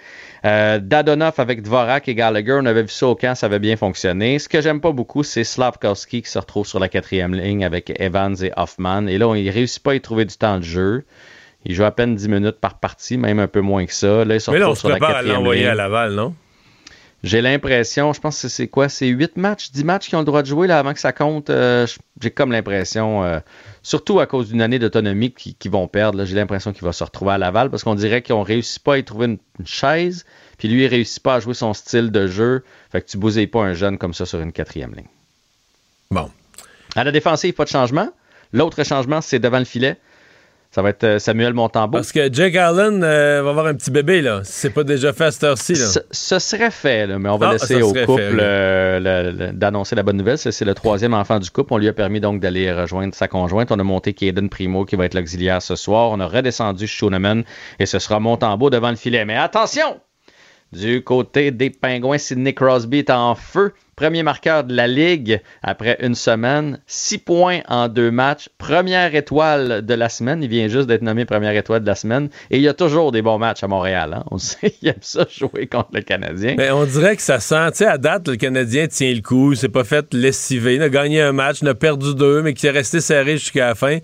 [0.47, 3.75] Euh, Dadonoff avec Dvorak et Gallagher, on avait vu ça au camp, ça avait bien
[3.75, 4.39] fonctionné.
[4.39, 7.91] Ce que j'aime pas beaucoup, c'est Slavkowski qui se retrouve sur la quatrième ligne avec
[7.99, 9.07] Evans et Hoffman.
[9.07, 11.03] Et là, on, il réussit pas à y trouver du temps de jeu.
[11.65, 14.23] Il joue à peine 10 minutes par partie, même un peu moins que ça.
[14.23, 16.33] Là, il se Mais là, on se sur la à quatrième l'envoyer à Laval, non?
[17.23, 18.89] J'ai l'impression, je pense que c'est quoi?
[18.89, 21.14] C'est 8 matchs, 10 matchs qui ont le droit de jouer là, avant que ça
[21.14, 21.49] compte.
[21.49, 21.88] Euh,
[22.22, 23.39] J'ai comme l'impression, euh,
[23.81, 27.03] surtout à cause d'une année d'autonomie qui, qui vont perdre, j'ai l'impression qu'il va se
[27.03, 29.65] retrouver à Laval parce qu'on dirait qu'ils ont réussi pas à y trouver une, une
[29.65, 30.26] chaise,
[30.60, 32.64] puis lui, il réussit pas à jouer son style de jeu.
[32.91, 35.07] Fait que tu bousilles pas un jeune comme ça sur une quatrième ligne.
[36.11, 36.30] Bon.
[36.95, 38.10] À la défensive, pas de changement.
[38.53, 39.98] L'autre changement, c'est devant le filet.
[40.69, 41.98] Ça va être euh, Samuel Montembeau.
[41.98, 44.41] Parce que Jake Allen euh, va avoir un petit bébé, là.
[44.44, 45.76] Si c'est pas déjà fait à cette heure-ci.
[45.76, 50.03] Ce, ce serait fait, là, mais on va Ah, laisser au couple euh, d'annoncer la
[50.03, 50.38] bonne nouvelle.
[50.38, 51.73] C'est le troisième enfant du couple.
[51.73, 53.72] On lui a permis donc d'aller rejoindre sa conjointe.
[53.72, 56.11] On a monté Caden Primo qui va être l'auxiliaire ce soir.
[56.11, 57.44] On a redescendu Schooneman
[57.80, 59.26] et ce sera Montembeau devant le filet.
[59.26, 59.99] Mais attention!
[60.73, 63.73] Du côté des Pingouins, Sidney Crosby est en feu.
[63.97, 66.79] Premier marqueur de la Ligue après une semaine.
[66.85, 68.47] Six points en deux matchs.
[68.59, 70.43] Première étoile de la semaine.
[70.43, 72.29] Il vient juste d'être nommé première étoile de la semaine.
[72.51, 74.13] Et il y a toujours des bons matchs à Montréal.
[74.13, 74.23] hein.
[74.29, 76.53] On sait, il aime ça jouer contre le Canadien.
[76.59, 79.55] Mais on dirait que ça sent, tu sais, à date, le Canadien tient le coup,
[79.55, 82.67] s'est pas fait lessiver, il a gagné un match, il a perdu deux, mais qui
[82.67, 83.97] est resté serré jusqu'à la fin.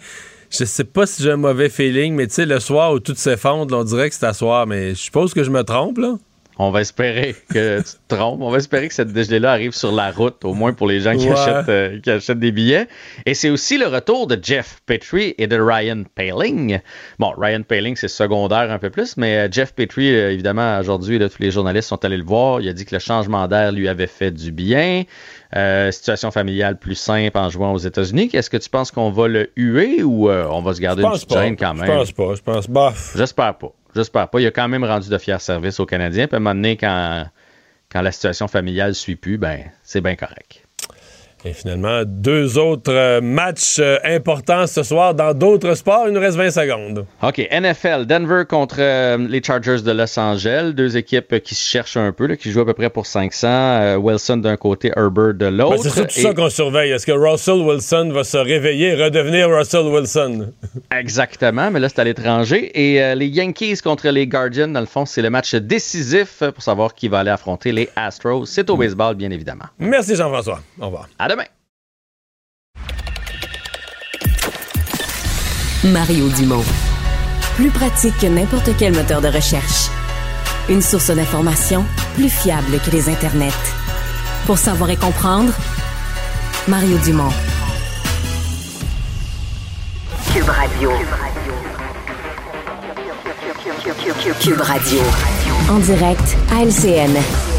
[0.50, 3.14] je sais pas si j'ai un mauvais feeling, mais tu sais, le soir où tout
[3.14, 6.16] s'effondre, on dirait que c'est à soir, mais je suppose que je me trompe, là.
[6.60, 8.42] On va espérer que tu te trompes.
[8.42, 11.18] On va espérer que cette dégelée-là arrive sur la route, au moins pour les gens
[11.18, 12.88] qui, achètent, euh, qui achètent des billets.
[13.26, 16.80] Et c'est aussi le retour de Jeff Petrie et de Ryan Paling.
[17.18, 21.20] Bon, Ryan Paling, c'est secondaire un peu plus, mais euh, Jeff Petrie, euh, évidemment, aujourd'hui,
[21.20, 22.62] tous les journalistes sont allés le voir.
[22.62, 25.04] Il a dit que le changement d'air lui avait fait du bien.
[25.92, 28.30] situation familiale plus simple en jouant aux États-Unis.
[28.34, 31.32] Est-ce que tu penses qu'on va le huer ou on va se garder une petite
[31.32, 31.86] gêne quand même?
[31.86, 32.36] Je pense pas.
[32.36, 33.14] Je pense bof.
[33.16, 33.74] J'espère pas.
[33.96, 34.40] J'espère pas.
[34.40, 36.28] Il a quand même rendu de fiers services aux Canadiens.
[36.28, 37.26] Puis à un moment donné, quand,
[37.92, 40.63] quand la situation familiale ne suit plus, ben, c'est bien correct.
[41.46, 46.06] Et finalement, deux autres euh, matchs euh, importants ce soir dans d'autres sports.
[46.08, 47.06] Il nous reste 20 secondes.
[47.22, 47.50] OK.
[47.52, 50.72] NFL, Denver contre euh, les Chargers de Los Angeles.
[50.74, 53.98] Deux équipes qui se cherchent un peu, qui jouent à peu près pour 500.
[53.98, 55.84] Wilson d'un côté, Herbert de l'autre.
[55.84, 56.92] c'est tout ça qu'on surveille.
[56.92, 60.54] Est-ce que Russell Wilson va se réveiller et redevenir Russell Wilson?
[60.98, 62.72] Exactement, mais là, c'est à l'étranger.
[62.74, 66.94] Et les Yankees contre les Guardians, dans le fond, c'est le match décisif pour savoir
[66.94, 68.46] qui va aller affronter les Astros.
[68.46, 69.66] C'est au baseball, bien évidemment.
[69.78, 70.62] Merci Jean-François.
[70.80, 71.10] Au revoir.
[75.84, 76.64] Mario Dumont.
[77.56, 79.90] Plus pratique que n'importe quel moteur de recherche.
[80.70, 81.84] Une source d'information
[82.16, 83.52] plus fiable que les internets.
[84.46, 85.52] Pour savoir et comprendre,
[86.70, 87.32] Mario Dumont.
[90.34, 90.92] Cube Radio.
[94.40, 95.00] Cube Radio.
[95.70, 97.53] En direct à LCN.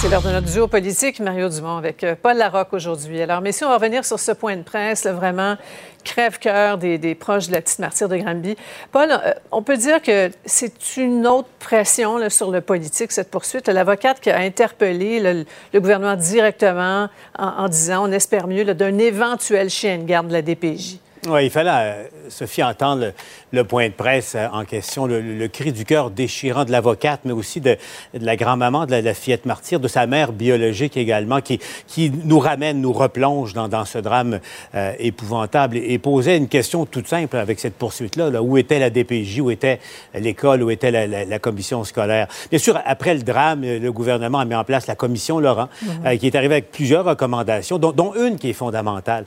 [0.00, 3.20] C'est l'heure de notre duo politique, Mario Dumont, avec euh, Paul Larocque aujourd'hui.
[3.20, 5.56] Alors, messieurs, on va revenir sur ce point de presse, vraiment
[6.04, 8.56] crève-cœur des, proches de la petite martyre de Granby.
[8.92, 13.66] Paul, euh, on peut dire que c'est une autre pression sur le politique, cette poursuite.
[13.66, 19.98] L'avocate qui a interpellé le, gouvernement directement en, disant on espère mieux d'un éventuel chien
[19.98, 20.98] de garde de la DPJ.
[21.26, 23.12] Oui, il fallait, euh, Sophie, entendre
[23.52, 27.32] le, point de presse euh, en question, le, cri du cœur déchirant de l'avocate, mais
[27.32, 27.76] aussi de,
[28.14, 32.80] la grand-maman de la, fillette martyre, de sa mère biologique également, qui, qui nous ramène,
[32.80, 34.40] nous replonge dans, dans ce drame
[34.74, 38.30] euh, épouvantable et, posait une question toute simple avec cette poursuite-là.
[38.30, 38.42] Là.
[38.42, 39.40] Où était la DPJ?
[39.40, 39.80] Où était
[40.14, 40.62] l'école?
[40.62, 42.28] Où était la, commission scolaire?
[42.50, 45.68] Bien sûr, après le drame, le gouvernement a mis en place la commission Laurent,
[46.18, 49.24] qui est arrivée avec plusieurs recommandations, dont, dont une qui est fondamentale.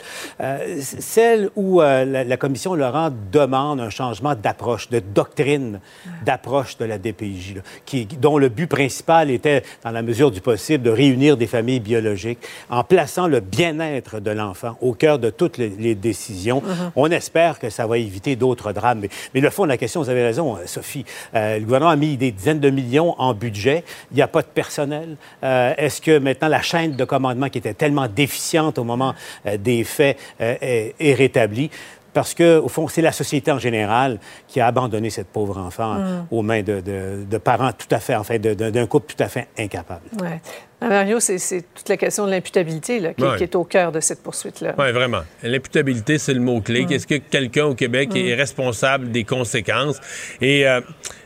[0.80, 2.91] celle où la, commission Laurent
[3.32, 5.80] demande un changement d'approche, de doctrine
[6.24, 10.84] d'approche de la DPJ, qui, dont le but principal était, dans la mesure du possible,
[10.84, 12.38] de réunir des familles biologiques
[12.70, 16.60] en plaçant le bien-être de l'enfant au cœur de toutes les, décisions.
[16.60, 16.90] Mm-hmm.
[16.96, 19.02] On espère que ça va éviter d'autres drames.
[19.34, 21.04] Mais, le fond de la question, vous avez raison, euh, Sophie,
[21.34, 23.84] euh, le gouvernement a mis des dizaines de millions en budget.
[24.10, 25.16] Il n'y a pas de personnel.
[25.42, 29.14] Euh, est-ce que maintenant la chaîne de commandement qui était tellement déficiente au moment
[29.58, 31.70] des faits est, est rétablie?
[32.12, 34.18] Parce que, au fond, c'est la société en général
[34.48, 36.26] qui a abandonné cette pauvre enfant mm.
[36.30, 40.02] aux mains de, parents tout à fait, en fait, d'un couple tout à fait incapable.
[40.20, 40.40] Ouais.
[40.84, 41.38] Ah, Mario, c'est
[41.74, 44.74] toute la question de l'imputabilité qui, est au cœur de cette poursuite-là.
[44.76, 45.20] Oui, vraiment.
[45.44, 46.86] L'imputabilité, c'est le mot-clé.
[46.86, 46.92] Mm.
[46.92, 50.00] Est-ce que quelqu'un au Québec est responsable des conséquences?
[50.40, 50.80] Et euh,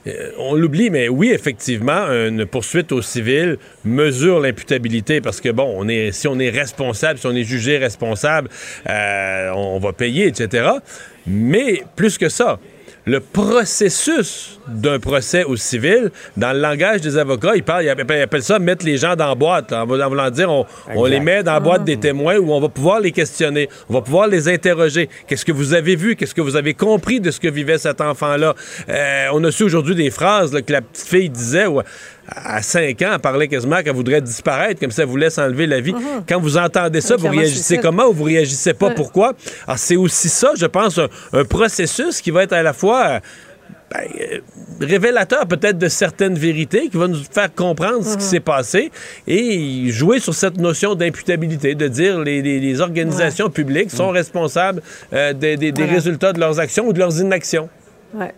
[0.09, 5.73] euh, on l'oublie, mais oui, effectivement, une poursuite au civil mesure l'imputabilité parce que, bon,
[5.75, 8.51] on est, si on est responsable, si on est jugé responsable,
[8.91, 10.69] euh, on va payer, etc.
[11.27, 12.59] Mais plus que ça,
[13.07, 18.43] le processus d'un procès au civil, dans le langage des avocats, ils, parlent, ils, appellent,
[18.43, 19.73] ça mettre les gens dans la boîte.
[19.73, 23.01] En, voulant dire, on, les met dans la boîte des témoins où on va pouvoir
[23.01, 25.09] les questionner, on va pouvoir les interroger.
[25.27, 26.17] Qu'est-ce que vous avez vu?
[26.17, 28.55] Qu'est-ce que vous avez compris de ce que vivait cet enfant-là?
[28.89, 31.67] Euh, on a su aujourd'hui des phrases que la petite fille disait
[32.29, 35.81] à 5 ans, elle parlait quasiment qu'elle voudrait disparaître, comme ça elle voulait s'enlever la
[35.81, 35.93] vie.
[35.93, 36.25] Mhm.
[36.29, 38.91] Quand vous entendez ça, vous réagissez comment ou vous réagissez pas?
[38.91, 39.35] Pourquoi?
[39.67, 40.99] Alors, c'est aussi ça, je pense,
[41.33, 43.21] un, processus qui va être à la fois...
[43.93, 44.41] Ben, euh,
[44.81, 48.31] révélateur peut-être de certaines vérités qui va nous faire comprendre ce qui mhm.
[48.31, 48.91] s'est passé
[49.29, 54.83] et jouer sur cette notion d'imputabilité, de dire les, les, organisations publiques sont responsables
[55.13, 57.69] euh, des, des, résultats de leurs actions ou de leurs inactions.
[58.13, 58.35] Ouais.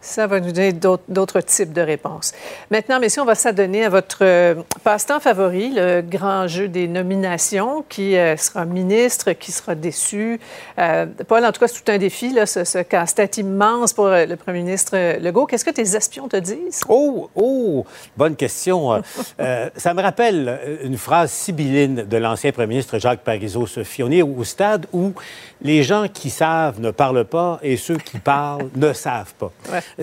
[0.00, 2.32] Ça va nous donner d'autres types de réponses.
[2.70, 4.54] Maintenant, messieurs, on va s'adonner à votre euh,
[4.84, 7.84] passe-temps favori, le grand jeu des nominations.
[7.88, 10.38] Qui euh, sera ministre, qui sera déçu?
[10.78, 14.08] Euh, Paul, en tout cas, c'est tout un défi, là, ce, ce casse-tête immense pour
[14.08, 15.46] le premier ministre Legault.
[15.46, 16.82] Qu'est-ce que tes espions te disent?
[16.88, 17.84] Oh, oh,
[18.16, 19.02] bonne question.
[19.76, 24.02] ça me rappelle une phrase sibylline de l'ancien premier ministre Jacques Parizeau-Sophie.
[24.04, 25.12] On est au stade où
[25.62, 29.52] les gens qui savent ne parlent pas et ceux qui parlent ne savent pas.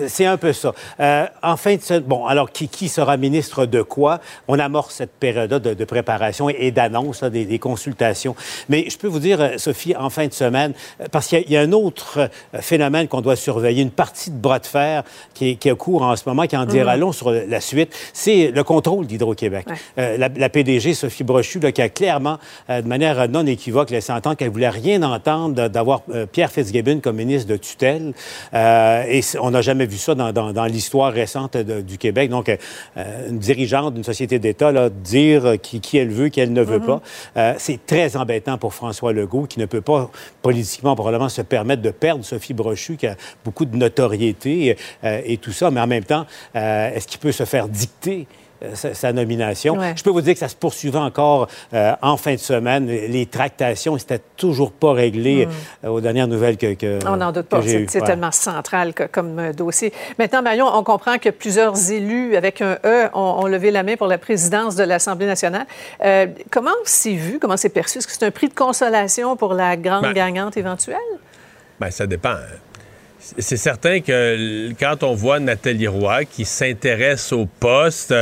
[0.08, 0.74] C'est un peu ça.
[1.00, 4.20] Euh, en fin de bon, alors qui, qui, sera ministre de quoi?
[4.48, 8.36] On amorce cette période de, préparation et, d'annonce, des, consultations.
[8.70, 10.74] Mais je peux vous dire, Sophie, en fin de semaine,
[11.12, 12.30] parce qu'il y, a un autre
[12.60, 15.04] phénomène qu'on doit surveiller, une partie de bras de fer
[15.34, 17.00] qui est, qui est cours en ce moment, qui en dira mm.
[17.00, 19.68] long sur la suite, c'est le contrôle d'Hydro-Québec.
[19.98, 22.38] la, PDG, Sophie Brochu, qui a clairement,
[22.70, 26.02] de manière non équivoque, laissé entendre qu'elle voulait rien entendre d'avoir
[26.32, 28.14] Pierre Fitzgibbon comme ministre de tutelle.
[28.54, 32.30] Euh, et on n'a jamais vu ça dans, l'histoire récente du Québec.
[32.30, 36.80] Donc, euh, une dirigeante d'une société d'État dire qui, elle veut, qui elle ne veut
[36.80, 37.02] pas,
[37.36, 40.10] euh, c'est très embêtant pour François Legault, qui ne peut pas
[40.42, 45.52] politiquement probablement se permettre de perdre Sophie Brochu, qui a beaucoup de notoriété et tout
[45.52, 45.70] ça.
[45.72, 48.28] Mais en même temps, est-ce qu'il peut se faire dicter
[48.66, 49.78] euh, sa, nomination.
[49.96, 52.88] Je peux vous dire que ça se poursuivait encore euh, en fin de semaine.
[52.88, 55.50] Les tractations, c'était toujours pas réglé hmm.
[55.86, 57.62] euh, aux dernières nouvelles que, que On n'en doute pas.
[57.88, 59.94] C'est tellement central comme dossier.
[60.20, 64.08] Maintenant, Marion, on comprend que plusieurs élus avec un E ont, levé la main pour
[64.08, 65.66] la présidence de l'Assemblée nationale.
[66.50, 67.40] comment c'est vu?
[67.40, 68.00] Comment c'est perçu?
[68.00, 70.98] Est-ce que c'est un prix de consolation pour la grande ben, gagnante éventuelle?
[71.80, 72.36] Bien, ça dépend.
[73.38, 78.14] C'est certain que quand on voit Nathalie Roy qui s'intéresse au poste,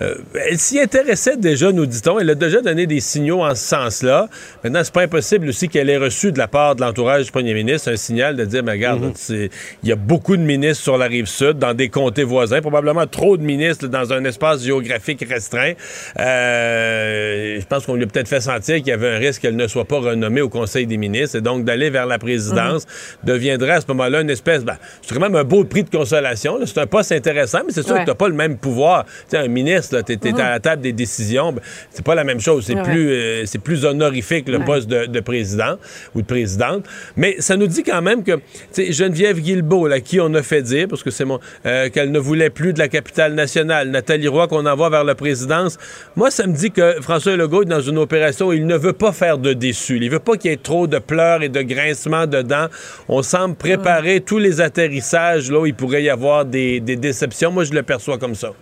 [0.00, 0.14] euh,
[0.48, 2.18] elle s'y intéressait déjà, nous dit-on.
[2.18, 4.28] Elle a déjà donné des signaux en ce sens-là.
[4.62, 7.54] Maintenant, c'est pas impossible aussi qu'elle ait reçu de la part de l'entourage du premier
[7.54, 9.48] ministre un signal de dire, mais regarde, mhm.
[9.82, 13.06] il y a beaucoup de ministres sur la rive sud, dans des comtés voisins, probablement
[13.06, 15.72] trop de ministres dans un espace géographique restreint.
[16.18, 19.56] Euh, je pense qu'on lui a peut-être fait sentir qu'il y avait un risque qu'elle
[19.56, 21.38] ne soit pas renommée au Conseil des ministres.
[21.38, 23.32] Et donc, d'aller vers la présidence mhm.
[23.32, 24.64] deviendrait à ce moment-là une espèce...
[24.64, 26.58] Ben, c'est quand même un beau prix de consolation.
[26.64, 29.04] C'est un poste intéressant, mais c'est sûr que tu n'as pas le même pouvoir.
[29.04, 31.52] Tu sais, un ministre tu es, à la table des décisions.
[31.52, 32.64] Ben, c'est pas la même chose.
[32.66, 35.76] C'est plus, euh, c'est plus honorifique le poste de, président
[36.14, 36.84] ou de présidente.
[37.16, 38.38] Mais ça nous dit quand même que
[38.76, 42.18] Geneviève Guilbeault, à qui on a fait dire, parce que c'est mon, euh, qu'elle ne
[42.18, 45.78] voulait plus de la capitale nationale, Nathalie Roy qu'on envoie vers la présidence.
[46.16, 48.92] Moi, ça me dit que François Legault est dans une opération où il ne veut
[48.92, 49.98] pas faire de déçus.
[50.00, 52.66] Il veut pas qu'il y ait trop de pleurs et de grincements dedans.
[53.08, 57.50] On semble préparer tous les atterrissages là où il pourrait y avoir des, des déceptions.
[57.50, 58.52] Moi, je le perçois comme ça.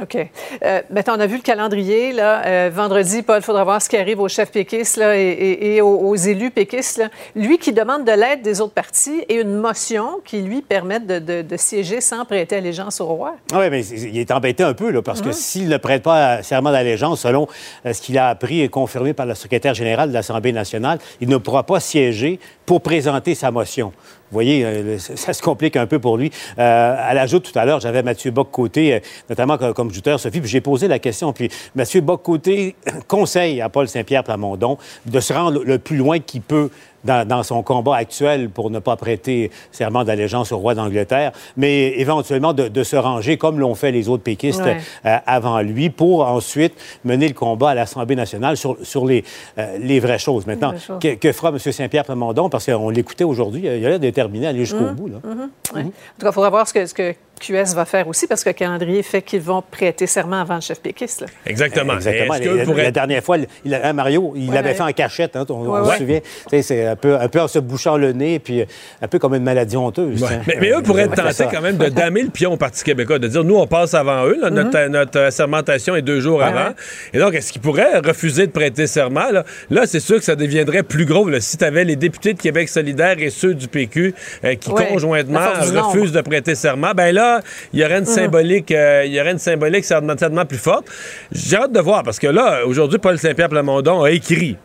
[0.00, 0.16] OK.
[0.62, 2.12] Euh, maintenant, on a vu le calendrier.
[2.12, 2.46] Là.
[2.46, 6.14] Euh, vendredi, Paul, il faudra voir ce qui arrive aux chefs péquistes là, et, aux,
[6.14, 6.98] élus péquistes.
[6.98, 7.08] Là.
[7.34, 11.56] Lui qui demande de l'aide des autres partis et une motion qui lui permette de,
[11.56, 13.36] siéger sans prêter allégeance au roi.
[13.52, 16.42] Ah oui, mais il est embêté un peu, là, parce que s'il ne prête pas
[16.42, 17.48] serment d'allégeance, selon
[17.84, 21.28] euh, ce qu'il a appris et confirmé par le secrétaire général de l'Assemblée nationale, il
[21.28, 23.92] ne pourra pas siéger pour présenter sa motion.
[24.32, 26.30] Voyez, euh, ça se complique un peu pour lui.
[26.58, 30.48] Euh, à l'ajout, tout à l'heure, j'avais Mathieu Bock-Côté, euh, notamment comme, jouteur, Sophie, puis
[30.48, 31.32] j'ai posé la question.
[31.32, 32.76] Puis Mathieu Bock-Côté
[33.08, 36.70] conseille à Paul Saint-Pierre Plamondon de se rendre le plus loin qu'il peut
[37.04, 42.52] dans, son combat actuel pour ne pas prêter serment d'allégeance au roi d'Angleterre, mais éventuellement
[42.52, 46.74] de, se ranger comme l'ont fait les autres péquistes euh, avant lui pour ensuite
[47.04, 49.24] mener le combat à l'Assemblée nationale sur, sur les,
[49.58, 50.46] euh, les vraies choses.
[50.46, 51.58] Maintenant, Que, fera M.
[51.58, 52.48] Saint-Pierre Plamondon?
[52.48, 54.94] Parce qu'on l'écoutait aujourd'hui, il a l'air déterminé à aller jusqu'au mmh.
[54.94, 55.08] bout.
[55.08, 55.18] Là.
[55.22, 55.78] Mmh.
[55.78, 55.90] En tout
[56.20, 58.54] cas, il faudra voir ce que, ce que QS va faire aussi, parce que le
[58.54, 61.24] calendrier fait qu'ils vont prêter serment avant le chef péquiste.
[61.46, 61.94] Exactement.
[61.94, 62.34] Exactement.
[62.76, 66.20] La, dernière fois, il, hein, Mario, il l'avait fait en cachette, hein, on, se souvient.
[66.60, 68.64] C'est un peu, un peu en se bouchant le nez, puis
[69.00, 70.22] un peu comme une maladie honteuse.
[70.24, 70.40] Hein.
[70.60, 73.44] Mais, eux pourraient tentés quand même de damer le pion au Parti québécois, de dire,
[73.44, 74.88] nous, on passe avant eux, notre, mm-hmm.
[74.88, 76.74] notre, sermentation est deux jours avant.
[77.12, 79.28] Et donc, est-ce qu'ils pourraient refuser de prêter serment?
[79.70, 81.28] Là, c'est sûr que ça deviendrait plus gros.
[81.40, 84.14] si tu avais les députés de Québec solidaire et ceux du PQ
[84.44, 87.29] euh, qui, conjointement, refusent de prêter serment, ben là,
[87.72, 90.86] il y aurait une symbolique, euh, il y aurait une symbolique certainement plus forte.
[91.32, 94.56] J'ai hâte de voir parce que là, aujourd'hui, Paul Saint-Pierre Plamondon a écrit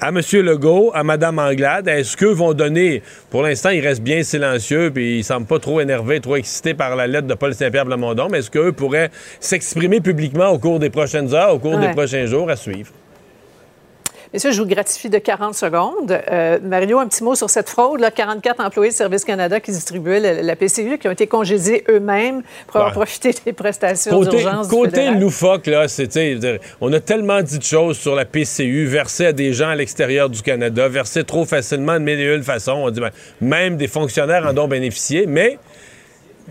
[0.00, 0.20] à M.
[0.32, 5.18] Legault, à Mme Anglade, est-ce qu'eux vont donner, pour l'instant, il reste bien silencieux, puis
[5.18, 8.38] il semble pas trop énervé, trop excité par la lettre de Paul Saint-Pierre Plamondon, mais
[8.38, 12.48] est-ce qu'eux pourraient s'exprimer publiquement au cours des prochaines heures, au cours des prochains jours
[12.48, 12.92] à suivre?
[14.34, 16.20] Messieurs, je vous gratifie de 40 secondes.
[16.30, 18.00] Euh, Mario, un petit mot sur cette fraude.
[18.00, 22.42] Là, 44 employés de Service Canada qui distribuaient la, PCU qui ont été congédiés eux-mêmes
[22.66, 24.68] pour avoir profité des prestations d'urgence.
[24.68, 26.38] Côté loufoque, là, c'était.
[26.82, 30.28] On a tellement dit de choses sur la PCU, versée à des gens à l'extérieur
[30.28, 32.72] du Canada, versée trop facilement de mille et une façons.
[32.84, 33.10] On dit ben,
[33.40, 35.58] même des fonctionnaires en ont bénéficié, mais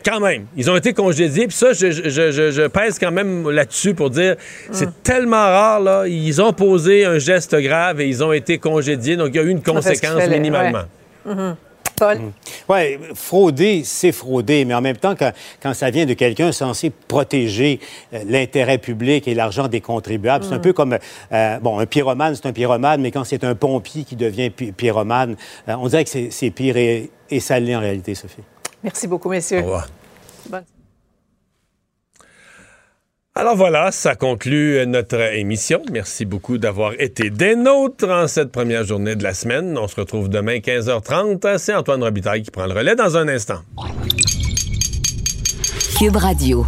[0.07, 1.47] quand même, ils ont été congédiés.
[1.47, 4.35] Puis ça, je, pèse quand même là-dessus pour dire,
[4.71, 6.07] c'est tellement rare, là.
[6.07, 9.17] Ils ont posé un geste grave et ils ont été congédiés.
[9.17, 10.84] Donc, il y a eu une conséquence minimalement.
[11.27, 11.55] Mm-hmm.
[11.97, 12.17] Paul?
[12.19, 12.31] Mm.
[12.69, 17.79] Oui, frauder, c'est frauder, mais en même temps, quand, ça vient de quelqu'un censé protéger
[18.13, 20.61] euh, l'intérêt public et l'argent des contribuables, c'est un mm.
[20.61, 20.97] peu comme,
[21.31, 25.35] euh, bon, un pyromane, c'est un pyromane, mais quand c'est un pompier qui devient pyromane,
[25.67, 28.43] euh, on dirait que c'est pire et, et ça l'est en réalité, Sophie.
[28.84, 29.59] Merci beaucoup, messieurs.
[29.59, 29.88] Au revoir.
[33.35, 35.83] Alors voilà, ça conclut notre émission.
[35.91, 39.77] Merci beaucoup d'avoir été des nôtres en cette première journée de la semaine.
[39.77, 41.59] On se retrouve demain 15h30.
[41.59, 43.59] C'est Antoine Robitaille qui prend le relais dans un instant.
[45.99, 46.65] Cube Radio.